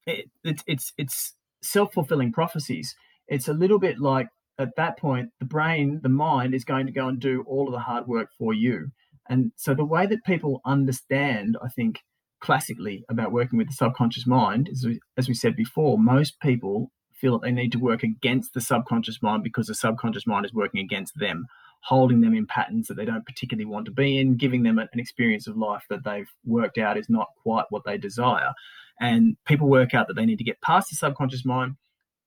it, 0.05 0.29
it's 0.43 0.63
it's 0.67 0.93
it's 0.97 1.33
self-fulfilling 1.63 2.31
prophecies. 2.31 2.95
It's 3.27 3.47
a 3.47 3.53
little 3.53 3.79
bit 3.79 3.99
like 3.99 4.27
at 4.61 4.75
that 4.77 4.97
point 4.97 5.29
the 5.39 5.45
brain 5.45 5.99
the 6.03 6.09
mind 6.09 6.53
is 6.53 6.63
going 6.63 6.85
to 6.85 6.91
go 6.91 7.07
and 7.07 7.19
do 7.19 7.43
all 7.47 7.67
of 7.67 7.73
the 7.73 7.79
hard 7.79 8.07
work 8.07 8.29
for 8.37 8.53
you 8.53 8.89
and 9.29 9.51
so 9.55 9.73
the 9.73 9.85
way 9.85 10.05
that 10.05 10.23
people 10.23 10.61
understand 10.65 11.57
i 11.63 11.69
think 11.69 11.99
classically 12.41 13.03
about 13.09 13.31
working 13.31 13.57
with 13.57 13.67
the 13.67 13.73
subconscious 13.73 14.25
mind 14.25 14.67
is 14.69 14.87
as 15.17 15.27
we 15.27 15.33
said 15.33 15.55
before 15.55 15.97
most 15.97 16.39
people 16.39 16.91
feel 17.21 17.37
that 17.37 17.45
they 17.45 17.51
need 17.51 17.71
to 17.71 17.79
work 17.79 18.03
against 18.03 18.53
the 18.53 18.59
subconscious 18.59 19.21
mind 19.21 19.43
because 19.43 19.67
the 19.67 19.75
subconscious 19.75 20.25
mind 20.25 20.45
is 20.45 20.53
working 20.53 20.81
against 20.81 21.17
them, 21.19 21.45
holding 21.83 22.19
them 22.19 22.33
in 22.33 22.47
patterns 22.47 22.87
that 22.87 22.95
they 22.95 23.05
don't 23.05 23.25
particularly 23.25 23.65
want 23.65 23.85
to 23.85 23.91
be 23.91 24.17
in, 24.17 24.35
giving 24.35 24.63
them 24.63 24.79
an 24.79 24.89
experience 24.95 25.47
of 25.47 25.55
life 25.55 25.83
that 25.89 26.03
they've 26.03 26.29
worked 26.43 26.79
out 26.79 26.97
is 26.97 27.07
not 27.07 27.27
quite 27.43 27.65
what 27.69 27.83
they 27.85 27.97
desire. 27.97 28.51
And 28.99 29.37
people 29.45 29.69
work 29.69 29.93
out 29.93 30.07
that 30.07 30.15
they 30.15 30.25
need 30.25 30.39
to 30.39 30.43
get 30.43 30.61
past 30.61 30.89
the 30.89 30.95
subconscious 30.95 31.45
mind, 31.45 31.75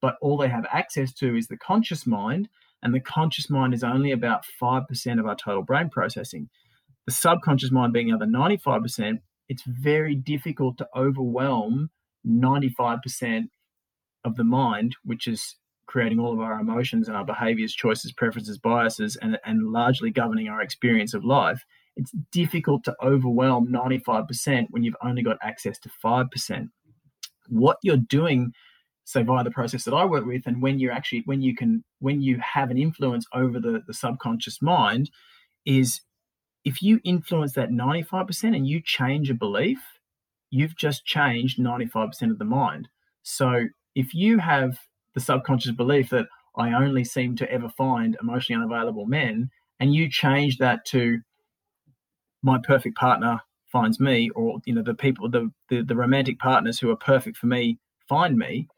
but 0.05 0.19
all 0.21 0.37
they 0.37 0.49
have 0.49 0.67
access 0.71 1.15
to 1.15 1.35
is 1.35 1.47
the 1.47 1.57
conscious 1.57 2.07
mind. 2.07 2.47
And 2.83 2.95
the 2.95 3.01
conscious 3.01 3.49
mind 3.49 3.73
is 3.73 3.83
only 3.83 4.13
about 4.13 4.45
5% 4.61 5.19
of 5.19 5.25
our 5.25 5.35
total 5.35 5.63
brain 5.63 5.89
processing. 5.89 6.51
The 7.07 7.13
subconscious 7.13 7.71
mind 7.71 7.95
being 7.95 8.09
the 8.09 8.17
other 8.17 8.27
95%, 8.27 9.21
it's 9.49 9.63
very 9.63 10.15
difficult 10.15 10.77
to 10.77 10.89
overwhelm 10.95 11.89
95% 12.29 13.45
of 14.27 14.37
the 14.37 14.45
mind, 14.45 14.95
which 15.05 15.27
is 15.27 15.57
creating 15.87 16.19
all 16.19 16.35
of 16.35 16.41
our 16.41 16.61
emotions 16.61 17.09
and 17.09 17.17
our 17.17 17.25
behaviors, 17.25 17.73
choices, 17.73 18.13
preferences, 18.13 18.59
biases, 18.59 19.17
and, 19.17 19.39
and 19.47 19.73
largely 19.73 20.11
governing 20.11 20.49
our 20.51 20.61
experience 20.61 21.15
of 21.15 21.25
life, 21.25 21.65
it's 21.97 22.13
difficult 22.31 22.85
to 22.85 22.95
overwhelm 23.03 23.69
95% 23.69 24.67
when 24.69 24.83
you've 24.83 24.97
only 25.03 25.23
got 25.23 25.39
access 25.43 25.79
to 25.79 25.89
5%. 26.05 26.69
What 27.49 27.79
you're 27.83 27.97
doing, 27.97 28.53
say 29.05 29.23
via 29.23 29.45
the 29.45 29.51
process 29.51 29.85
that 29.85 29.95
I 29.95 30.05
work 30.05 30.25
with, 30.25 30.43
and 30.47 30.63
when 30.63 30.79
you're 30.79 30.93
actually 30.93 31.23
when 31.27 31.43
you 31.43 31.55
can 31.55 31.85
when 32.01 32.21
you 32.21 32.39
have 32.39 32.71
an 32.71 32.79
influence 32.79 33.27
over 33.33 33.61
the, 33.61 33.83
the 33.87 33.95
subconscious 33.95 34.61
mind, 34.63 35.11
is 35.65 36.01
if 36.65 36.83
you 36.83 37.01
influence 37.05 37.53
that 37.53 37.71
95% 37.71 38.57
and 38.57 38.67
you 38.67 38.81
change 38.83 39.31
a 39.31 39.35
belief, 39.35 39.79
you've 40.51 40.77
just 40.77 41.05
changed 41.05 41.59
95% 41.59 42.31
of 42.31 42.39
the 42.39 42.45
mind. 42.45 42.89
So 43.23 43.67
if 43.95 44.15
you 44.15 44.39
have 44.39 44.79
the 45.15 45.21
subconscious 45.21 45.73
belief 45.73 46.11
that 46.11 46.27
I 46.57 46.73
only 46.73 47.05
seem 47.05 47.37
to 47.37 47.51
ever 47.51 47.69
find 47.69 48.17
emotionally 48.21 48.63
unavailable 48.63 49.07
men, 49.07 49.51
and 49.81 49.95
you 49.95 50.09
change 50.09 50.59
that 50.59 50.85
to 50.87 51.19
my 52.43 52.59
perfect 52.63 52.97
partner 52.97 53.41
finds 53.73 53.99
me 53.99 54.31
or 54.31 54.61
you 54.65 54.75
know 54.75 54.83
the 54.83 54.95
people 54.95 55.29
the, 55.29 55.51
the 55.69 55.83
the 55.83 55.97
romantic 55.97 56.39
partners 56.39 56.79
who 56.79 56.91
are 56.91 56.97
perfect 56.97 57.37
for 57.37 57.47
me 57.47 57.77
find 58.09 58.37
me 58.37 58.69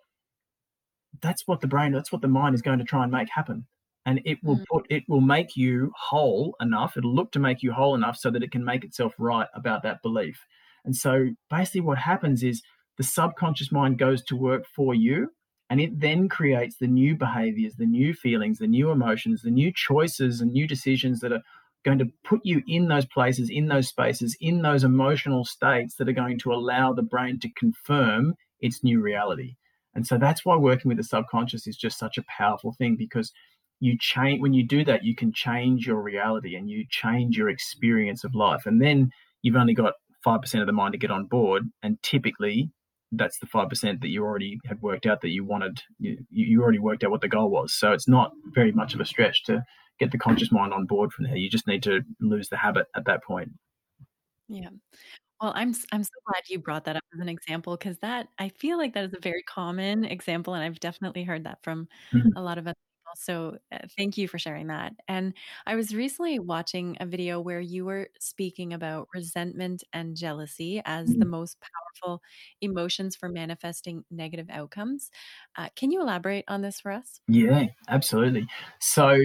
that's 1.23 1.47
what 1.47 1.61
the 1.61 1.67
brain 1.67 1.93
that's 1.93 2.13
what 2.13 2.23
the 2.23 2.29
mind 2.29 2.55
is 2.55 2.63
going 2.63 2.79
to 2.79 2.85
try 2.85 3.03
and 3.03 3.13
make 3.13 3.29
happen. 3.29 3.67
And 4.05 4.21
it 4.25 4.39
will 4.43 4.59
mm. 4.59 4.65
put 4.71 4.87
it 4.91 5.05
will 5.09 5.21
make 5.21 5.57
you 5.57 5.93
whole 5.97 6.55
enough 6.61 6.97
it'll 6.97 7.15
look 7.15 7.33
to 7.33 7.39
make 7.39 7.63
you 7.63 7.73
whole 7.73 7.95
enough 7.95 8.17
so 8.17 8.31
that 8.31 8.43
it 8.43 8.53
can 8.53 8.65
make 8.65 8.85
itself 8.85 9.15
right 9.19 9.49
about 9.55 9.83
that 9.83 10.03
belief. 10.03 10.45
And 10.85 10.95
so 10.95 11.31
basically 11.51 11.81
what 11.81 11.99
happens 11.99 12.43
is 12.43 12.63
the 12.97 13.05
subconscious 13.05 13.73
mind 13.73 13.99
goes 13.99 14.23
to 14.25 14.37
work 14.37 14.65
for 14.75 14.95
you 14.95 15.31
and 15.69 15.81
it 15.81 16.01
then 16.01 16.29
creates 16.29 16.77
the 16.79 16.87
new 16.87 17.17
behaviors 17.17 17.75
the 17.75 17.87
new 17.87 18.15
feelings 18.15 18.59
the 18.59 18.67
new 18.67 18.91
emotions 18.91 19.43
the 19.43 19.51
new 19.51 19.73
choices 19.73 20.41
and 20.41 20.53
new 20.53 20.67
decisions 20.67 21.21
that 21.21 21.33
are 21.33 21.43
going 21.85 21.99
to 21.99 22.11
put 22.25 22.41
you 22.45 22.63
in 22.67 22.89
those 22.89 23.07
places 23.07 23.51
in 23.51 23.69
those 23.69 23.89
spaces 23.89 24.37
in 24.41 24.63
those 24.63 24.85
emotional 24.85 25.45
states 25.45 25.97
that 25.97 26.09
are 26.09 26.13
going 26.13 26.39
to 26.39 26.53
allow 26.53 26.93
the 26.93 27.03
brain 27.03 27.39
to 27.39 27.51
confirm 27.57 28.35
its 28.61 28.83
new 28.83 29.01
reality 29.01 29.57
and 29.97 30.07
so 30.07 30.19
that's 30.19 30.45
why 30.45 30.55
working 30.57 30.91
with 30.91 30.99
the 30.99 31.05
subconscious 31.05 31.67
is 31.67 31.75
just 31.75 31.99
such 31.99 32.19
a 32.19 32.25
powerful 32.29 32.75
thing 32.77 32.97
because 32.97 33.33
you 33.81 33.97
change 33.99 34.43
when 34.43 34.53
you 34.53 34.63
do 34.63 34.85
that 34.85 35.05
you 35.05 35.17
can 35.17 35.33
change 35.33 35.87
your 35.87 36.03
reality 36.03 36.55
and 36.55 36.69
you 36.69 36.85
change 36.91 37.37
your 37.37 37.49
experience 37.49 38.23
of 38.23 38.35
life. 38.35 38.67
And 38.67 38.81
then 38.81 39.11
you've 39.41 39.57
only 39.57 39.73
got 39.73 39.95
5% 40.25 40.61
of 40.61 40.67
the 40.67 40.73
mind 40.73 40.93
to 40.93 40.99
get 40.99 41.11
on 41.11 41.25
board 41.25 41.63
and 41.83 42.01
typically 42.03 42.71
that's 43.11 43.39
the 43.39 43.47
5% 43.47 44.01
that 44.03 44.09
you 44.09 44.23
already 44.23 44.59
had 44.67 44.83
worked 44.83 45.07
out 45.07 45.23
that 45.23 45.31
you 45.31 45.45
wanted 45.45 45.81
you, 45.99 46.19
you 46.31 46.63
already 46.63 46.79
worked 46.79 47.03
out 47.03 47.11
what 47.11 47.23
the 47.23 47.29
goal 47.29 47.49
was. 47.49 47.73
So 47.73 47.93
it's 47.93 48.09
not 48.09 48.33
very 48.55 48.73
much 48.73 48.93
of 48.93 49.01
a 49.01 49.07
stretch 49.07 49.45
to 49.45 49.65
get 49.99 50.13
the 50.13 50.19
conscious 50.19 50.53
mind 50.53 50.75
on 50.75 50.85
board 50.85 51.11
from 51.11 51.25
there. 51.25 51.37
You 51.37 51.49
just 51.49 51.67
need 51.67 51.83
to 51.85 52.03
lose 52.21 52.51
the 52.51 52.59
habit 52.59 52.87
at 52.95 53.07
that 53.07 53.25
point. 53.25 53.53
Yeah 54.49 54.69
well, 55.41 55.53
I'm 55.55 55.75
I'm 55.93 56.05
so 56.05 56.11
glad 56.27 56.43
you 56.49 56.59
brought 56.59 56.85
that 56.85 56.97
up 56.97 57.03
as 57.15 57.21
an 57.21 57.29
example 57.29 57.77
because 57.77 57.99
that 57.99 58.29
I 58.39 58.49
feel 58.51 58.79
like 58.79 58.95
that 58.95 59.05
is 59.05 59.15
a 59.15 59.21
very 59.21 59.43
common 59.43 60.05
example, 60.05 60.55
and 60.55 60.63
I've 60.65 60.81
definitely 60.81 61.25
heard 61.25 61.45
that 61.45 61.63
from 61.63 61.89
Mhm. 62.13 62.37
a 62.37 62.43
lot 62.43 62.59
of 62.59 62.67
other 62.67 62.75
people. 62.75 63.13
So, 63.17 63.59
uh, 63.73 63.87
thank 63.97 64.17
you 64.19 64.29
for 64.29 64.39
sharing 64.39 64.69
that. 64.69 64.95
And 65.09 65.35
I 65.67 65.75
was 65.77 65.95
recently 65.95 66.39
watching 66.39 66.97
a 67.01 67.07
video 67.07 67.41
where 67.41 67.61
you 67.61 67.85
were 67.85 68.09
speaking 68.21 68.73
about 68.73 69.09
resentment 69.15 69.85
and 69.93 70.17
jealousy 70.17 70.83
as 70.85 71.17
the 71.19 71.25
Mm. 71.25 71.27
most 71.27 71.59
powerful 71.61 72.23
emotions 72.61 73.15
for 73.17 73.29
manifesting 73.29 74.05
negative 74.11 74.49
outcomes. 74.51 75.11
Uh, 75.57 75.69
can 75.77 75.91
you 75.91 76.01
elaborate 76.03 76.45
on 76.49 76.63
this 76.63 76.81
for 76.81 76.93
us? 76.93 77.21
Yeah, 77.29 77.67
absolutely. 77.89 78.47
So 78.81 79.19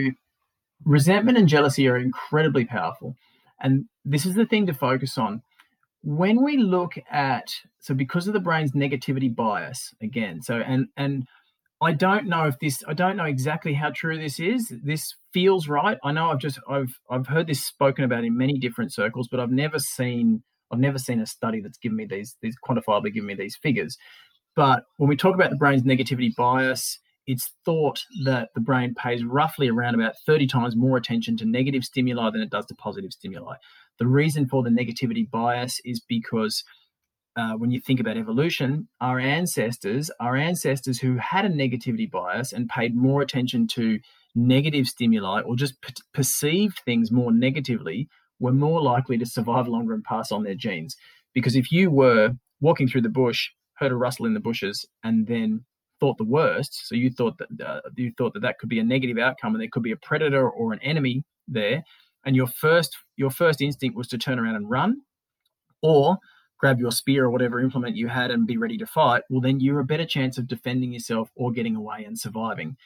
resentment 0.85 1.37
and 1.37 1.47
jealousy 1.47 1.87
are 1.87 1.97
incredibly 1.97 2.65
powerful. 2.65 3.15
And 3.61 3.87
this 4.05 4.25
is 4.25 4.35
the 4.35 4.45
thing 4.45 4.67
to 4.67 4.73
focus 4.73 5.17
on 5.17 5.43
when 6.03 6.43
we 6.43 6.57
look 6.57 6.93
at 7.11 7.53
so 7.79 7.93
because 7.93 8.27
of 8.27 8.33
the 8.33 8.39
brain's 8.39 8.71
negativity 8.71 9.33
bias 9.33 9.93
again 10.01 10.41
so 10.41 10.55
and 10.55 10.87
and 10.97 11.27
i 11.81 11.91
don't 11.91 12.25
know 12.25 12.45
if 12.45 12.57
this 12.59 12.83
i 12.87 12.93
don't 12.93 13.17
know 13.17 13.25
exactly 13.25 13.73
how 13.73 13.91
true 13.91 14.17
this 14.17 14.39
is. 14.39 14.73
This 14.83 15.15
feels 15.31 15.67
right. 15.67 15.97
I 16.03 16.11
know 16.11 16.31
i've 16.31 16.39
just 16.39 16.59
i've 16.67 16.97
i've 17.09 17.27
heard 17.27 17.47
this 17.47 17.63
spoken 17.63 18.03
about 18.03 18.23
in 18.23 18.37
many 18.37 18.57
different 18.57 18.93
circles 18.93 19.27
but 19.27 19.39
i've 19.39 19.51
never 19.51 19.79
seen 19.79 20.41
i've 20.71 20.79
never 20.79 20.97
seen 20.97 21.21
a 21.21 21.25
study 21.25 21.61
that's 21.61 21.77
given 21.77 21.97
me 21.97 22.05
these 22.05 22.35
these 22.41 22.55
quantifiably 22.67 23.13
given 23.13 23.27
me 23.27 23.35
these 23.35 23.55
figures. 23.55 23.97
But 24.53 24.83
when 24.97 25.07
we 25.07 25.15
talk 25.15 25.33
about 25.33 25.49
the 25.49 25.55
brain's 25.55 25.83
negativity 25.83 26.35
bias 26.35 26.99
it's 27.27 27.51
thought 27.63 28.03
that 28.23 28.49
the 28.55 28.59
brain 28.59 28.95
pays 28.95 29.23
roughly 29.23 29.69
around 29.69 29.93
about 29.95 30.15
30 30.25 30.47
times 30.47 30.75
more 30.75 30.97
attention 30.97 31.37
to 31.37 31.45
negative 31.45 31.83
stimuli 31.83 32.31
than 32.31 32.41
it 32.41 32.49
does 32.49 32.65
to 32.65 32.75
positive 32.75 33.13
stimuli 33.13 33.55
the 34.01 34.07
reason 34.07 34.47
for 34.47 34.63
the 34.63 34.71
negativity 34.71 35.29
bias 35.29 35.79
is 35.85 36.01
because 36.09 36.63
uh, 37.35 37.51
when 37.51 37.69
you 37.69 37.79
think 37.79 37.99
about 37.99 38.17
evolution, 38.17 38.87
our 38.99 39.19
ancestors, 39.19 40.09
our 40.19 40.35
ancestors 40.35 40.99
who 40.99 41.17
had 41.17 41.45
a 41.45 41.49
negativity 41.49 42.09
bias 42.09 42.51
and 42.51 42.67
paid 42.67 42.95
more 42.95 43.21
attention 43.21 43.67
to 43.67 43.99
negative 44.33 44.87
stimuli 44.87 45.41
or 45.41 45.55
just 45.55 45.79
p- 45.83 45.93
perceived 46.15 46.79
things 46.83 47.11
more 47.11 47.31
negatively, 47.31 48.07
were 48.39 48.51
more 48.51 48.81
likely 48.81 49.19
to 49.19 49.25
survive 49.27 49.67
longer 49.67 49.93
and 49.93 50.03
pass 50.03 50.31
on 50.31 50.43
their 50.45 50.55
genes. 50.55 50.95
Because 51.35 51.55
if 51.55 51.71
you 51.71 51.91
were 51.91 52.31
walking 52.59 52.87
through 52.87 53.01
the 53.03 53.09
bush, 53.09 53.49
heard 53.75 53.91
a 53.91 53.95
rustle 53.95 54.25
in 54.25 54.33
the 54.33 54.39
bushes, 54.39 54.83
and 55.03 55.27
then 55.27 55.63
thought 55.99 56.17
the 56.17 56.23
worst, 56.23 56.87
so 56.87 56.95
you 56.95 57.11
thought 57.11 57.37
that 57.37 57.49
uh, 57.63 57.81
you 57.95 58.11
thought 58.17 58.33
that 58.33 58.41
that 58.41 58.57
could 58.57 58.67
be 58.69 58.79
a 58.79 58.83
negative 58.83 59.19
outcome, 59.19 59.53
and 59.53 59.61
there 59.61 59.69
could 59.71 59.83
be 59.83 59.91
a 59.91 60.07
predator 60.07 60.49
or 60.49 60.73
an 60.73 60.79
enemy 60.81 61.23
there, 61.47 61.83
and 62.25 62.35
your 62.35 62.47
first 62.47 62.97
your 63.17 63.29
first 63.29 63.61
instinct 63.61 63.95
was 63.95 64.07
to 64.07 64.17
turn 64.17 64.39
around 64.39 64.55
and 64.55 64.69
run 64.69 65.01
or 65.81 66.17
grab 66.59 66.79
your 66.79 66.91
spear 66.91 67.25
or 67.25 67.29
whatever 67.29 67.59
implement 67.59 67.95
you 67.95 68.07
had 68.07 68.31
and 68.31 68.45
be 68.47 68.57
ready 68.57 68.77
to 68.77 68.85
fight 68.85 69.23
well 69.29 69.41
then 69.41 69.59
you're 69.59 69.79
a 69.79 69.85
better 69.85 70.05
chance 70.05 70.37
of 70.37 70.47
defending 70.47 70.93
yourself 70.93 71.29
or 71.35 71.51
getting 71.51 71.75
away 71.75 72.03
and 72.05 72.19
surviving. 72.19 72.77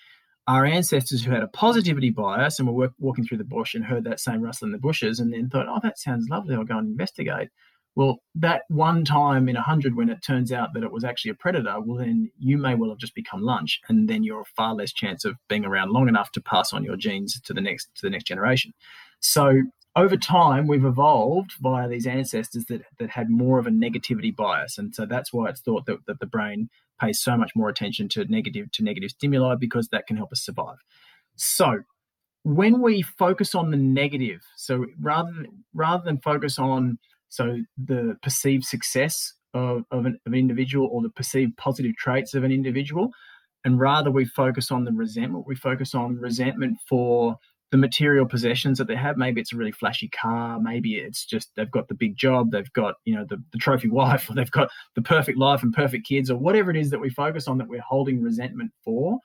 Our 0.47 0.63
ancestors 0.63 1.23
who 1.23 1.31
had 1.31 1.41
a 1.41 1.47
positivity 1.47 2.11
bias 2.11 2.59
and 2.59 2.71
were 2.71 2.91
walking 2.99 3.25
through 3.25 3.39
the 3.39 3.43
bush 3.43 3.73
and 3.73 3.83
heard 3.83 4.03
that 4.03 4.19
same 4.19 4.41
rustle 4.41 4.67
in 4.67 4.73
the 4.73 4.77
bushes 4.77 5.19
and 5.19 5.33
then 5.33 5.49
thought 5.49 5.67
oh 5.67 5.79
that 5.81 5.97
sounds 5.97 6.29
lovely. 6.29 6.53
I'll 6.55 6.63
go 6.63 6.77
and 6.77 6.87
investigate. 6.87 7.49
Well, 7.95 8.21
that 8.35 8.63
one 8.67 9.05
time 9.05 9.47
in 9.47 9.55
a 9.55 9.61
hundred 9.61 9.95
when 9.95 10.09
it 10.09 10.21
turns 10.21 10.51
out 10.51 10.73
that 10.73 10.83
it 10.83 10.91
was 10.91 11.05
actually 11.05 11.31
a 11.31 11.35
predator, 11.35 11.79
well, 11.79 11.97
then 11.97 12.29
you 12.37 12.57
may 12.57 12.75
well 12.75 12.89
have 12.89 12.99
just 12.99 13.15
become 13.15 13.41
lunch, 13.41 13.79
and 13.87 14.09
then 14.09 14.23
you're 14.23 14.41
a 14.41 14.45
far 14.45 14.75
less 14.75 14.91
chance 14.91 15.23
of 15.23 15.37
being 15.47 15.63
around 15.63 15.91
long 15.91 16.09
enough 16.09 16.31
to 16.33 16.41
pass 16.41 16.73
on 16.73 16.83
your 16.83 16.97
genes 16.97 17.39
to 17.39 17.53
the 17.53 17.61
next 17.61 17.89
to 17.95 18.01
the 18.01 18.09
next 18.09 18.25
generation. 18.25 18.73
So 19.27 19.63
over 19.95 20.17
time, 20.17 20.67
we've 20.67 20.85
evolved 20.85 21.53
via 21.61 21.87
these 21.87 22.05
ancestors 22.05 22.65
that 22.65 22.83
that 22.99 23.09
had 23.09 23.29
more 23.29 23.57
of 23.59 23.65
a 23.65 23.71
negativity 23.71 24.35
bias, 24.35 24.77
and 24.77 24.93
so 24.93 25.05
that's 25.05 25.33
why 25.33 25.49
it's 25.49 25.61
thought 25.61 25.85
that, 25.87 26.05
that 26.05 26.19
the 26.19 26.25
brain 26.25 26.69
pays 26.99 27.21
so 27.21 27.35
much 27.35 27.51
more 27.55 27.69
attention 27.69 28.07
to 28.09 28.25
negative 28.25 28.71
to 28.73 28.83
negative 28.83 29.09
stimuli 29.11 29.55
because 29.55 29.87
that 29.89 30.05
can 30.07 30.15
help 30.15 30.31
us 30.31 30.43
survive. 30.43 30.77
So 31.35 31.79
when 32.43 32.81
we 32.81 33.01
focus 33.01 33.55
on 33.55 33.71
the 33.71 33.77
negative, 33.77 34.41
so 34.55 34.85
rather 35.01 35.31
than, 35.31 35.47
rather 35.73 36.03
than 36.03 36.19
focus 36.19 36.59
on 36.59 36.99
so 37.29 37.57
the 37.77 38.15
perceived 38.21 38.63
success 38.63 39.33
of, 39.55 39.83
of, 39.91 40.05
an, 40.05 40.19
of 40.25 40.33
an 40.33 40.39
individual 40.39 40.87
or 40.91 41.01
the 41.01 41.09
perceived 41.09 41.57
positive 41.57 41.95
traits 41.97 42.33
of 42.35 42.43
an 42.43 42.51
individual. 42.51 43.09
And 43.65 43.79
rather, 43.79 44.11
we 44.11 44.25
focus 44.25 44.69
on 44.71 44.83
the 44.85 44.91
resentment. 44.91 45.47
We 45.47 45.55
focus 45.55 45.95
on 45.95 46.19
resentment 46.19 46.77
for 46.87 47.37
the 47.71 47.77
material 47.77 48.25
possessions 48.25 48.77
that 48.77 48.87
they 48.87 48.95
have. 48.95 49.17
Maybe 49.17 49.41
it's 49.41 49.53
a 49.53 49.57
really 49.57 49.71
flashy 49.71 50.07
car. 50.09 50.59
Maybe 50.59 50.95
it's 50.95 51.25
just 51.25 51.49
they've 51.55 51.71
got 51.71 51.87
the 51.87 51.95
big 51.95 52.15
job. 52.15 52.51
They've 52.51 52.71
got 52.73 52.95
you 53.05 53.15
know 53.15 53.25
the, 53.27 53.41
the 53.51 53.57
trophy 53.57 53.89
wife, 54.01 54.29
or 54.29 54.33
they've 54.33 54.51
got 54.51 54.69
the 54.95 55.01
perfect 55.01 55.37
life 55.37 55.63
and 55.63 55.73
perfect 55.73 56.07
kids, 56.07 56.29
or 56.29 56.37
whatever 56.37 56.71
it 56.71 56.77
is 56.77 56.89
that 56.91 57.01
we 57.01 57.09
focus 57.09 57.47
on 57.47 57.57
that 57.57 57.67
we're 57.67 57.81
holding 57.81 58.21
resentment 58.21 58.71
for. 58.83 59.19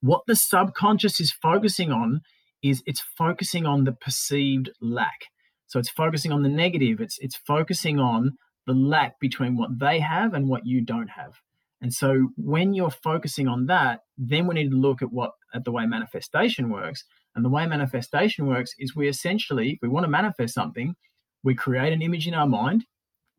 What 0.00 0.22
the 0.26 0.36
subconscious 0.36 1.20
is 1.20 1.32
focusing 1.32 1.90
on 1.90 2.20
is 2.62 2.82
it's 2.86 3.00
focusing 3.16 3.66
on 3.66 3.84
the 3.84 3.92
perceived 3.92 4.70
lack. 4.80 5.26
So 5.66 5.78
it's 5.78 5.90
focusing 5.90 6.32
on 6.32 6.42
the 6.42 6.48
negative. 6.48 7.00
It's 7.00 7.18
it's 7.18 7.36
focusing 7.36 8.00
on 8.00 8.36
the 8.66 8.74
lack 8.74 9.20
between 9.20 9.56
what 9.56 9.78
they 9.78 10.00
have 10.00 10.34
and 10.34 10.48
what 10.48 10.66
you 10.66 10.80
don't 10.80 11.08
have. 11.08 11.34
And 11.82 11.92
so 11.92 12.28
when 12.36 12.72
you're 12.72 12.90
focusing 12.90 13.46
on 13.46 13.66
that, 13.66 14.00
then 14.16 14.46
we 14.46 14.54
need 14.54 14.70
to 14.70 14.76
look 14.76 15.02
at 15.02 15.12
what 15.12 15.32
at 15.54 15.64
the 15.64 15.72
way 15.72 15.84
manifestation 15.84 16.70
works. 16.70 17.04
And 17.34 17.44
the 17.44 17.48
way 17.48 17.66
manifestation 17.66 18.46
works 18.46 18.74
is 18.78 18.94
we 18.94 19.08
essentially, 19.08 19.72
if 19.72 19.78
we 19.82 19.88
want 19.88 20.04
to 20.04 20.10
manifest 20.10 20.54
something, 20.54 20.94
we 21.42 21.54
create 21.54 21.92
an 21.92 22.02
image 22.02 22.26
in 22.26 22.34
our 22.34 22.46
mind 22.46 22.84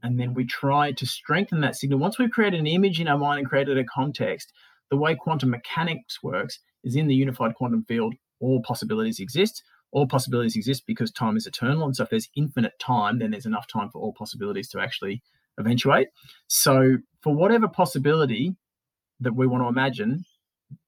and 0.03 0.19
then 0.19 0.33
we 0.33 0.45
try 0.45 0.91
to 0.91 1.05
strengthen 1.05 1.61
that 1.61 1.75
signal. 1.75 1.99
Once 1.99 2.19
we've 2.19 2.29
created 2.29 2.59
an 2.59 2.67
image 2.67 2.99
in 2.99 3.07
our 3.07 3.17
mind 3.17 3.39
and 3.39 3.49
created 3.49 3.77
a 3.77 3.83
context, 3.85 4.51
the 4.91 4.97
way 4.97 5.15
quantum 5.15 5.49
mechanics 5.49 6.21
works 6.21 6.59
is 6.83 6.95
in 6.95 7.07
the 7.07 7.15
unified 7.15 7.55
quantum 7.55 7.83
field, 7.85 8.13
all 8.39 8.61
possibilities 8.61 9.19
exist 9.19 9.63
all 9.95 10.05
possibilities 10.05 10.57
exist 10.57 10.83
because 10.85 11.09
time 11.09 11.37
is 11.37 11.47
eternal. 11.47 11.85
And 11.85 11.95
so 11.95 12.03
if 12.03 12.09
there's 12.09 12.27
infinite 12.35 12.77
time, 12.79 13.19
then 13.19 13.31
there's 13.31 13.45
enough 13.45 13.65
time 13.65 13.89
for 13.89 14.01
all 14.01 14.11
possibilities 14.11 14.67
to 14.69 14.81
actually 14.81 15.23
eventuate. 15.57 16.09
So 16.47 16.97
for 17.21 17.33
whatever 17.33 17.69
possibility 17.69 18.57
that 19.21 19.35
we 19.35 19.47
want 19.47 19.63
to 19.63 19.69
imagine, 19.69 20.25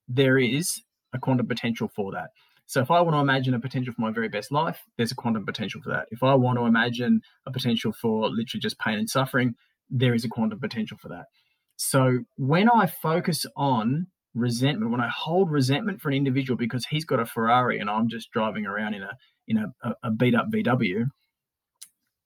there 0.10 0.38
is 0.38 0.82
a 1.14 1.20
quantum 1.20 1.48
potential 1.48 1.90
for 1.96 2.12
that. 2.12 2.32
So 2.68 2.82
if 2.82 2.92
I 2.92 3.00
want 3.02 3.16
to 3.16 3.20
imagine 3.20 3.54
a 3.54 3.60
potential 3.60 3.94
for 3.94 4.02
my 4.02 4.12
very 4.12 4.28
best 4.28 4.52
life, 4.52 4.84
there's 4.98 5.12
a 5.12 5.16
quantum 5.16 5.46
potential 5.46 5.82
for 5.82 5.90
that. 5.90 6.08
If 6.12 6.22
I 6.22 6.36
want 6.36 6.60
to 6.60 6.66
imagine 6.66 7.22
a 7.46 7.52
potential 7.52 7.94
for 7.94 8.30
literally 8.30 8.62
just 8.62 8.78
pain 8.78 9.00
and 9.00 9.10
suffering, 9.10 9.56
there 9.90 10.14
is 10.14 10.26
a 10.26 10.30
quantum 10.30 10.60
potential 10.60 10.98
for 11.02 11.08
that. 11.08 11.26
So 11.78 12.20
when 12.36 12.70
I 12.70 12.88
focus 12.88 13.46
on 13.56 14.08
resentment, 14.34 14.92
when 14.92 15.00
I 15.00 15.08
hold 15.08 15.50
resentment 15.50 16.02
for 16.02 16.10
an 16.10 16.16
individual 16.16 16.58
because 16.58 16.86
he's 16.86 17.06
got 17.06 17.22
a 17.22 17.26
Ferrari 17.26 17.80
and 17.80 17.90
I'm 17.90 18.10
just 18.10 18.32
driving 18.32 18.66
around 18.66 18.96
in 18.96 19.04
a 19.04 19.18
in 19.48 19.58
a, 19.58 19.94
a 20.04 20.12
beat 20.12 20.36
up 20.36 20.52
VW, 20.52 21.06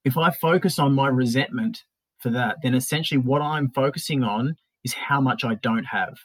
if 0.03 0.17
I 0.17 0.31
focus 0.31 0.79
on 0.79 0.93
my 0.93 1.07
resentment 1.07 1.83
for 2.17 2.31
that, 2.31 2.57
then 2.63 2.73
essentially 2.73 3.19
what 3.19 3.43
I'm 3.43 3.69
focusing 3.69 4.23
on 4.23 4.55
is 4.83 4.93
how 4.93 5.21
much 5.21 5.43
I 5.43 5.55
don't 5.55 5.85
have. 5.85 6.15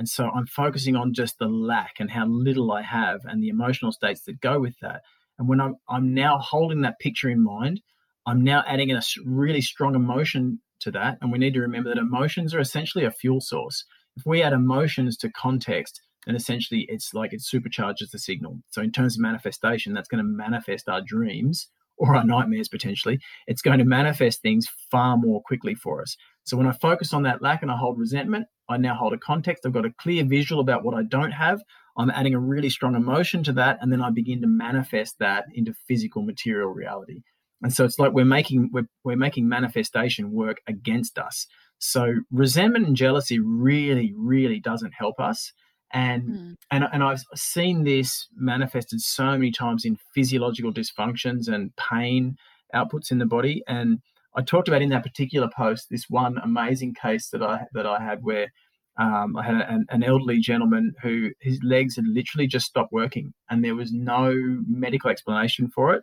And 0.00 0.08
so 0.08 0.30
I'm 0.30 0.46
focusing 0.46 0.96
on 0.96 1.12
just 1.12 1.38
the 1.38 1.46
lack 1.46 1.96
and 2.00 2.10
how 2.10 2.26
little 2.26 2.72
I 2.72 2.80
have 2.80 3.20
and 3.26 3.42
the 3.42 3.50
emotional 3.50 3.92
states 3.92 4.22
that 4.22 4.40
go 4.40 4.58
with 4.58 4.74
that. 4.80 5.02
And 5.38 5.46
when 5.46 5.60
I'm, 5.60 5.76
I'm 5.90 6.14
now 6.14 6.38
holding 6.38 6.80
that 6.80 6.98
picture 7.00 7.28
in 7.28 7.44
mind, 7.44 7.82
I'm 8.26 8.42
now 8.42 8.64
adding 8.66 8.90
a 8.92 9.02
really 9.26 9.60
strong 9.60 9.94
emotion 9.94 10.58
to 10.80 10.90
that. 10.92 11.18
And 11.20 11.30
we 11.30 11.36
need 11.36 11.52
to 11.52 11.60
remember 11.60 11.90
that 11.90 12.00
emotions 12.00 12.54
are 12.54 12.60
essentially 12.60 13.04
a 13.04 13.10
fuel 13.10 13.42
source. 13.42 13.84
If 14.16 14.24
we 14.24 14.42
add 14.42 14.54
emotions 14.54 15.18
to 15.18 15.30
context, 15.30 16.00
then 16.24 16.34
essentially 16.34 16.86
it's 16.88 17.12
like 17.12 17.34
it 17.34 17.42
supercharges 17.42 18.10
the 18.10 18.18
signal. 18.18 18.58
So, 18.70 18.80
in 18.80 18.92
terms 18.92 19.16
of 19.16 19.20
manifestation, 19.20 19.92
that's 19.92 20.08
going 20.08 20.24
to 20.24 20.30
manifest 20.30 20.88
our 20.88 21.02
dreams 21.02 21.68
or 21.98 22.16
our 22.16 22.24
nightmares 22.24 22.68
potentially. 22.68 23.20
It's 23.46 23.60
going 23.60 23.78
to 23.78 23.84
manifest 23.84 24.40
things 24.40 24.66
far 24.90 25.18
more 25.18 25.42
quickly 25.42 25.74
for 25.74 26.00
us. 26.00 26.16
So, 26.50 26.56
when 26.56 26.66
I 26.66 26.72
focus 26.72 27.14
on 27.14 27.22
that 27.22 27.40
lack 27.40 27.62
and 27.62 27.70
I 27.70 27.76
hold 27.76 27.96
resentment, 27.96 28.48
I 28.68 28.76
now 28.76 28.96
hold 28.96 29.12
a 29.12 29.18
context. 29.18 29.64
I've 29.64 29.72
got 29.72 29.86
a 29.86 29.94
clear 29.98 30.24
visual 30.24 30.60
about 30.60 30.82
what 30.82 30.96
I 30.96 31.04
don't 31.04 31.30
have. 31.30 31.62
I'm 31.96 32.10
adding 32.10 32.34
a 32.34 32.40
really 32.40 32.70
strong 32.70 32.96
emotion 32.96 33.44
to 33.44 33.52
that, 33.52 33.78
and 33.80 33.92
then 33.92 34.02
I 34.02 34.10
begin 34.10 34.40
to 34.40 34.48
manifest 34.48 35.20
that 35.20 35.44
into 35.54 35.72
physical 35.86 36.22
material 36.22 36.70
reality. 36.70 37.22
And 37.62 37.72
so 37.72 37.84
it's 37.84 38.00
like 38.00 38.12
we're 38.12 38.24
making 38.24 38.70
we're, 38.72 38.88
we're 39.04 39.14
making 39.14 39.48
manifestation 39.48 40.32
work 40.32 40.60
against 40.66 41.18
us. 41.18 41.46
So 41.78 42.14
resentment 42.32 42.88
and 42.88 42.96
jealousy 42.96 43.38
really, 43.38 44.12
really 44.16 44.58
doesn't 44.58 44.92
help 44.92 45.20
us. 45.20 45.52
And 45.92 46.22
mm. 46.24 46.54
and 46.72 46.84
and 46.92 47.04
I've 47.04 47.22
seen 47.36 47.84
this 47.84 48.26
manifested 48.34 49.00
so 49.00 49.24
many 49.32 49.52
times 49.52 49.84
in 49.84 49.98
physiological 50.16 50.72
dysfunctions 50.72 51.46
and 51.46 51.70
pain 51.76 52.36
outputs 52.74 53.12
in 53.12 53.18
the 53.18 53.26
body. 53.26 53.62
And 53.68 54.00
I 54.36 54.42
talked 54.42 54.68
about 54.68 54.82
in 54.82 54.90
that 54.90 55.02
particular 55.02 55.48
post 55.56 55.88
this 55.90 56.06
one 56.08 56.38
amazing 56.38 56.94
case 56.94 57.30
that 57.30 57.42
I 57.42 57.66
that 57.72 57.86
I 57.86 58.02
had 58.02 58.22
where 58.22 58.52
um, 58.96 59.36
I 59.36 59.44
had 59.44 59.56
an, 59.56 59.86
an, 59.88 60.02
elderly 60.02 60.40
gentleman 60.40 60.92
who 61.02 61.30
his 61.40 61.58
legs 61.62 61.96
had 61.96 62.06
literally 62.06 62.46
just 62.46 62.66
stopped 62.66 62.92
working, 62.92 63.32
and 63.48 63.64
there 63.64 63.74
was 63.74 63.92
no 63.92 64.34
medical 64.68 65.10
explanation 65.10 65.68
for 65.68 65.94
it. 65.94 66.02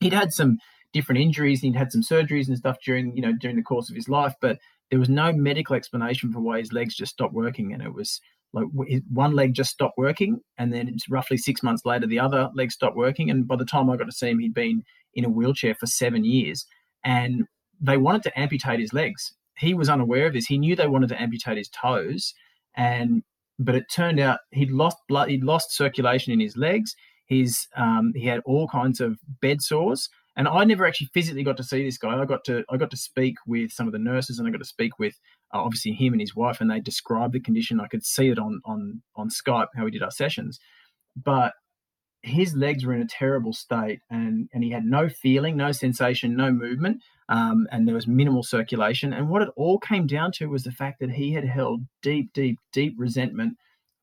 He'd 0.00 0.12
had 0.12 0.32
some 0.32 0.58
different 0.92 1.20
injuries, 1.20 1.60
he'd 1.60 1.76
had 1.76 1.90
some 1.90 2.02
surgeries 2.02 2.48
and 2.48 2.56
stuff 2.56 2.76
during 2.84 3.16
you 3.16 3.22
know 3.22 3.32
during 3.40 3.56
the 3.56 3.62
course 3.62 3.90
of 3.90 3.96
his 3.96 4.08
life, 4.08 4.34
but 4.40 4.58
there 4.90 5.00
was 5.00 5.08
no 5.08 5.32
medical 5.32 5.74
explanation 5.74 6.32
for 6.32 6.40
why 6.40 6.58
his 6.58 6.72
legs 6.72 6.94
just 6.94 7.12
stopped 7.12 7.34
working, 7.34 7.72
and 7.72 7.82
it 7.82 7.92
was 7.92 8.20
like 8.52 8.66
one 9.10 9.34
leg 9.34 9.54
just 9.54 9.70
stopped 9.70 9.98
working, 9.98 10.40
and 10.58 10.72
then 10.72 10.88
it's 10.88 11.08
roughly 11.08 11.36
six 11.36 11.62
months 11.62 11.84
later 11.84 12.06
the 12.06 12.20
other 12.20 12.50
leg 12.54 12.70
stopped 12.70 12.96
working, 12.96 13.30
and 13.30 13.48
by 13.48 13.56
the 13.56 13.64
time 13.64 13.90
I 13.90 13.96
got 13.96 14.04
to 14.04 14.12
see 14.12 14.28
him, 14.28 14.38
he'd 14.38 14.54
been 14.54 14.82
in 15.14 15.24
a 15.24 15.30
wheelchair 15.30 15.74
for 15.74 15.86
seven 15.86 16.24
years, 16.24 16.66
and 17.04 17.44
they 17.80 17.96
wanted 17.96 18.22
to 18.22 18.38
amputate 18.38 18.80
his 18.80 18.92
legs 18.92 19.34
he 19.58 19.74
was 19.74 19.88
unaware 19.88 20.26
of 20.26 20.32
this. 20.32 20.46
He 20.46 20.58
knew 20.58 20.74
they 20.74 20.88
wanted 20.88 21.08
to 21.10 21.20
amputate 21.20 21.56
his 21.56 21.68
toes, 21.68 22.34
and 22.74 23.22
but 23.58 23.74
it 23.74 23.84
turned 23.90 24.18
out 24.18 24.40
he'd 24.50 24.70
lost 24.70 24.96
blood, 25.08 25.28
he'd 25.30 25.44
lost 25.44 25.76
circulation 25.76 26.32
in 26.32 26.40
his 26.40 26.56
legs. 26.56 26.94
His 27.26 27.66
um, 27.76 28.12
he 28.14 28.26
had 28.26 28.40
all 28.44 28.68
kinds 28.68 29.00
of 29.00 29.18
bed 29.40 29.62
sores, 29.62 30.08
and 30.36 30.48
I 30.48 30.64
never 30.64 30.86
actually 30.86 31.10
physically 31.14 31.44
got 31.44 31.56
to 31.58 31.64
see 31.64 31.84
this 31.84 31.98
guy. 31.98 32.20
I 32.20 32.24
got 32.24 32.44
to 32.44 32.64
I 32.70 32.76
got 32.76 32.90
to 32.90 32.96
speak 32.96 33.36
with 33.46 33.70
some 33.70 33.86
of 33.86 33.92
the 33.92 33.98
nurses, 33.98 34.38
and 34.38 34.48
I 34.48 34.50
got 34.50 34.58
to 34.58 34.64
speak 34.64 34.98
with 34.98 35.14
uh, 35.54 35.60
obviously 35.60 35.92
him 35.92 36.12
and 36.12 36.20
his 36.20 36.34
wife, 36.34 36.60
and 36.60 36.70
they 36.70 36.80
described 36.80 37.34
the 37.34 37.40
condition. 37.40 37.80
I 37.80 37.88
could 37.88 38.04
see 38.04 38.28
it 38.28 38.38
on 38.38 38.60
on 38.64 39.02
on 39.16 39.28
Skype 39.28 39.68
how 39.76 39.84
we 39.84 39.90
did 39.90 40.02
our 40.02 40.10
sessions, 40.10 40.58
but 41.16 41.52
his 42.22 42.54
legs 42.54 42.84
were 42.84 42.94
in 42.94 43.02
a 43.02 43.06
terrible 43.06 43.52
state 43.52 44.00
and, 44.08 44.48
and 44.52 44.62
he 44.62 44.70
had 44.70 44.84
no 44.84 45.08
feeling, 45.08 45.56
no 45.56 45.72
sensation, 45.72 46.36
no 46.36 46.52
movement, 46.52 47.02
um, 47.28 47.66
and 47.72 47.86
there 47.86 47.94
was 47.94 48.06
minimal 48.06 48.42
circulation. 48.42 49.12
And 49.12 49.28
what 49.28 49.42
it 49.42 49.48
all 49.56 49.78
came 49.78 50.06
down 50.06 50.32
to 50.32 50.46
was 50.46 50.62
the 50.62 50.70
fact 50.70 51.00
that 51.00 51.10
he 51.10 51.32
had 51.32 51.44
held 51.44 51.82
deep, 52.02 52.32
deep, 52.32 52.58
deep 52.72 52.94
resentment 52.96 53.56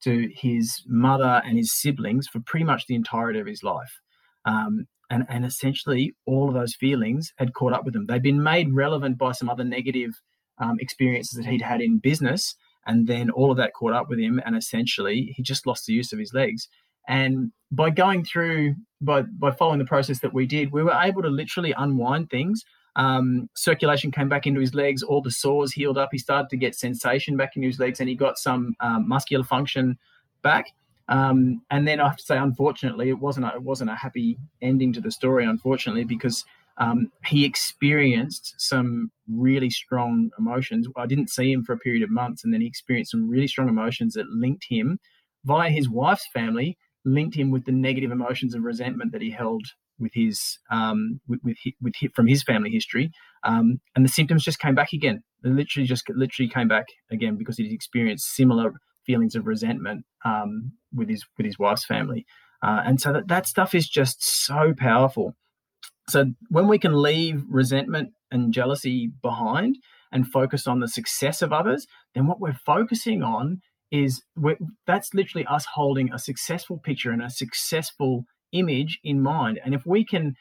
to 0.04 0.30
his 0.34 0.82
mother 0.88 1.42
and 1.46 1.58
his 1.58 1.72
siblings 1.74 2.28
for 2.28 2.40
pretty 2.46 2.66
much 2.66 2.88
the 2.88 2.96
entirety 2.96 3.40
of 3.40 3.48
his 3.48 3.64
life. 3.64 4.00
Um, 4.46 4.88
and, 5.10 5.26
and 5.30 5.46
essentially, 5.46 6.14
all 6.26 6.50
of 6.50 6.54
those 6.54 6.76
feelings 6.76 7.34
had 7.38 7.54
caught 7.54 7.74
up 7.74 7.84
with 7.84 7.96
him. 7.96 8.06
They'd 8.06 8.22
been 8.22 8.44
made 8.44 8.74
relevant 8.74 9.18
by 9.18 9.32
some 9.32 9.50
other 9.50 9.64
negative 9.64 10.12
um, 10.60 10.78
experiences 10.80 11.38
that 11.38 11.50
he'd 11.50 11.62
had 11.62 11.82
in 11.82 12.00
business. 12.00 12.56
And 12.86 13.08
then 13.08 13.30
all 13.30 13.52
of 13.52 13.58
that 13.58 13.74
caught 13.74 13.94
up 13.94 14.08
with 14.10 14.20
him. 14.20 14.40
And 14.46 14.56
essentially, 14.56 15.34
he 15.36 15.44
just 15.44 15.66
lost 15.66 15.86
the 15.86 15.94
use 15.94 16.14
of 16.14 16.20
his 16.20 16.34
legs. 16.34 16.68
And 17.08 17.52
by 17.72 17.90
going 17.90 18.24
through, 18.24 18.76
by, 19.02 19.22
by 19.22 19.52
following 19.52 19.80
the 19.80 19.86
process 19.86 20.20
that 20.20 20.34
we 20.34 20.46
did, 20.46 20.72
we 20.72 20.84
were 20.84 20.98
able 21.02 21.22
to 21.22 21.30
literally 21.30 21.74
unwind 21.78 22.30
things. 22.30 22.64
Um, 22.96 23.50
circulation 23.56 24.12
came 24.12 24.30
back 24.30 24.48
into 24.48 24.60
his 24.60 24.74
legs, 24.74 25.04
all 25.04 25.22
the 25.22 25.32
sores 25.32 25.72
healed 25.72 25.98
up. 25.98 26.10
He 26.12 26.18
started 26.18 26.50
to 26.50 26.58
get 26.58 26.76
sensation 26.76 27.38
back 27.38 27.56
in 27.56 27.64
his 27.64 27.80
legs, 27.80 28.00
and 28.00 28.10
he 28.10 28.16
got 28.16 28.38
some 28.38 28.76
um, 28.80 29.08
muscular 29.08 29.44
function 29.44 29.98
back. 30.42 30.66
Um, 31.08 31.62
and 31.72 31.88
then 31.88 32.00
I 32.00 32.08
have 32.08 32.18
to 32.18 32.24
say, 32.24 32.38
unfortunately, 32.38 33.10
it 33.10 33.20
wasn't 33.20 33.46
a, 33.46 33.56
it 33.56 33.64
wasn't 33.64 33.90
a 33.90 33.96
happy 33.96 34.38
ending 34.62 34.94
to 34.94 35.02
the 35.02 35.12
story, 35.12 35.46
unfortunately, 35.46 36.04
because 36.04 36.46
um, 36.78 37.12
he 37.26 37.46
experienced 37.46 38.56
some 38.58 39.12
really 39.28 39.70
strong 39.70 40.30
emotions. 40.38 40.88
I 40.96 41.06
didn't 41.06 41.30
see 41.30 41.52
him 41.52 41.64
for 41.64 41.74
a 41.74 41.80
period 41.80 42.04
of 42.04 42.10
months, 42.10 42.44
and 42.44 42.54
then 42.54 42.62
he 42.62 42.68
experienced 42.68 43.12
some 43.12 43.30
really 43.30 43.48
strong 43.48 43.70
emotions 43.70 44.14
that 44.14 44.30
linked 44.30 44.66
him 44.68 45.00
via 45.46 45.70
his 45.70 45.90
wife's 45.90 46.28
family 46.34 46.78
linked 47.06 47.36
him 47.36 47.52
with 47.52 47.66
the 47.66 47.72
negative 47.72 48.12
emotions 48.12 48.54
of 48.54 48.64
resentment 48.64 49.12
that 49.12 49.22
he 49.22 49.32
held 49.32 49.64
with 50.00 50.12
his 50.14 50.60
um, 50.72 51.20
with, 51.28 51.40
with, 51.44 51.58
with 51.82 51.94
from 52.16 52.28
his 52.28 52.44
family 52.44 52.70
history, 52.70 53.12
um, 53.44 53.80
and 53.96 54.06
the 54.06 54.10
symptoms 54.10 54.44
just 54.44 54.60
came 54.60 54.76
back 54.76 54.94
again. 54.94 55.22
They 55.44 55.50
literally 55.50 55.88
just 55.88 56.10
literally 56.10 56.50
came 56.50 56.68
back 56.68 56.88
again 57.12 57.38
because 57.38 57.58
he 57.58 57.74
experienced 57.74 58.34
similar 58.34 58.74
feelings 59.06 59.36
of 59.36 59.48
resentment 59.48 60.06
um, 60.26 60.74
with 60.94 61.10
his 61.10 61.26
with 61.38 61.46
his 61.46 61.60
wife's 61.60 61.86
family, 61.86 62.26
uh, 62.64 62.82
and 62.86 63.00
so 63.02 63.14
that 63.14 63.28
that 63.28 63.48
stuff 63.48 63.76
is 63.76 63.88
just 63.88 64.24
so 64.24 64.74
powerful. 64.78 65.36
So 66.10 66.26
when 66.50 66.68
we 66.68 66.80
can 66.80 67.02
leave 67.02 67.44
resentment 67.48 68.12
and 68.32 68.54
jealousy 68.54 69.12
behind 69.22 69.78
and 70.12 70.28
focus 70.28 70.66
on 70.66 70.80
the 70.80 70.88
success 70.88 71.42
of 71.42 71.54
others, 71.54 71.86
then 72.16 72.26
what 72.26 72.40
we're 72.40 72.58
focusing 72.66 73.22
on 73.22 73.62
is 73.92 74.22
that's 74.86 75.14
literally 75.14 75.46
us 75.46 75.66
holding 75.74 76.12
a 76.14 76.20
successful 76.20 76.78
picture 76.78 77.12
and 77.12 77.24
a 77.24 77.30
successful 77.30 78.26
image 78.52 79.00
in 79.04 79.22
mind. 79.22 79.60
And 79.64 79.74
if 79.74 79.86
we 79.86 80.06
can 80.06 80.36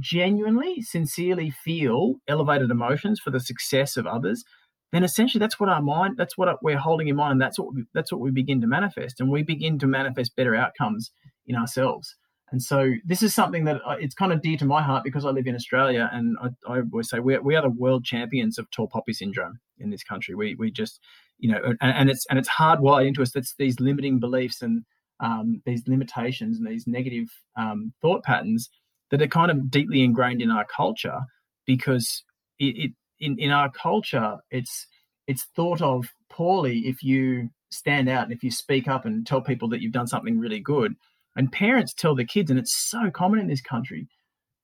genuinely, 0.00 0.82
sincerely 0.82 1.50
feel 1.50 2.16
elevated 2.26 2.70
emotions 2.70 3.20
for 3.20 3.30
the 3.30 3.40
success 3.40 3.96
of 3.96 4.06
others, 4.06 4.44
then 4.92 5.04
essentially 5.04 5.38
that's 5.38 5.60
what 5.60 5.68
our 5.68 5.82
mind, 5.82 6.16
that's 6.16 6.36
what 6.36 6.62
we're 6.62 6.78
holding 6.78 7.08
in 7.08 7.16
mind, 7.16 7.32
and 7.32 7.40
that's 7.40 7.58
what 7.58 7.74
we, 7.74 7.84
that's 7.94 8.10
what 8.10 8.20
we 8.20 8.30
begin 8.30 8.60
to 8.62 8.66
manifest, 8.66 9.20
and 9.20 9.30
we 9.30 9.42
begin 9.42 9.78
to 9.78 9.86
manifest 9.86 10.34
better 10.34 10.54
outcomes 10.54 11.10
in 11.46 11.56
ourselves. 11.56 12.16
And 12.50 12.62
so 12.62 12.92
this 13.04 13.22
is 13.22 13.34
something 13.34 13.64
that 13.64 13.82
uh, 13.86 13.96
it's 14.00 14.14
kind 14.14 14.32
of 14.32 14.40
dear 14.40 14.56
to 14.56 14.64
my 14.64 14.82
heart 14.82 15.04
because 15.04 15.26
I 15.26 15.30
live 15.30 15.46
in 15.46 15.54
Australia, 15.54 16.08
and 16.12 16.36
I, 16.42 16.72
I 16.72 16.80
always 16.90 17.10
say 17.10 17.18
we 17.18 17.38
we 17.38 17.54
are 17.54 17.62
the 17.62 17.68
world 17.68 18.04
champions 18.04 18.58
of 18.58 18.70
tall 18.70 18.88
poppy 18.88 19.12
syndrome 19.12 19.60
in 19.78 19.90
this 19.90 20.02
country. 20.02 20.34
We 20.34 20.54
we 20.54 20.70
just 20.70 21.00
you 21.38 21.50
know, 21.50 21.60
and, 21.64 21.76
and 21.80 22.10
it's 22.10 22.26
and 22.28 22.38
it's 22.38 22.48
hardwired 22.48 23.06
into 23.06 23.22
us. 23.22 23.32
That's 23.32 23.54
these 23.58 23.80
limiting 23.80 24.20
beliefs 24.20 24.62
and 24.62 24.84
um, 25.20 25.62
these 25.66 25.82
limitations 25.86 26.58
and 26.58 26.66
these 26.66 26.86
negative 26.86 27.28
um, 27.56 27.92
thought 28.00 28.24
patterns 28.24 28.68
that 29.10 29.22
are 29.22 29.28
kind 29.28 29.50
of 29.50 29.70
deeply 29.70 30.02
ingrained 30.02 30.42
in 30.42 30.50
our 30.50 30.64
culture 30.64 31.20
because 31.66 32.22
it, 32.58 32.76
it 32.76 32.92
in 33.20 33.38
in 33.38 33.50
our 33.50 33.70
culture 33.70 34.36
it's 34.50 34.86
it's 35.26 35.46
thought 35.56 35.82
of 35.82 36.06
poorly 36.30 36.80
if 36.80 37.02
you 37.02 37.48
stand 37.70 38.08
out 38.08 38.24
and 38.24 38.32
if 38.32 38.42
you 38.42 38.50
speak 38.50 38.88
up 38.88 39.04
and 39.04 39.26
tell 39.26 39.40
people 39.40 39.68
that 39.68 39.80
you've 39.80 39.92
done 39.92 40.06
something 40.06 40.38
really 40.38 40.60
good 40.60 40.94
and 41.36 41.52
parents 41.52 41.92
tell 41.92 42.14
their 42.14 42.24
kids 42.24 42.50
and 42.50 42.58
it's 42.58 42.76
so 42.76 43.10
common 43.10 43.38
in 43.38 43.46
this 43.46 43.60
country 43.60 44.06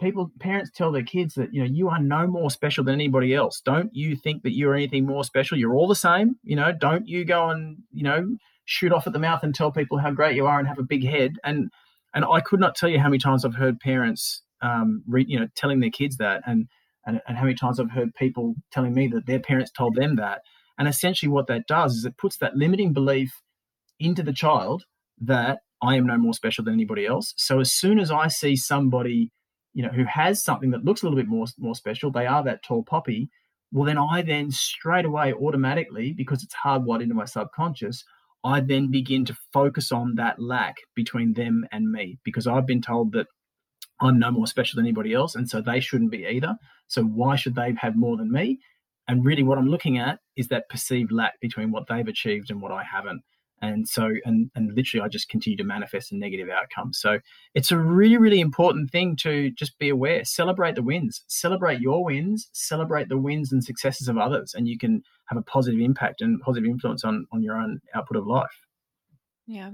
people 0.04 0.30
parents 0.38 0.70
tell 0.74 0.92
their 0.92 1.02
kids 1.02 1.34
that 1.34 1.52
you 1.52 1.60
know 1.60 1.68
you 1.70 1.88
are 1.88 2.00
no 2.00 2.26
more 2.26 2.50
special 2.50 2.84
than 2.84 2.94
anybody 2.94 3.34
else. 3.34 3.60
Don't 3.64 3.90
you 3.94 4.16
think 4.16 4.42
that 4.42 4.54
you're 4.54 4.74
anything 4.74 5.06
more 5.06 5.24
special? 5.24 5.58
You're 5.58 5.74
all 5.74 5.88
the 5.88 5.96
same 5.96 6.36
you 6.42 6.56
know? 6.56 6.72
Don't 6.72 7.08
you 7.08 7.24
go 7.24 7.48
and 7.48 7.78
you 7.92 8.04
know 8.04 8.36
shoot 8.66 8.92
off 8.92 9.06
at 9.06 9.12
the 9.12 9.18
mouth 9.18 9.42
and 9.42 9.54
tell 9.54 9.72
people 9.72 9.98
how 9.98 10.10
great 10.10 10.36
you 10.36 10.46
are 10.46 10.58
and 10.58 10.68
have 10.68 10.78
a 10.78 10.84
big 10.84 11.04
head? 11.04 11.32
And 11.42 11.70
and 12.14 12.24
i 12.24 12.40
could 12.40 12.60
not 12.60 12.74
tell 12.74 12.88
you 12.88 12.98
how 12.98 13.08
many 13.08 13.18
times 13.18 13.44
i've 13.44 13.56
heard 13.56 13.80
parents 13.80 14.42
um 14.62 15.02
re, 15.06 15.24
you 15.28 15.38
know 15.38 15.48
telling 15.56 15.80
their 15.80 15.90
kids 15.90 16.16
that 16.16 16.42
and, 16.46 16.68
and 17.04 17.20
and 17.26 17.36
how 17.36 17.44
many 17.44 17.54
times 17.54 17.78
i've 17.78 17.90
heard 17.90 18.14
people 18.14 18.54
telling 18.72 18.94
me 18.94 19.08
that 19.08 19.26
their 19.26 19.40
parents 19.40 19.70
told 19.70 19.94
them 19.96 20.16
that. 20.16 20.40
And 20.76 20.88
essentially 20.88 21.30
what 21.30 21.46
that 21.46 21.68
does 21.68 21.94
is 21.94 22.04
it 22.04 22.18
puts 22.18 22.38
that 22.38 22.56
limiting 22.56 22.92
belief 22.92 23.30
into 24.00 24.22
the 24.22 24.32
child 24.32 24.84
that 25.20 25.58
i 25.82 25.96
am 25.96 26.06
no 26.06 26.18
more 26.18 26.34
special 26.34 26.64
than 26.64 26.74
anybody 26.74 27.06
else. 27.06 27.34
So 27.36 27.60
as 27.60 27.72
soon 27.72 27.98
as 27.98 28.10
i 28.10 28.28
see 28.28 28.56
somebody 28.56 29.30
you 29.74 29.82
know, 29.82 29.90
who 29.90 30.04
has 30.04 30.42
something 30.42 30.70
that 30.70 30.84
looks 30.84 31.02
a 31.02 31.06
little 31.06 31.18
bit 31.18 31.28
more 31.28 31.46
more 31.58 31.74
special, 31.74 32.10
they 32.10 32.26
are 32.26 32.42
that 32.44 32.62
tall 32.62 32.82
poppy. 32.82 33.28
Well, 33.72 33.84
then 33.84 33.98
I 33.98 34.22
then 34.22 34.50
straight 34.50 35.04
away 35.04 35.32
automatically, 35.32 36.12
because 36.12 36.42
it's 36.42 36.54
hardwired 36.54 37.02
into 37.02 37.14
my 37.14 37.24
subconscious, 37.24 38.04
I 38.44 38.60
then 38.60 38.90
begin 38.90 39.24
to 39.24 39.36
focus 39.52 39.90
on 39.90 40.14
that 40.14 40.38
lack 40.38 40.76
between 40.94 41.32
them 41.32 41.66
and 41.72 41.90
me 41.90 42.18
because 42.24 42.46
I've 42.46 42.66
been 42.66 42.82
told 42.82 43.12
that 43.12 43.26
I'm 44.00 44.18
no 44.18 44.30
more 44.30 44.46
special 44.46 44.76
than 44.76 44.86
anybody 44.86 45.12
else, 45.12 45.34
and 45.34 45.48
so 45.48 45.60
they 45.60 45.80
shouldn't 45.80 46.10
be 46.10 46.26
either. 46.26 46.56
So 46.86 47.02
why 47.02 47.36
should 47.36 47.54
they 47.54 47.74
have 47.80 47.96
more 47.96 48.16
than 48.16 48.30
me? 48.30 48.60
And 49.08 49.24
really, 49.24 49.42
what 49.42 49.58
I'm 49.58 49.68
looking 49.68 49.98
at 49.98 50.20
is 50.36 50.48
that 50.48 50.68
perceived 50.68 51.12
lack 51.12 51.40
between 51.40 51.70
what 51.70 51.86
they've 51.88 52.06
achieved 52.06 52.50
and 52.50 52.60
what 52.60 52.72
I 52.72 52.82
haven't. 52.84 53.22
And 53.64 53.88
so 53.88 54.10
and 54.24 54.50
and 54.54 54.74
literally 54.74 55.04
i 55.04 55.08
just 55.08 55.28
continue 55.28 55.56
to 55.56 55.64
manifest 55.64 56.12
a 56.12 56.16
negative 56.16 56.48
outcome. 56.48 56.92
So 56.92 57.20
it's 57.54 57.70
a 57.72 57.78
really 57.78 58.16
really 58.16 58.40
important 58.40 58.90
thing 58.90 59.16
to 59.16 59.50
just 59.52 59.78
be 59.78 59.88
aware. 59.88 60.24
Celebrate 60.24 60.74
the 60.74 60.82
wins. 60.82 61.22
Celebrate 61.28 61.80
your 61.80 62.04
wins. 62.04 62.48
Celebrate 62.52 63.08
the 63.08 63.18
wins 63.18 63.52
and 63.52 63.62
successes 63.64 64.08
of 64.08 64.18
others 64.18 64.54
and 64.54 64.68
you 64.68 64.78
can 64.78 65.02
have 65.26 65.38
a 65.38 65.42
positive 65.42 65.80
impact 65.80 66.20
and 66.20 66.40
positive 66.40 66.68
influence 66.68 67.04
on 67.04 67.26
on 67.32 67.42
your 67.42 67.56
own 67.56 67.80
output 67.94 68.16
of 68.16 68.26
life. 68.26 68.66
Yeah. 69.46 69.70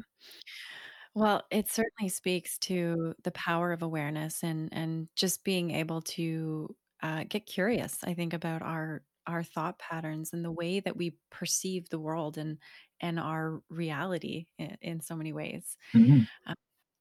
Well 1.14 1.42
it 1.50 1.68
certainly 1.68 2.08
speaks 2.08 2.58
to 2.60 3.14
the 3.24 3.32
power 3.32 3.72
of 3.72 3.82
awareness 3.82 4.42
and 4.42 4.68
and 4.72 5.08
just 5.16 5.44
being 5.44 5.70
able 5.72 6.02
to 6.02 6.74
uh, 7.02 7.24
get 7.26 7.46
curious 7.46 7.98
i 8.04 8.12
think 8.12 8.34
about 8.34 8.60
our 8.60 9.02
our 9.26 9.42
thought 9.42 9.78
patterns 9.78 10.32
and 10.32 10.44
the 10.44 10.52
way 10.52 10.80
that 10.80 10.96
we 10.96 11.14
perceive 11.30 11.88
the 11.88 11.98
world 11.98 12.38
and 12.38 12.58
and 13.00 13.18
our 13.18 13.62
reality 13.70 14.46
in, 14.58 14.76
in 14.82 15.00
so 15.00 15.16
many 15.16 15.32
ways. 15.32 15.76
Mm-hmm. 15.94 16.20
Um, 16.46 16.54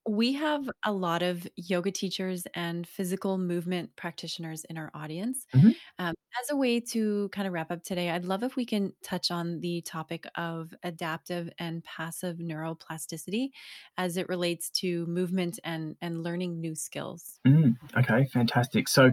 we 0.07 0.33
have 0.33 0.67
a 0.85 0.91
lot 0.91 1.21
of 1.21 1.47
yoga 1.55 1.91
teachers 1.91 2.47
and 2.55 2.87
physical 2.87 3.37
movement 3.37 3.95
practitioners 3.95 4.65
in 4.65 4.77
our 4.77 4.89
audience. 4.95 5.45
Mm-hmm. 5.53 5.69
Um, 5.99 6.15
as 6.41 6.49
a 6.49 6.55
way 6.55 6.79
to 6.79 7.29
kind 7.29 7.47
of 7.47 7.53
wrap 7.53 7.71
up 7.71 7.83
today, 7.83 8.09
I'd 8.09 8.25
love 8.25 8.43
if 8.43 8.55
we 8.55 8.65
can 8.65 8.93
touch 9.03 9.29
on 9.29 9.59
the 9.59 9.81
topic 9.81 10.25
of 10.35 10.73
adaptive 10.83 11.49
and 11.59 11.83
passive 11.83 12.37
neuroplasticity 12.37 13.49
as 13.97 14.17
it 14.17 14.29
relates 14.29 14.69
to 14.71 15.05
movement 15.05 15.59
and 15.63 15.95
and 16.01 16.23
learning 16.23 16.59
new 16.59 16.75
skills. 16.75 17.39
Mm, 17.47 17.75
okay, 17.97 18.25
fantastic. 18.31 18.87
So 18.87 19.11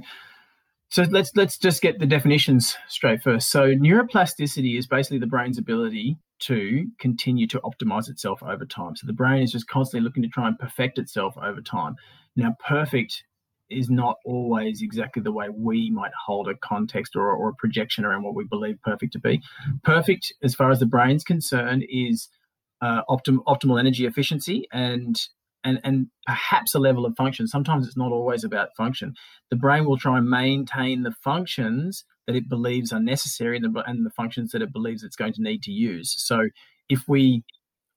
so 0.89 1.03
let's 1.11 1.31
let's 1.35 1.59
just 1.59 1.83
get 1.83 1.99
the 1.99 2.07
definitions 2.07 2.77
straight 2.89 3.23
first. 3.23 3.51
So 3.51 3.75
neuroplasticity 3.75 4.79
is 4.79 4.87
basically 4.87 5.19
the 5.19 5.27
brain's 5.27 5.59
ability 5.59 6.17
to 6.39 6.87
continue 6.99 7.47
to 7.49 7.61
optimize 7.61 8.09
itself 8.09 8.43
over 8.43 8.65
time. 8.65 8.95
So 8.97 9.07
the 9.07 9.13
brain 9.13 9.43
is 9.43 9.53
just 9.53 9.69
constantly 9.69 10.05
looking 10.05 10.23
to 10.23 10.29
try 10.29 10.47
and 10.47 10.59
perfect 10.59 10.99
itself 10.99 11.35
over 11.43 11.61
time. 11.61 11.97
Now, 12.37 12.55
perfect 12.67 13.25
is 13.69 13.91
not 13.91 14.17
always 14.25 14.81
exactly 14.83 15.23
the 15.23 15.33
way 15.33 15.49
we 15.49 15.91
might 15.91 16.13
hold 16.27 16.49
a 16.49 16.55
context 16.63 17.17
or, 17.17 17.33
or 17.33 17.49
a 17.49 17.55
projection 17.55 18.05
around 18.05 18.23
what 18.23 18.35
we 18.35 18.45
believe 18.45 18.81
perfect 18.83 19.13
to 19.15 19.19
be. 19.19 19.43
Perfect, 19.83 20.33
as 20.43 20.55
far 20.55 20.71
as 20.71 20.79
the 20.79 20.87
brain's 20.87 21.25
concerned, 21.25 21.85
is 21.89 22.29
uh, 22.81 23.03
optim- 23.09 23.43
optimal 23.49 23.81
energy 23.81 24.07
efficiency 24.07 24.69
and 24.73 25.21
and 25.65 25.81
and 25.85 26.09
perhaps 26.27 26.75
a 26.75 26.79
level 26.79 27.05
of 27.07 27.17
function. 27.17 27.47
Sometimes 27.47 27.87
it's 27.87 27.97
not 27.97 28.13
always 28.13 28.45
about 28.45 28.77
function. 28.77 29.15
The 29.51 29.57
brain 29.57 29.85
will 29.85 29.99
try 29.99 30.19
and 30.19 30.29
maintain 30.29 31.03
the 31.03 31.15
functions 31.23 32.05
that 32.27 32.37
it 32.37 32.49
believes 32.49 32.93
are 32.93 33.01
necessary 33.01 33.57
and 33.57 33.75
the, 33.75 33.83
and 33.87 34.05
the 34.05 34.11
functions 34.11 34.51
that 34.51 34.63
it 34.63 34.73
believes 34.73 35.03
it's 35.03 35.17
going 35.17 35.33
to 35.35 35.43
need 35.43 35.63
to 35.63 35.71
use. 35.71 36.15
So 36.19 36.49
if 36.89 37.03
we 37.09 37.45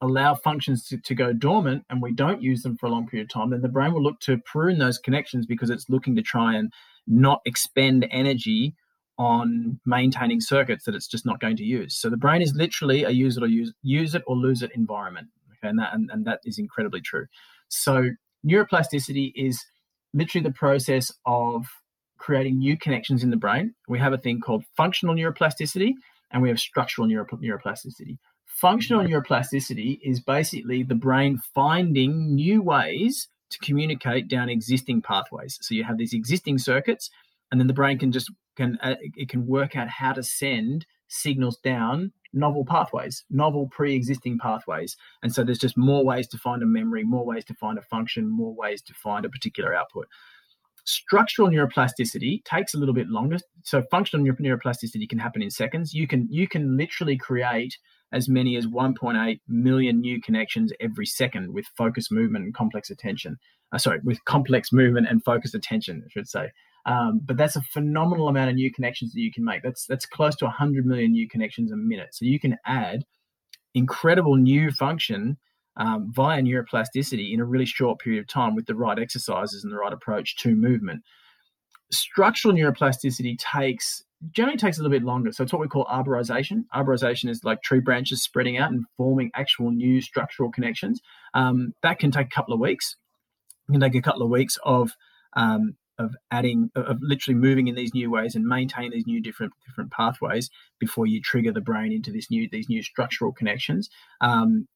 allow 0.02 0.34
functions 0.34 0.86
to, 0.88 0.98
to 0.98 1.16
go 1.16 1.34
dormant 1.34 1.84
and 1.90 2.02
we 2.02 2.14
don't 2.14 2.42
use 2.42 2.64
them 2.64 2.78
for 2.78 2.86
a 2.86 2.90
long 2.90 3.08
period 3.08 3.26
of 3.26 3.34
time, 3.34 3.50
then 3.50 3.62
the 3.62 3.68
brain 3.68 3.94
will 3.94 4.04
look 4.04 4.20
to 4.22 4.38
prune 4.38 4.80
those 4.80 4.98
connections 4.98 5.46
because 5.46 5.70
it's 5.70 5.90
looking 5.90 6.16
to 6.16 6.22
try 6.22 6.56
and 6.56 6.72
not 7.08 7.42
expend 7.46 8.08
energy 8.12 8.76
on 9.18 9.80
maintaining 9.86 10.40
circuits 10.40 10.86
that 10.86 10.96
it's 10.96 11.08
just 11.08 11.26
not 11.26 11.42
going 11.42 11.58
to 11.58 11.66
use. 11.66 11.98
So 11.98 12.10
the 12.10 12.18
brain 12.18 12.42
is 12.42 12.54
literally 12.56 13.04
a 13.04 13.10
use 13.10 13.36
it 13.36 13.44
or 13.44 13.48
use 13.48 13.74
use 13.84 14.16
it 14.16 14.24
or 14.26 14.36
lose 14.38 14.62
it 14.62 14.72
environment. 14.74 15.28
And 15.64 15.80
that 15.80 15.94
and, 15.94 16.10
and 16.12 16.26
that 16.26 16.40
is 16.46 16.58
incredibly 16.58 17.02
true. 17.02 17.28
So 17.68 18.12
neuroplasticity 18.46 19.32
is 19.36 19.64
literally 20.14 20.44
the 20.44 20.54
process 20.54 21.12
of 21.26 21.66
creating 22.18 22.60
new 22.60 22.78
connections 22.78 23.24
in 23.24 23.30
the 23.30 23.38
brain. 23.38 23.74
We 23.88 24.00
have 24.00 24.14
a 24.14 24.18
thing 24.18 24.42
called 24.42 24.64
functional 24.76 25.16
neuroplasticity 25.16 25.94
and 26.32 26.42
we 26.42 26.50
have 26.50 26.60
structural 26.60 27.08
neuroplasticity. 27.08 28.18
Functional 28.46 29.04
neuroplasticity 29.04 30.00
is 30.04 30.20
basically 30.20 30.84
the 30.84 30.96
brain 30.96 31.40
finding 31.56 32.36
new 32.36 32.62
ways 32.62 33.30
to 33.52 33.60
communicate 33.60 34.28
down 34.28 34.50
existing 34.50 35.02
pathways. 35.02 35.58
So 35.62 35.74
you 35.74 35.84
have 35.86 35.98
these 35.98 36.14
existing 36.14 36.58
circuits 36.60 37.10
and 37.52 37.60
then 37.60 37.68
the 37.68 37.74
brain 37.74 37.98
can 37.98 38.12
just 38.12 38.32
can 38.56 38.78
uh, 38.82 38.96
it 39.00 39.30
can 39.30 39.48
work 39.48 39.76
out 39.76 39.88
how 39.88 40.14
to 40.14 40.24
send 40.24 40.86
signals 41.08 41.58
down 41.64 42.12
novel 42.34 42.66
pathways, 42.66 43.24
novel 43.30 43.68
pre 43.72 43.96
existing 43.96 44.38
pathways. 44.38 44.96
And 45.24 45.34
so 45.34 45.44
there's 45.44 45.60
just 45.60 45.78
more 45.78 46.04
ways 46.04 46.28
to 46.30 46.38
find 46.38 46.62
a 46.64 46.66
memory, 46.66 47.04
more 47.04 47.26
ways 47.26 47.46
to 47.46 47.54
find 47.56 47.78
a 47.78 47.84
function, 47.84 48.30
more 48.30 48.54
ways 48.54 48.82
to 48.84 48.94
find 48.94 49.26
a 49.26 49.30
particular 49.30 49.74
output. 49.74 50.08
Structural 50.86 51.50
neuroplasticity 51.50 52.44
takes 52.46 52.74
a 52.74 52.78
little 52.78 52.96
bit 52.96 53.10
longer. 53.10 53.38
So 53.64 53.84
functional 53.92 54.26
neuroplasticity 54.26 55.08
can 55.08 55.20
happen 55.20 55.42
in 55.42 55.52
seconds. 55.52 55.94
You 55.94 56.08
can 56.08 56.28
you 56.30 56.48
can 56.48 56.78
literally 56.78 57.18
create 57.18 57.78
as 58.12 58.28
many 58.28 58.58
as 58.58 58.66
1.8 58.66 59.40
million 59.48 60.00
new 60.00 60.20
connections 60.22 60.74
every 60.80 61.06
second 61.06 61.54
with 61.54 61.66
focus 61.78 62.10
movement 62.10 62.46
and 62.46 62.54
complex 62.56 62.90
attention. 62.90 63.38
Uh, 63.72 63.78
sorry, 63.78 64.00
with 64.04 64.24
complex 64.26 64.74
movement 64.74 65.08
and 65.08 65.24
focused 65.24 65.54
attention, 65.54 66.02
I 66.04 66.10
should 66.10 66.28
say. 66.28 66.50
Um, 66.86 67.22
but 67.24 67.38
that's 67.38 67.56
a 67.56 67.62
phenomenal 67.62 68.28
amount 68.30 68.50
of 68.50 68.56
new 68.56 68.72
connections 68.72 69.14
that 69.14 69.22
you 69.22 69.32
can 69.32 69.44
make. 69.44 69.64
That's 69.64 69.86
that's 69.86 70.06
close 70.06 70.36
to 70.38 70.46
100 70.46 70.86
million 70.86 71.12
new 71.12 71.28
connections 71.28 71.72
a 71.72 71.76
minute. 71.76 72.10
So 72.14 72.26
you 72.26 72.40
can 72.40 72.58
add 72.66 73.04
incredible 73.74 74.36
new 74.36 74.72
function 74.72 75.38
um, 75.78 76.12
via 76.12 76.42
neuroplasticity 76.42 77.34
in 77.34 77.40
a 77.40 77.46
really 77.46 77.66
short 77.66 78.00
period 78.00 78.20
of 78.20 78.28
time 78.28 78.56
with 78.56 78.66
the 78.66 78.76
right 78.76 79.00
exercises 79.00 79.64
and 79.64 79.72
the 79.72 79.78
right 79.78 79.94
approach 79.94 80.38
to 80.38 80.56
movement. 80.56 81.04
Structural 81.92 82.54
neuroplasticity 82.54 83.38
takes 83.38 84.04
generally 84.32 84.58
takes 84.58 84.78
a 84.78 84.82
little 84.82 84.92
bit 84.92 85.06
longer. 85.06 85.32
So 85.32 85.44
it's 85.44 85.54
what 85.54 85.62
we 85.62 85.68
call 85.68 85.86
arborization. 85.86 86.66
Arborization 86.76 87.30
is 87.30 87.44
like 87.44 87.62
tree 87.62 87.80
branches 87.80 88.22
spreading 88.22 88.58
out 88.58 88.72
and 88.72 88.86
forming 88.98 89.32
actual 89.34 89.72
new 89.72 90.02
structural 90.02 90.52
connections. 90.52 91.00
Um, 91.34 91.74
that 91.84 92.00
can 92.00 92.12
take 92.12 92.28
a 92.28 92.36
couple 92.36 92.54
of 92.54 92.60
weeks. 92.60 92.98
It 93.70 93.72
can 93.72 93.82
take 93.82 93.96
a 93.96 94.02
couple 94.02 94.24
of 94.24 94.30
weeks 94.30 94.58
of 94.64 94.92
um, 95.38 95.76
of 96.00 96.16
adding 96.32 96.72
of 96.76 96.98
literally 97.02 97.38
moving 97.38 97.68
in 97.68 97.76
these 97.76 97.94
new 97.94 98.10
ways 98.10 98.36
and 98.36 98.46
maintaining 98.46 98.92
these 98.92 99.06
new 99.06 99.22
different 99.22 99.54
different 99.68 99.92
pathways 99.92 100.50
before 100.80 101.06
you 101.06 101.22
trigger 101.22 101.52
the 101.52 101.62
brain 101.62 101.92
into 101.92 102.12
this 102.12 102.32
new 102.32 102.50
these 102.52 102.70
new 102.70 102.82
structural 102.82 103.32
connections. 103.32 103.90
Um, 104.22 104.68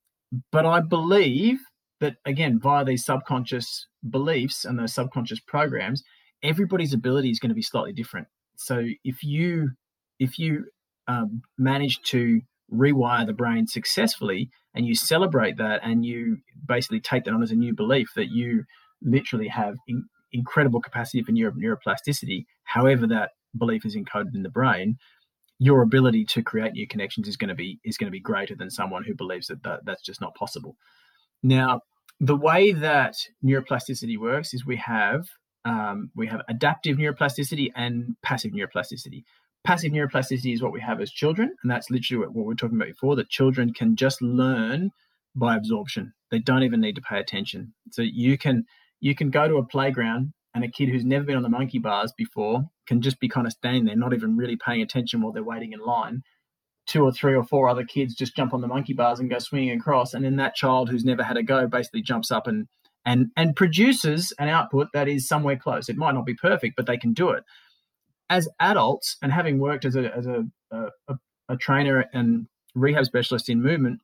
but 0.52 0.66
i 0.66 0.80
believe 0.80 1.60
that 2.00 2.16
again 2.26 2.60
via 2.60 2.84
these 2.84 3.06
subconscious 3.06 3.88
beliefs 4.10 4.66
and 4.66 4.80
those 4.80 4.94
subconscious 4.94 5.40
programs 5.40 6.04
everybody's 6.44 6.94
ability 6.94 7.32
is 7.32 7.40
going 7.40 7.50
to 7.50 7.56
be 7.56 7.62
slightly 7.62 7.94
different. 7.94 8.28
So 8.56 8.86
if 9.04 9.24
you 9.24 9.72
if 10.20 10.38
you 10.38 10.66
um, 11.08 11.42
manage 11.58 12.02
to 12.04 12.42
rewire 12.72 13.26
the 13.26 13.34
brain 13.34 13.68
successfully 13.68 14.50
and 14.76 14.86
you 14.86 14.96
celebrate 14.96 15.58
that 15.58 15.82
and 15.84 16.06
you 16.06 16.38
basically 16.66 17.00
take 17.00 17.24
that 17.24 17.34
on 17.34 17.44
as 17.44 17.52
a 17.52 17.56
new 17.56 17.74
belief 17.74 18.12
that 18.16 18.30
you 18.30 18.64
literally 19.02 19.48
have 19.48 19.76
incredible 20.34 20.82
capacity 20.82 21.24
for 21.24 21.32
neuro- 21.32 21.54
neuroplasticity, 21.54 22.46
however 22.64 23.08
that 23.08 23.32
belief 23.58 23.86
is 23.86 23.96
encoded 23.96 24.36
in 24.36 24.44
the 24.44 24.50
brain, 24.50 24.98
your 25.60 25.82
ability 25.82 26.26
to 26.26 26.42
create 26.42 26.74
new 26.74 26.88
connections 26.88 27.28
is 27.28 27.38
going 27.38 27.50
to 27.50 27.56
be 27.56 27.80
is 27.86 27.98
going 27.98 28.08
to 28.08 28.12
be 28.12 28.20
greater 28.20 28.56
than 28.56 28.70
someone 28.70 29.04
who 29.04 29.16
believes 29.16 29.48
that, 29.48 29.64
that 29.64 29.86
that's 29.86 30.02
just 30.02 30.20
not 30.20 30.36
possible. 30.36 30.76
Now, 31.42 31.82
the 32.20 32.36
way 32.36 32.72
that 32.72 33.16
neuroplasticity 33.44 34.18
works 34.18 34.54
is 34.54 34.66
we 34.66 34.78
have 34.78 35.28
um, 35.66 36.12
we 36.16 36.28
have 36.28 36.42
adaptive 36.50 36.98
neuroplasticity 36.98 37.72
and 37.76 38.16
passive 38.22 38.52
neuroplasticity. 38.52 39.24
Passive 39.64 39.94
neuroplasticity 39.94 40.54
is 40.54 40.62
what 40.62 40.74
we 40.74 40.82
have 40.82 41.00
as 41.00 41.10
children, 41.12 41.56
and 41.62 41.72
that's 41.72 41.90
literally 41.90 42.26
what, 42.26 42.34
what 42.36 42.46
we 42.46 42.54
are 42.54 42.58
talking 42.58 42.78
about 42.78 42.90
before. 42.90 43.16
That 43.16 43.30
children 43.30 43.74
can 43.74 43.96
just 43.96 44.22
learn 44.22 44.92
by 45.36 45.56
absorption; 45.56 46.14
they 46.32 46.40
don't 46.40 46.64
even 46.64 46.82
need 46.82 46.96
to 46.96 47.02
pay 47.02 47.20
attention. 47.20 47.74
So 47.92 48.02
you 48.02 48.38
can 48.38 48.66
you 49.04 49.14
can 49.14 49.30
go 49.30 49.50
to 49.50 49.58
a 49.58 49.66
playground 49.66 50.32
and 50.56 50.64
a 50.64 50.70
kid 50.70 50.88
who's 50.88 51.04
never 51.04 51.26
been 51.26 51.36
on 51.36 51.44
the 51.44 51.50
monkey 51.50 51.78
bars 51.78 52.14
before 52.18 52.64
can 52.88 53.02
just 53.02 53.20
be 53.20 53.28
kind 53.28 53.46
of 53.46 53.52
standing 53.52 53.84
there, 53.84 53.98
not 53.98 54.14
even 54.14 54.38
really 54.38 54.56
paying 54.56 54.82
attention 54.82 55.22
while 55.22 55.34
they're 55.34 55.44
waiting 55.44 55.74
in 55.74 55.80
line. 55.82 56.24
Two 56.88 57.04
or 57.04 57.12
three 57.12 57.36
or 57.36 57.44
four 57.44 57.68
other 57.68 57.84
kids 57.84 58.16
just 58.16 58.34
jump 58.34 58.54
on 58.54 58.62
the 58.62 58.68
monkey 58.68 58.94
bars 58.94 59.20
and 59.20 59.30
go 59.30 59.40
swinging 59.40 59.78
across, 59.78 60.14
and 60.14 60.24
then 60.24 60.38
that 60.38 60.56
child 60.56 60.90
who's 60.90 61.04
never 61.04 61.22
had 61.22 61.36
a 61.36 61.44
go 61.44 61.68
basically 61.68 62.02
jumps 62.02 62.32
up 62.32 62.48
and 62.48 62.68
and 63.06 63.28
and 63.36 63.58
produces 63.58 64.34
an 64.40 64.48
output 64.48 64.88
that 64.94 65.10
is 65.10 65.28
somewhere 65.28 65.58
close. 65.58 65.90
It 65.90 65.98
might 65.98 66.14
not 66.14 66.26
be 66.26 66.36
perfect, 66.36 66.78
but 66.78 66.86
they 66.86 66.98
can 66.98 67.12
do 67.12 67.32
it. 67.32 67.44
As 68.30 68.48
adults, 68.62 69.18
and 69.22 69.34
having 69.34 69.60
worked 69.60 69.84
as 69.84 69.98
a 69.98 70.16
as 70.16 70.28
a 70.28 70.46
a, 70.72 71.16
a 71.50 71.58
trainer 71.58 72.06
and 72.14 72.48
rehab 72.74 73.06
specialist 73.06 73.50
in 73.50 73.62
movement, 73.62 74.00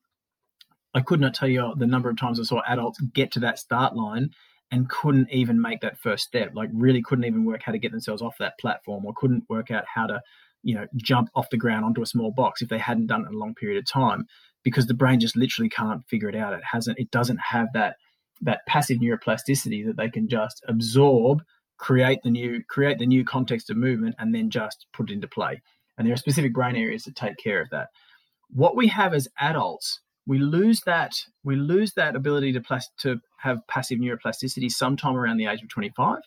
I 0.94 1.00
could 1.00 1.22
not 1.22 1.34
tell 1.34 1.48
you 1.48 1.74
the 1.78 1.88
number 1.88 2.10
of 2.10 2.18
times 2.18 2.38
I 2.38 2.44
saw 2.44 2.62
adults 2.68 3.00
get 3.14 3.32
to 3.34 3.40
that 3.42 3.60
start 3.60 3.96
line 3.96 4.32
and 4.72 4.90
couldn't 4.90 5.32
even 5.32 5.60
make 5.60 5.82
that 5.82 5.98
first 5.98 6.24
step 6.24 6.52
like 6.54 6.70
really 6.74 7.02
couldn't 7.02 7.26
even 7.26 7.46
work 7.46 7.62
how 7.64 7.72
to 7.72 7.80
get 7.80 7.92
themselves 7.92 8.22
off 8.22 8.38
that 8.40 8.58
platform 8.60 9.06
or 9.06 9.14
couldn't 9.16 9.44
work 9.50 9.72
out 9.72 9.84
how 9.94 10.06
to 10.06 10.22
you 10.64 10.76
know 10.76 10.86
jump 10.98 11.30
off 11.36 11.50
the 11.50 11.58
ground 11.58 11.86
onto 11.86 12.02
a 12.02 12.06
small 12.06 12.32
box 12.32 12.62
if 12.62 12.70
they 12.70 12.78
hadn't 12.78 13.08
done 13.08 13.22
it 13.22 13.30
in 13.30 13.36
a 13.36 13.38
long 13.38 13.56
period 13.56 13.78
of 13.78 13.86
time 13.86 14.28
because 14.64 14.88
the 14.88 14.94
brain 14.94 15.20
just 15.20 15.38
literally 15.38 15.70
can't 15.70 16.06
figure 16.08 16.30
it 16.30 16.36
out. 16.36 16.54
It 16.54 16.64
hasn't 16.70 17.00
it 17.00 17.12
doesn't 17.12 17.40
have 17.40 17.68
that 17.74 17.96
that 18.42 18.66
passive 18.68 19.00
neuroplasticity 19.00 19.86
that 19.86 19.98
they 19.98 20.10
can 20.10 20.28
just 20.28 20.64
absorb 20.68 21.42
create 21.78 22.20
the 22.24 22.30
new 22.30 22.62
create 22.70 23.00
the 23.00 23.06
new 23.06 23.24
context 23.24 23.70
of 23.70 23.78
movement 23.78 24.16
and 24.20 24.34
then 24.34 24.50
just 24.50 24.88
put 24.94 25.10
it 25.10 25.14
into 25.14 25.28
play. 25.28 25.62
And 25.98 26.06
there 26.06 26.14
are 26.14 26.18
specific 26.18 26.54
brain 26.54 26.76
areas 26.76 27.04
that 27.04 27.16
take 27.16 27.38
care 27.38 27.62
of 27.62 27.70
that. 27.72 27.90
What 28.50 28.76
we 28.76 28.88
have 28.88 29.14
as 29.14 29.28
adults 29.40 30.00
we 30.30 30.38
lose 30.38 30.82
that 30.82 31.16
we 31.44 31.56
lose 31.56 31.94
that 31.94 32.16
ability 32.16 32.54
to 32.54 32.62
plas- 32.62 32.92
to 33.00 33.20
have 33.38 33.66
passive 33.68 33.98
neuroplasticity 33.98 34.70
sometime 34.70 35.18
around 35.18 35.38
the 35.38 35.48
age 35.48 35.64
of 35.64 35.70
25 35.70 36.20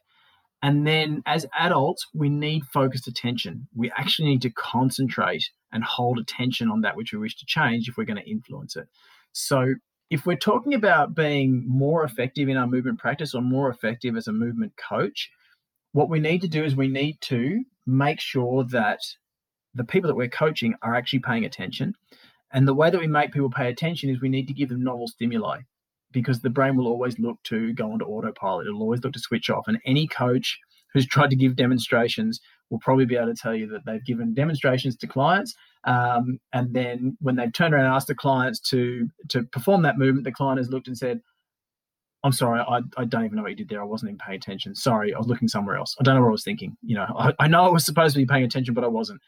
and 0.61 0.84
then 0.84 1.22
as 1.24 1.46
adults 1.57 2.09
we 2.12 2.28
need 2.28 2.64
focused 2.64 3.07
attention. 3.07 3.68
We 3.76 3.92
actually 3.96 4.28
need 4.30 4.42
to 4.42 4.50
concentrate 4.50 5.50
and 5.70 5.84
hold 5.84 6.18
attention 6.18 6.68
on 6.68 6.80
that 6.80 6.96
which 6.96 7.12
we 7.12 7.20
wish 7.20 7.36
to 7.36 7.46
change 7.46 7.88
if 7.88 7.96
we're 7.96 8.05
going 8.05 8.22
to 8.22 8.28
influence 8.28 8.74
it. 8.74 8.88
So 9.30 9.74
if 10.11 10.26
we're 10.26 10.36
talking 10.36 10.74
about 10.74 11.14
being 11.14 11.64
more 11.68 12.03
effective 12.03 12.48
in 12.48 12.57
our 12.57 12.66
movement 12.66 12.98
practice 12.98 13.36
or 13.36 13.40
more 13.40 13.70
effective 13.70 14.16
as 14.16 14.26
a 14.26 14.32
movement 14.32 14.72
coach 14.76 15.30
what 15.92 16.09
we 16.09 16.18
need 16.18 16.40
to 16.40 16.48
do 16.48 16.64
is 16.64 16.74
we 16.74 16.88
need 16.88 17.20
to 17.20 17.62
make 17.86 18.18
sure 18.18 18.64
that 18.64 19.00
the 19.74 19.84
people 19.84 20.09
that 20.09 20.16
we're 20.16 20.28
coaching 20.28 20.74
are 20.82 20.94
actually 20.94 21.20
paying 21.20 21.44
attention 21.44 21.94
and 22.53 22.68
the 22.68 22.74
way 22.74 22.90
that 22.90 23.00
we 23.00 23.07
make 23.07 23.32
people 23.32 23.50
pay 23.50 23.68
attention 23.68 24.11
is 24.11 24.20
we 24.20 24.28
need 24.28 24.48
to 24.48 24.55
give 24.55 24.68
them 24.68 24.82
novel 24.82 25.09
stimuli 25.09 25.61
because 26.12 26.40
the 26.40 26.50
brain 26.50 26.76
will 26.76 26.86
always 26.86 27.18
look 27.18 27.42
to 27.44 27.72
go 27.72 27.92
onto 27.92 28.05
autopilot. 28.05 28.66
It'll 28.66 28.82
always 28.82 29.03
look 29.03 29.14
to 29.14 29.18
switch 29.18 29.48
off. 29.50 29.66
And 29.66 29.78
any 29.86 30.07
coach 30.07 30.59
who's 30.92 31.07
tried 31.07 31.30
to 31.30 31.36
give 31.36 31.57
demonstrations 31.57 32.40
will 32.70 32.78
probably 32.78 33.07
be 33.07 33.16
able 33.16 33.28
to 33.28 33.34
tell 33.34 33.55
you 33.55 33.66
that 33.68 33.84
they've 33.86 34.05
given 34.05 34.34
demonstrations 34.34 34.96
to 34.96 35.07
clients. 35.07 35.55
Um, 35.84 36.38
and 36.53 36.72
then 36.74 37.16
when 37.20 37.36
they've 37.36 37.53
turned 37.53 37.74
around 37.74 37.86
and 37.86 37.94
asked 37.94 38.09
the 38.09 38.14
clients 38.14 38.61
to 38.70 39.09
to 39.28 39.42
perform 39.44 39.82
that 39.82 39.98
movement, 39.98 40.24
the 40.24 40.32
client 40.32 40.59
has 40.59 40.70
looked 40.70 40.86
and 40.86 40.96
said, 40.96 41.20
I'm 42.24 42.32
sorry, 42.32 42.61
I, 42.61 42.80
I 42.96 43.05
don't 43.05 43.24
even 43.24 43.36
know 43.36 43.42
what 43.42 43.50
you 43.50 43.57
did 43.57 43.68
there. 43.68 43.80
I 43.80 43.84
wasn't 43.84 44.11
even 44.11 44.18
paying 44.18 44.36
attention. 44.36 44.74
Sorry, 44.74 45.12
I 45.12 45.18
was 45.18 45.26
looking 45.26 45.48
somewhere 45.48 45.76
else. 45.76 45.96
I 45.98 46.05
don't 46.05 46.14
know 46.14 46.22
what 46.22 46.28
I 46.28 46.32
was 46.32 46.44
thinking. 46.44 46.76
You 46.82 46.96
know, 46.96 47.07
I, 47.18 47.32
I 47.40 47.48
know 47.48 47.64
I 47.64 47.68
was 47.68 47.84
supposed 47.84 48.14
to 48.14 48.20
be 48.20 48.26
paying 48.26 48.44
attention, 48.44 48.74
but 48.74 48.84
I 48.84 48.88
wasn't. 48.88 49.20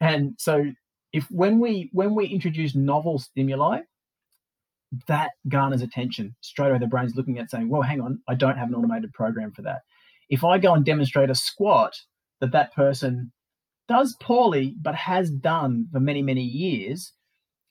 And 0.00 0.34
so 0.38 0.64
if 1.12 1.30
when 1.30 1.60
we 1.60 1.90
when 1.92 2.14
we 2.14 2.26
introduce 2.26 2.74
novel 2.74 3.18
stimuli, 3.18 3.80
that 5.06 5.32
garners 5.48 5.82
attention 5.82 6.34
straight 6.40 6.70
away. 6.70 6.78
The 6.78 6.86
brain's 6.86 7.16
looking 7.16 7.38
at 7.38 7.50
saying, 7.50 7.68
"Well, 7.68 7.82
hang 7.82 8.00
on, 8.00 8.20
I 8.28 8.34
don't 8.34 8.58
have 8.58 8.68
an 8.68 8.74
automated 8.74 9.12
program 9.12 9.52
for 9.52 9.62
that." 9.62 9.82
If 10.28 10.44
I 10.44 10.58
go 10.58 10.74
and 10.74 10.84
demonstrate 10.84 11.30
a 11.30 11.34
squat 11.34 11.94
that 12.40 12.52
that 12.52 12.74
person 12.74 13.32
does 13.88 14.16
poorly 14.20 14.74
but 14.80 14.94
has 14.94 15.30
done 15.30 15.86
for 15.92 16.00
many 16.00 16.22
many 16.22 16.42
years, 16.42 17.12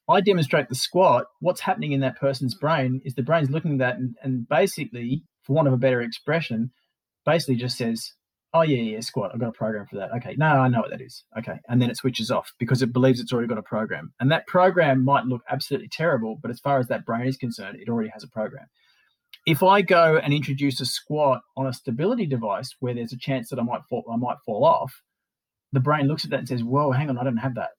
I 0.09 0.21
demonstrate 0.21 0.69
the 0.69 0.75
squat. 0.75 1.25
What's 1.39 1.61
happening 1.61 1.91
in 1.91 1.99
that 2.01 2.19
person's 2.19 2.55
brain 2.55 3.01
is 3.05 3.15
the 3.15 3.23
brain's 3.23 3.49
looking 3.49 3.73
at 3.73 3.79
that 3.79 3.95
and, 3.97 4.15
and 4.23 4.47
basically, 4.47 5.23
for 5.43 5.53
want 5.53 5.67
of 5.67 5.73
a 5.73 5.77
better 5.77 6.01
expression, 6.01 6.71
basically 7.25 7.55
just 7.55 7.77
says, 7.77 8.13
oh 8.53 8.61
yeah, 8.61 8.81
yeah, 8.81 8.99
squat. 9.01 9.31
I've 9.33 9.39
got 9.39 9.49
a 9.49 9.53
program 9.53 9.85
for 9.87 9.97
that. 9.97 10.11
Okay, 10.17 10.35
no, 10.37 10.45
I 10.45 10.67
know 10.67 10.81
what 10.81 10.91
that 10.91 11.01
is. 11.01 11.23
Okay, 11.37 11.57
and 11.67 11.81
then 11.81 11.89
it 11.89 11.97
switches 11.97 12.31
off 12.31 12.53
because 12.59 12.81
it 12.81 12.93
believes 12.93 13.19
it's 13.19 13.33
already 13.33 13.47
got 13.47 13.57
a 13.57 13.63
program, 13.63 14.13
and 14.19 14.31
that 14.31 14.47
program 14.47 15.03
might 15.03 15.25
look 15.25 15.41
absolutely 15.49 15.89
terrible, 15.89 16.37
but 16.41 16.51
as 16.51 16.59
far 16.59 16.79
as 16.79 16.87
that 16.87 17.05
brain 17.05 17.27
is 17.27 17.37
concerned, 17.37 17.77
it 17.79 17.89
already 17.89 18.09
has 18.09 18.23
a 18.23 18.29
program. 18.29 18.65
If 19.45 19.63
I 19.63 19.81
go 19.81 20.17
and 20.17 20.33
introduce 20.33 20.81
a 20.81 20.85
squat 20.85 21.41
on 21.55 21.67
a 21.67 21.73
stability 21.73 22.25
device 22.25 22.75
where 22.79 22.93
there's 22.93 23.13
a 23.13 23.17
chance 23.17 23.49
that 23.49 23.59
I 23.59 23.63
might 23.63 23.81
fall, 23.89 24.03
I 24.11 24.17
might 24.17 24.37
fall 24.45 24.65
off, 24.65 25.01
the 25.71 25.79
brain 25.79 26.07
looks 26.07 26.25
at 26.25 26.31
that 26.31 26.39
and 26.39 26.47
says, 26.47 26.63
"Whoa, 26.63 26.91
hang 26.91 27.09
on, 27.09 27.17
I 27.17 27.23
don't 27.23 27.37
have 27.37 27.55
that. 27.55 27.71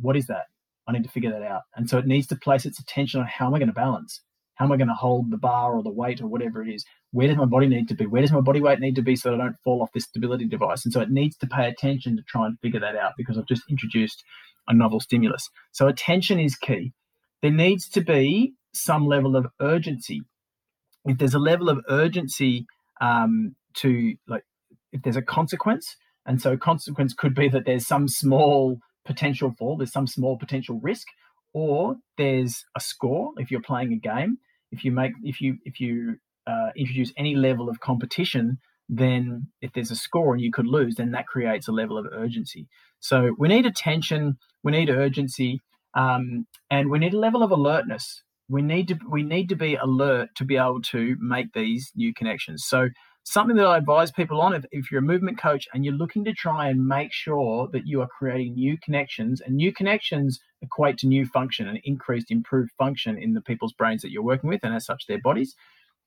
What 0.00 0.16
is 0.16 0.26
that? 0.26 0.46
I 0.88 0.92
need 0.92 1.04
to 1.04 1.10
figure 1.10 1.30
that 1.30 1.42
out." 1.42 1.62
And 1.74 1.88
so 1.88 1.98
it 1.98 2.06
needs 2.06 2.26
to 2.28 2.36
place 2.36 2.66
its 2.66 2.78
attention 2.78 3.20
on 3.20 3.26
how 3.26 3.46
am 3.46 3.54
I 3.54 3.58
going 3.58 3.68
to 3.68 3.74
balance? 3.74 4.22
How 4.56 4.64
am 4.64 4.72
I 4.72 4.76
going 4.76 4.88
to 4.88 4.94
hold 4.94 5.30
the 5.30 5.36
bar 5.36 5.74
or 5.76 5.82
the 5.82 5.92
weight 5.92 6.20
or 6.20 6.26
whatever 6.26 6.62
it 6.62 6.72
is? 6.72 6.84
Where 7.16 7.28
does 7.28 7.38
my 7.38 7.46
body 7.46 7.66
need 7.66 7.88
to 7.88 7.94
be? 7.94 8.04
Where 8.04 8.20
does 8.20 8.30
my 8.30 8.42
body 8.42 8.60
weight 8.60 8.78
need 8.78 8.94
to 8.96 9.02
be 9.02 9.16
so 9.16 9.30
that 9.30 9.40
I 9.40 9.44
don't 9.44 9.56
fall 9.64 9.80
off 9.80 9.90
this 9.94 10.04
stability 10.04 10.44
device? 10.44 10.84
And 10.84 10.92
so 10.92 11.00
it 11.00 11.10
needs 11.10 11.34
to 11.38 11.46
pay 11.46 11.66
attention 11.66 12.14
to 12.18 12.22
try 12.22 12.44
and 12.44 12.60
figure 12.60 12.78
that 12.78 12.94
out 12.94 13.12
because 13.16 13.38
I've 13.38 13.46
just 13.46 13.62
introduced 13.70 14.22
a 14.68 14.74
novel 14.74 15.00
stimulus. 15.00 15.48
So 15.72 15.88
attention 15.88 16.38
is 16.38 16.56
key. 16.56 16.92
There 17.40 17.50
needs 17.50 17.88
to 17.88 18.02
be 18.02 18.52
some 18.74 19.06
level 19.06 19.34
of 19.34 19.46
urgency. 19.62 20.24
If 21.06 21.16
there's 21.16 21.32
a 21.32 21.38
level 21.38 21.70
of 21.70 21.80
urgency 21.88 22.66
um, 23.00 23.56
to 23.76 24.16
like, 24.28 24.44
if 24.92 25.00
there's 25.00 25.16
a 25.16 25.22
consequence, 25.22 25.96
and 26.26 26.42
so 26.42 26.58
consequence 26.58 27.14
could 27.14 27.34
be 27.34 27.48
that 27.48 27.64
there's 27.64 27.86
some 27.86 28.08
small 28.08 28.78
potential 29.06 29.54
fall, 29.58 29.78
there's 29.78 29.90
some 29.92 30.06
small 30.06 30.36
potential 30.36 30.80
risk, 30.82 31.06
or 31.54 31.96
there's 32.18 32.66
a 32.76 32.80
score 32.80 33.32
if 33.38 33.50
you're 33.50 33.62
playing 33.62 33.94
a 33.94 33.96
game 33.96 34.36
if 34.72 34.84
you 34.84 34.92
make 34.92 35.12
if 35.22 35.40
you 35.40 35.58
if 35.64 35.80
you 35.80 36.18
uh, 36.46 36.70
introduce 36.76 37.12
any 37.16 37.34
level 37.34 37.68
of 37.68 37.80
competition 37.80 38.58
then 38.88 39.48
if 39.60 39.72
there's 39.72 39.90
a 39.90 39.96
score 39.96 40.32
and 40.32 40.40
you 40.40 40.52
could 40.52 40.66
lose 40.66 40.94
then 40.94 41.10
that 41.10 41.26
creates 41.26 41.66
a 41.68 41.72
level 41.72 41.98
of 41.98 42.06
urgency. 42.12 42.68
So 43.00 43.34
we 43.38 43.48
need 43.48 43.66
attention 43.66 44.38
we 44.62 44.72
need 44.72 44.90
urgency 44.90 45.60
um, 45.94 46.46
and 46.70 46.90
we 46.90 46.98
need 46.98 47.14
a 47.14 47.18
level 47.18 47.42
of 47.42 47.50
alertness. 47.50 48.22
We 48.48 48.62
need 48.62 48.88
to 48.88 48.98
we 49.08 49.22
need 49.22 49.48
to 49.48 49.56
be 49.56 49.74
alert 49.74 50.30
to 50.36 50.44
be 50.44 50.56
able 50.56 50.82
to 50.82 51.16
make 51.20 51.52
these 51.52 51.90
new 51.96 52.12
connections. 52.12 52.64
So 52.64 52.88
something 53.24 53.56
that 53.56 53.66
I 53.66 53.78
advise 53.78 54.12
people 54.12 54.40
on 54.40 54.54
if, 54.54 54.64
if 54.70 54.90
you're 54.90 55.00
a 55.00 55.04
movement 55.04 55.38
coach 55.38 55.66
and 55.74 55.84
you're 55.84 55.94
looking 55.94 56.24
to 56.26 56.32
try 56.32 56.68
and 56.68 56.86
make 56.86 57.12
sure 57.12 57.68
that 57.72 57.86
you 57.86 58.00
are 58.02 58.08
creating 58.08 58.54
new 58.54 58.78
connections 58.78 59.40
and 59.40 59.56
new 59.56 59.72
connections 59.72 60.38
equate 60.62 60.98
to 60.98 61.08
new 61.08 61.26
function 61.26 61.66
and 61.66 61.80
increased 61.82 62.30
improved 62.30 62.70
function 62.78 63.18
in 63.18 63.32
the 63.34 63.40
people's 63.40 63.72
brains 63.72 64.02
that 64.02 64.12
you're 64.12 64.22
working 64.22 64.48
with 64.48 64.60
and 64.62 64.74
as 64.74 64.84
such 64.84 65.06
their 65.06 65.20
bodies 65.20 65.56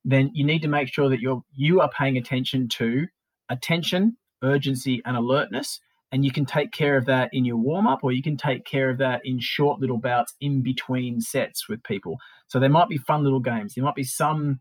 then 0.05 0.31
you 0.33 0.45
need 0.45 0.61
to 0.61 0.67
make 0.67 0.87
sure 0.87 1.09
that 1.09 1.19
you're 1.19 1.41
you 1.53 1.81
are 1.81 1.89
paying 1.89 2.17
attention 2.17 2.67
to 2.67 3.07
attention 3.49 4.17
urgency 4.43 5.01
and 5.05 5.17
alertness 5.17 5.79
and 6.11 6.25
you 6.25 6.31
can 6.31 6.45
take 6.45 6.71
care 6.71 6.97
of 6.97 7.05
that 7.05 7.29
in 7.33 7.45
your 7.45 7.57
warm 7.57 7.85
up 7.85 7.99
or 8.03 8.11
you 8.11 8.23
can 8.23 8.37
take 8.37 8.65
care 8.65 8.89
of 8.89 8.97
that 8.97 9.21
in 9.25 9.39
short 9.39 9.79
little 9.79 9.97
bouts 9.97 10.33
in 10.39 10.61
between 10.61 11.19
sets 11.19 11.67
with 11.67 11.83
people 11.83 12.17
so 12.47 12.59
there 12.59 12.69
might 12.69 12.87
be 12.87 12.97
fun 12.97 13.23
little 13.23 13.39
games 13.39 13.73
there 13.75 13.83
might 13.83 13.95
be 13.95 14.03
some 14.03 14.59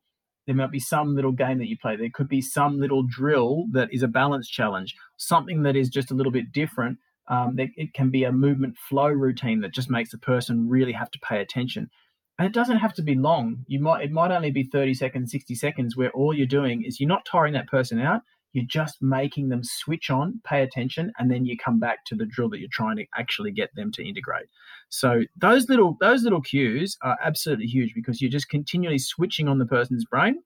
there 0.49 0.57
might 0.57 0.71
be 0.71 0.81
some 0.81 1.15
little 1.15 1.31
game 1.31 1.59
that 1.59 1.69
you 1.69 1.77
play. 1.77 1.95
There 1.95 2.09
could 2.13 2.27
be 2.27 2.41
some 2.41 2.81
little 2.81 3.03
drill 3.03 3.67
that 3.73 3.93
is 3.93 4.03
a 4.03 4.09
balance 4.09 4.49
challenge, 4.49 4.97
something 5.19 5.63
that 5.65 5.77
is 5.77 5.91
just 5.91 6.11
a 6.11 6.15
little 6.15 6.33
bit 6.33 6.53
different. 6.53 6.97
Um, 7.29 7.59
it 7.59 7.93
can 7.93 8.09
be 8.11 8.25
a 8.25 8.33
movement 8.33 8.79
flow 8.89 9.09
routine 9.09 9.61
that 9.61 9.75
just 9.75 9.91
makes 9.91 10.11
the 10.11 10.17
person 10.17 10.67
really 10.67 10.93
have 10.93 11.11
to 11.11 11.19
pay 11.19 11.43
attention. 11.43 11.91
And 12.39 12.47
it 12.47 12.55
doesn't 12.55 12.79
have 12.79 12.95
to 12.95 13.03
be 13.03 13.17
long. 13.17 13.65
You 13.67 13.81
might 13.81 14.05
it 14.05 14.13
might 14.13 14.31
only 14.31 14.51
be 14.51 14.65
30 14.65 14.95
seconds, 14.95 15.33
60 15.33 15.55
seconds, 15.55 15.97
where 15.97 16.11
all 16.11 16.33
you're 16.33 16.47
doing 16.47 16.85
is 16.85 17.01
you're 17.01 17.09
not 17.09 17.27
tiring 17.31 17.53
that 17.55 17.67
person 17.67 18.01
out. 18.01 18.23
You're 18.53 18.65
just 18.65 19.03
making 19.03 19.51
them 19.51 19.63
switch 19.63 20.09
on, 20.09 20.41
pay 20.45 20.63
attention, 20.63 21.13
and 21.19 21.31
then 21.31 21.45
you 21.45 21.57
come 21.57 21.79
back 21.79 22.05
to 22.07 22.15
the 22.15 22.25
drill 22.25 22.49
that 22.51 22.61
you're 22.61 22.69
trying 22.73 22.97
to 22.97 23.05
actually 23.17 23.53
get 23.53 23.75
them 23.75 23.93
to 23.93 24.09
integrate. 24.09 24.47
So 24.89 25.23
those 25.37 25.69
little 25.69 25.97
those 26.01 26.23
little 26.23 26.41
cues 26.41 26.97
are 27.03 27.19
absolutely 27.23 27.67
huge 27.67 27.93
because 27.95 28.23
you're 28.23 28.31
just 28.31 28.49
continually 28.49 28.99
switching 28.99 29.49
on 29.49 29.59
the 29.59 29.67
person's 29.67 30.05
brain, 30.05 30.37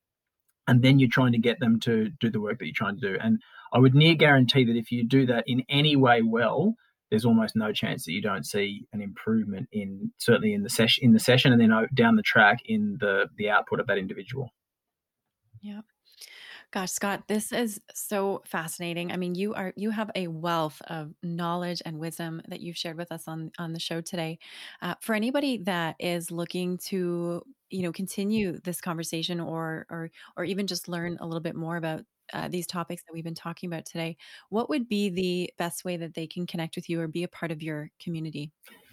and 0.67 0.83
then 0.83 0.99
you're 0.99 1.11
trying 1.11 1.33
to 1.33 1.39
get 1.39 1.61
them 1.61 1.79
to 1.81 2.09
do 2.21 2.31
the 2.31 2.41
work 2.41 2.59
that 2.59 2.67
you're 2.67 2.75
trying 2.75 2.99
to 2.99 3.13
do. 3.13 3.19
And 3.23 3.41
I 3.73 3.79
would 3.79 3.95
near 3.95 4.15
guarantee 4.15 4.65
that 4.65 4.77
if 4.77 4.91
you 4.91 5.05
do 5.05 5.27
that 5.27 5.45
in 5.47 5.63
any 5.69 5.95
way 5.97 6.23
well, 6.23 6.75
there's 7.13 7.27
almost 7.27 7.55
no 7.55 7.75
chance 7.75 8.07
that 8.07 8.13
you 8.13 8.23
don't 8.23 8.47
see 8.47 8.87
an 8.95 9.03
improvement 9.03 9.69
in 9.71 10.11
certainly 10.17 10.55
in 10.55 10.63
the 10.63 10.71
session 10.71 11.05
in 11.05 11.13
the 11.13 11.21
session 11.21 11.53
and 11.53 11.61
then 11.61 11.71
down 11.93 12.17
the 12.17 12.23
track 12.23 12.61
in 12.65 12.97
the 13.01 13.27
the 13.37 13.51
output 13.51 13.79
of 13.79 13.87
that 13.87 13.99
individual. 13.99 14.49
Yeah. 15.61 15.83
Gosh, 16.71 16.91
Scott, 16.91 17.25
this 17.29 17.53
is 17.53 17.83
so 17.93 18.41
fascinating. 18.47 19.13
I 19.13 19.19
mean, 19.19 19.35
you 19.35 19.53
are 19.53 19.75
you 19.77 19.91
have 19.91 20.11
a 20.15 20.29
wealth 20.29 20.81
of 20.89 21.13
knowledge 21.23 21.83
and 21.85 21.99
wisdom 21.99 22.41
that 22.49 22.63
you've 22.63 22.79
shared 22.79 22.97
with 22.97 23.13
us 23.13 23.29
on 23.29 23.53
on 23.59 23.75
the 23.75 23.79
show 23.79 24.01
today. 24.01 24.39
Uh, 24.81 24.95
for 25.03 25.15
anybody 25.15 25.59
that 25.65 25.97
is 25.99 26.31
looking 26.31 26.79
to, 26.87 27.43
you 27.69 27.83
know, 27.83 27.93
continue 27.93 28.59
this 28.61 28.81
conversation 28.81 29.39
or 29.39 29.85
or 29.91 30.11
or 30.35 30.45
even 30.45 30.67
just 30.67 30.89
learn 30.89 31.19
a 31.21 31.27
little 31.27 31.43
bit 31.43 31.57
more 31.57 31.77
about 31.77 32.07
uh, 32.33 32.49
these 32.49 32.67
topics 32.67 33.03
that 33.05 33.13
we've 33.13 33.25
been 33.25 33.35
talking 33.35 33.69
about 33.69 33.85
today, 33.85 34.17
what 34.51 34.69
would 34.69 34.89
be 34.89 35.11
the 35.11 35.53
best 35.59 35.85
way 35.85 35.97
that 35.97 36.15
they 36.15 36.27
can 36.27 36.47
connect 36.47 36.77
with 36.77 36.89
you 36.89 37.01
or 37.01 37.09
be 37.09 37.25
a 37.25 37.29
part 37.29 37.51
of 37.51 37.63
your 37.63 37.91
community? 38.01 38.51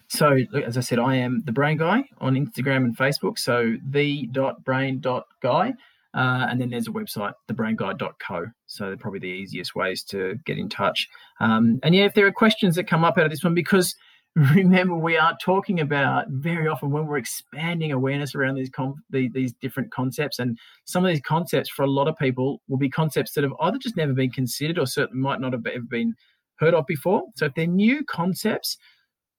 So, 0.08 0.38
as 0.66 0.78
I 0.78 0.82
said, 0.82 0.98
I 0.98 1.16
am 1.16 1.44
the 1.46 1.52
Brain 1.52 1.78
Guy 1.78 2.04
on 2.20 2.34
Instagram 2.34 2.78
and 2.78 2.98
Facebook. 2.98 3.38
So, 3.38 3.76
the.brain.guy. 3.88 5.74
Uh, 6.12 6.48
and 6.50 6.60
then 6.60 6.72
there's 6.72 6.88
a 6.88 6.92
website, 6.92 7.34
thebrainguide.co. 7.48 8.46
So 8.66 8.86
they're 8.86 8.98
probably 8.98 9.20
the 9.20 9.28
easiest 9.28 9.76
ways 9.76 10.04
to 10.06 10.40
get 10.46 10.58
in 10.58 10.68
touch. 10.68 11.08
Um, 11.40 11.80
and 11.84 11.94
yeah, 11.94 12.06
if 12.06 12.16
there 12.16 12.26
are 12.26 12.32
questions 12.32 12.76
that 12.76 12.88
come 12.88 13.06
up 13.06 13.18
out 13.18 13.26
of 13.26 13.32
this 13.32 13.44
one, 13.44 13.54
because 13.54 13.96
remember 14.36 14.96
we 14.96 15.18
are 15.18 15.36
talking 15.44 15.80
about 15.80 16.28
very 16.30 16.68
often 16.68 16.92
when 16.92 17.08
we're 17.08 17.18
expanding 17.18 17.92
awareness 17.92 18.36
around 18.36 18.56
these 18.56 18.70
com- 18.70 19.04
the, 19.10 19.28
these 19.30 19.54
different 19.54 19.92
concepts, 19.92 20.40
and 20.40 20.58
some 20.86 21.04
of 21.04 21.10
these 21.10 21.22
concepts 21.22 21.70
for 21.70 21.84
a 21.84 21.90
lot 21.90 22.08
of 22.08 22.18
people 22.18 22.62
will 22.68 22.78
be 22.78 22.90
concepts 22.90 23.34
that 23.34 23.44
have 23.44 23.54
either 23.62 23.78
just 23.80 23.98
never 23.98 24.14
been 24.14 24.30
considered 24.30 24.78
or 24.78 24.86
certainly 24.86 25.22
might 25.22 25.42
not 25.42 25.54
have 25.54 25.66
ever 25.66 25.84
been 25.90 26.14
heard 26.58 26.74
of 26.74 26.86
before. 26.86 27.24
So 27.36 27.46
if 27.46 27.56
they're 27.56 27.66
new 27.66 28.04
concepts, 28.06 28.78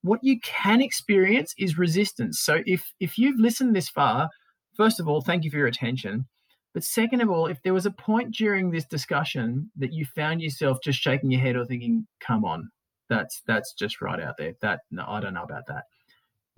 what 0.02 0.20
you 0.22 0.40
can 0.40 0.80
experience 0.80 1.54
is 1.56 1.78
resistance. 1.78 2.40
So 2.40 2.62
if 2.66 2.92
if 2.98 3.16
you've 3.16 3.38
listened 3.38 3.76
this 3.76 3.88
far, 3.88 4.28
first 4.76 4.98
of 4.98 5.08
all, 5.08 5.20
thank 5.20 5.44
you 5.44 5.50
for 5.50 5.58
your 5.58 5.66
attention. 5.66 6.26
But 6.74 6.84
second 6.84 7.20
of 7.20 7.30
all, 7.30 7.46
if 7.46 7.62
there 7.62 7.74
was 7.74 7.86
a 7.86 7.90
point 7.90 8.34
during 8.34 8.70
this 8.70 8.84
discussion 8.86 9.70
that 9.76 9.92
you 9.92 10.04
found 10.04 10.40
yourself 10.40 10.78
just 10.82 11.00
shaking 11.00 11.30
your 11.30 11.40
head 11.40 11.56
or 11.56 11.64
thinking, 11.64 12.06
"Come 12.20 12.44
on, 12.44 12.70
that's 13.10 13.42
that's 13.46 13.74
just 13.74 14.00
right 14.00 14.20
out 14.20 14.36
there. 14.38 14.54
That 14.62 14.80
no, 14.90 15.04
I 15.06 15.20
don't 15.20 15.34
know 15.34 15.42
about 15.42 15.66
that." 15.66 15.84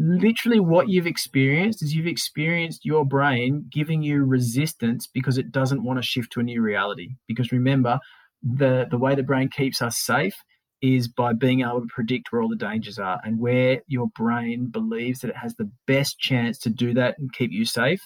literally 0.03 0.59
what 0.59 0.89
you've 0.89 1.07
experienced 1.07 1.83
is 1.83 1.95
you've 1.95 2.07
experienced 2.07 2.85
your 2.85 3.05
brain 3.05 3.67
giving 3.71 4.03
you 4.03 4.25
resistance 4.25 5.07
because 5.07 5.39
it 5.39 5.53
doesn't 5.53 5.85
want 5.85 5.99
to 5.99 6.03
shift 6.03 6.33
to 6.33 6.41
a 6.41 6.43
new 6.43 6.61
reality. 6.61 7.11
Because 7.29 7.53
remember, 7.53 8.01
the, 8.43 8.87
the 8.91 8.99
way 8.99 9.15
the 9.15 9.23
brain 9.23 9.49
keeps 9.49 9.81
us 9.81 9.99
safe 9.99 10.35
is 10.81 11.07
by 11.07 11.33
being 11.33 11.61
able 11.61 11.81
to 11.81 11.87
predict 11.87 12.33
where 12.33 12.43
all 12.43 12.49
the 12.49 12.57
dangers 12.57 12.99
are 12.99 13.21
and 13.23 13.39
where 13.39 13.81
your 13.87 14.09
brain 14.17 14.67
believes 14.67 15.21
that 15.21 15.31
it 15.31 15.37
has 15.37 15.55
the 15.55 15.71
best 15.87 16.19
chance 16.19 16.59
to 16.59 16.71
do 16.71 16.93
that 16.95 17.17
and 17.19 17.33
keep 17.33 17.53
you 17.53 17.65
safe 17.65 18.01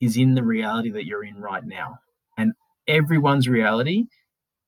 is 0.00 0.16
in 0.16 0.34
the 0.34 0.42
reality 0.42 0.90
that 0.90 1.06
you're 1.06 1.24
in 1.24 1.36
right 1.36 1.64
now. 1.64 1.98
And 2.36 2.52
everyone's 2.88 3.48
reality 3.48 4.06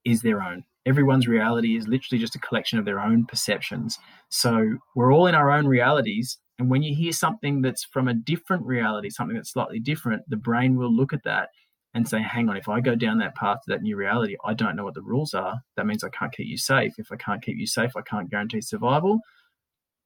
is 0.05 0.23
their 0.23 0.41
own. 0.41 0.65
Everyone's 0.87 1.29
reality 1.29 1.77
is 1.77 1.89
literally 1.89 2.21
just 2.21 2.35
a 2.35 2.41
collection 2.41 2.79
of 2.79 2.85
their 2.85 3.01
own 3.01 3.27
perceptions. 3.27 3.99
So 4.31 4.79
we're 4.95 5.13
all 5.13 5.27
in 5.27 5.35
our 5.35 5.51
own 5.51 5.67
realities. 5.67 6.39
And 6.59 6.71
when 6.71 6.83
you 6.83 6.95
hear 6.95 7.13
something 7.13 7.63
that's 7.63 7.85
from 7.85 8.09
a 8.09 8.15
different 8.15 8.65
reality, 8.65 9.11
something 9.11 9.37
that's 9.37 9.53
slightly 9.53 9.79
different, 9.79 10.23
the 10.29 10.37
brain 10.37 10.77
will 10.77 10.95
look 10.95 11.13
at 11.13 11.25
that 11.25 11.51
and 11.95 12.09
say, 12.09 12.23
hang 12.23 12.49
on, 12.49 12.57
if 12.57 12.69
I 12.69 12.81
go 12.81 12.95
down 12.95 13.19
that 13.19 13.35
path 13.35 13.59
to 13.65 13.73
that 13.73 13.83
new 13.83 13.97
reality, 13.97 14.37
I 14.45 14.55
don't 14.55 14.77
know 14.77 14.85
what 14.85 14.95
the 14.95 15.03
rules 15.03 15.35
are. 15.35 15.61
That 15.77 15.87
means 15.87 16.05
I 16.05 16.09
can't 16.11 16.33
keep 16.33 16.47
you 16.47 16.57
safe. 16.57 16.95
If 16.99 17.11
I 17.11 17.17
can't 17.17 17.43
keep 17.43 17.59
you 17.59 17.67
safe, 17.67 17.97
I 17.97 18.03
can't 18.03 18.31
guarantee 18.31 18.61
survival. 18.61 19.21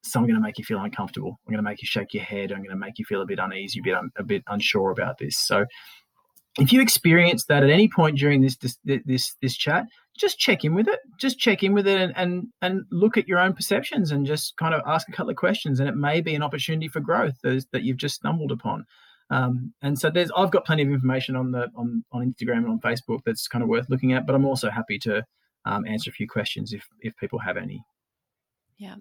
So 0.02 0.18
I'm 0.18 0.26
going 0.26 0.36
to 0.36 0.40
make 0.40 0.58
you 0.58 0.64
feel 0.64 0.80
uncomfortable. 0.80 1.38
I'm 1.46 1.52
going 1.52 1.64
to 1.64 1.70
make 1.70 1.82
you 1.82 1.86
shake 1.86 2.14
your 2.14 2.24
head. 2.24 2.52
I'm 2.52 2.58
going 2.58 2.70
to 2.70 2.76
make 2.76 2.98
you 2.98 3.04
feel 3.04 3.22
a 3.22 3.26
bit 3.26 3.38
uneasy, 3.38 3.80
a 3.80 3.82
bit, 3.82 3.94
un- 3.94 4.10
a 4.16 4.22
bit 4.22 4.42
unsure 4.48 4.90
about 4.90 5.18
this. 5.18 5.36
So 5.38 5.66
if 6.58 6.72
you 6.72 6.80
experience 6.80 7.46
that 7.46 7.62
at 7.62 7.70
any 7.70 7.88
point 7.88 8.18
during 8.18 8.40
this, 8.40 8.56
this 8.56 8.78
this 8.84 9.34
this 9.42 9.56
chat, 9.56 9.86
just 10.16 10.38
check 10.38 10.64
in 10.64 10.74
with 10.74 10.88
it. 10.88 11.00
Just 11.18 11.38
check 11.38 11.62
in 11.62 11.72
with 11.72 11.86
it 11.86 12.00
and, 12.00 12.12
and 12.16 12.48
and 12.62 12.84
look 12.90 13.16
at 13.16 13.28
your 13.28 13.38
own 13.38 13.52
perceptions 13.52 14.12
and 14.12 14.26
just 14.26 14.56
kind 14.56 14.74
of 14.74 14.82
ask 14.86 15.08
a 15.08 15.12
couple 15.12 15.30
of 15.30 15.36
questions. 15.36 15.80
And 15.80 15.88
it 15.88 15.96
may 15.96 16.20
be 16.20 16.34
an 16.34 16.42
opportunity 16.42 16.88
for 16.88 17.00
growth 17.00 17.34
that 17.42 17.82
you've 17.82 17.96
just 17.96 18.16
stumbled 18.16 18.52
upon. 18.52 18.86
Um, 19.30 19.72
and 19.82 19.98
so 19.98 20.10
there's 20.10 20.30
I've 20.36 20.50
got 20.50 20.64
plenty 20.64 20.82
of 20.82 20.90
information 20.90 21.34
on 21.36 21.50
the 21.50 21.68
on, 21.74 22.04
on 22.12 22.32
Instagram 22.32 22.58
and 22.58 22.68
on 22.68 22.80
Facebook 22.80 23.20
that's 23.24 23.48
kind 23.48 23.62
of 23.62 23.68
worth 23.68 23.88
looking 23.88 24.12
at, 24.12 24.26
but 24.26 24.34
I'm 24.34 24.44
also 24.44 24.70
happy 24.70 24.98
to 25.00 25.24
um, 25.64 25.86
answer 25.86 26.10
a 26.10 26.12
few 26.12 26.28
questions 26.28 26.72
if 26.72 26.86
if 27.00 27.16
people 27.16 27.38
have 27.38 27.56
any. 27.56 27.82
Yeah. 28.76 28.96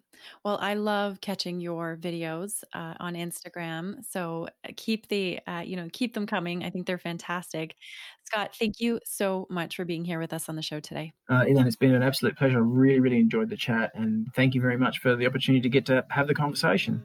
Well, 0.46 0.60
I 0.62 0.76
love 0.76 1.20
catching 1.20 1.60
your 1.60 1.98
videos 2.00 2.64
uh, 2.74 2.94
on 3.00 3.16
Instagram. 3.16 4.06
So 4.08 4.48
uh, 4.64 4.72
keep 4.78 5.08
the, 5.08 5.40
uh, 5.48 5.64
you 5.66 5.76
know, 5.76 5.88
keep 5.92 6.14
them 6.14 6.28
coming. 6.28 6.64
I 6.64 6.70
think 6.70 6.86
they're 6.86 7.00
fantastic. 7.00 7.76
Scott, 8.24 8.56
thank 8.58 8.80
you 8.80 9.00
so 9.04 9.48
much 9.50 9.76
for 9.76 9.84
being 9.84 10.06
here 10.06 10.20
with 10.20 10.32
us 10.32 10.48
on 10.48 10.56
the 10.56 10.62
show 10.62 10.80
today. 10.80 11.14
Uh, 11.30 11.46
Elaine, 11.48 11.66
it's 11.66 11.76
been 11.76 11.96
an 11.96 12.04
absolute 12.04 12.38
pleasure. 12.38 12.58
I 12.58 12.62
really, 12.62 13.00
really 13.00 13.20
enjoyed 13.20 13.50
the 13.50 13.58
chat. 13.58 13.92
And 13.96 14.28
thank 14.36 14.54
you 14.54 14.62
very 14.62 14.78
much 14.78 15.00
for 15.00 15.16
the 15.16 15.26
opportunity 15.26 15.62
to 15.62 15.70
get 15.70 15.88
to 15.88 16.06
have 16.10 16.28
the 16.28 16.36
conversation. 16.36 17.04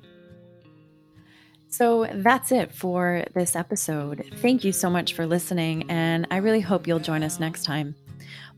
So 1.71 2.07
that's 2.13 2.51
it 2.51 2.75
for 2.75 3.25
this 3.35 3.55
episode. 3.55 4.25
Thank 4.37 4.65
you 4.65 4.73
so 4.73 4.89
much 4.89 5.13
for 5.13 5.27
listening, 5.27 5.91
and 5.91 6.27
I 6.31 6.39
really 6.39 6.61
hope 6.61 6.87
you'll 6.87 6.99
join 6.99 7.23
us 7.23 7.39
next 7.39 7.65
time. 7.65 7.95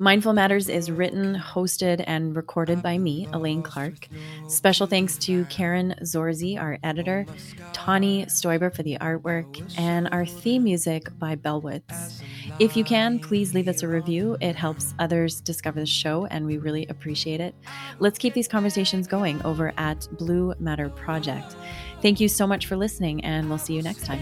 Mindful 0.03 0.33
Matters 0.33 0.71
is 0.71 0.91
written, 0.91 1.35
hosted, 1.35 2.03
and 2.07 2.35
recorded 2.35 2.83
by 2.83 2.97
me, 2.97 3.29
Elaine 3.35 3.63
Clark. 3.63 4.09
Special 4.49 4.87
thanks 4.87 5.19
to 5.19 5.45
Karen 5.51 5.95
Zorzi, 6.01 6.59
our 6.59 6.79
editor, 6.83 7.27
Tawny 7.75 8.25
Stoiber 8.25 8.75
for 8.75 8.83
the 8.83 8.97
artwork, 8.99 9.63
and 9.77 10.09
our 10.11 10.25
theme 10.25 10.65
music 10.65 11.07
by 11.19 11.37
Bellwoods. 11.37 12.23
If 12.59 12.79
you 12.79 12.83
can, 12.83 13.19
please 13.19 13.53
leave 13.53 13.69
us 13.69 13.83
a 13.83 13.89
review. 13.89 14.39
It 14.41 14.57
helps 14.57 14.95
others 14.99 15.43
discover 15.43 15.81
the 15.81 15.87
show, 15.87 16.25
and 16.31 16.47
we 16.47 16.57
really 16.57 16.87
appreciate 16.87 17.43
it. 17.43 17.55
Let's 17.99 18.19
keep 18.19 18.33
these 18.33 18.49
conversations 18.49 19.07
going 19.07 19.43
over 19.43 19.75
at 19.77 20.09
Blue 20.13 20.55
Matter 20.59 20.89
Project. 20.89 21.57
Thank 22.01 22.21
you 22.21 22.29
so 22.29 22.47
much 22.47 22.65
for 22.65 22.75
listening, 22.75 23.23
and 23.23 23.51
we'll 23.51 23.59
see 23.59 23.75
you 23.75 23.83
next 23.83 24.07
time. 24.07 24.21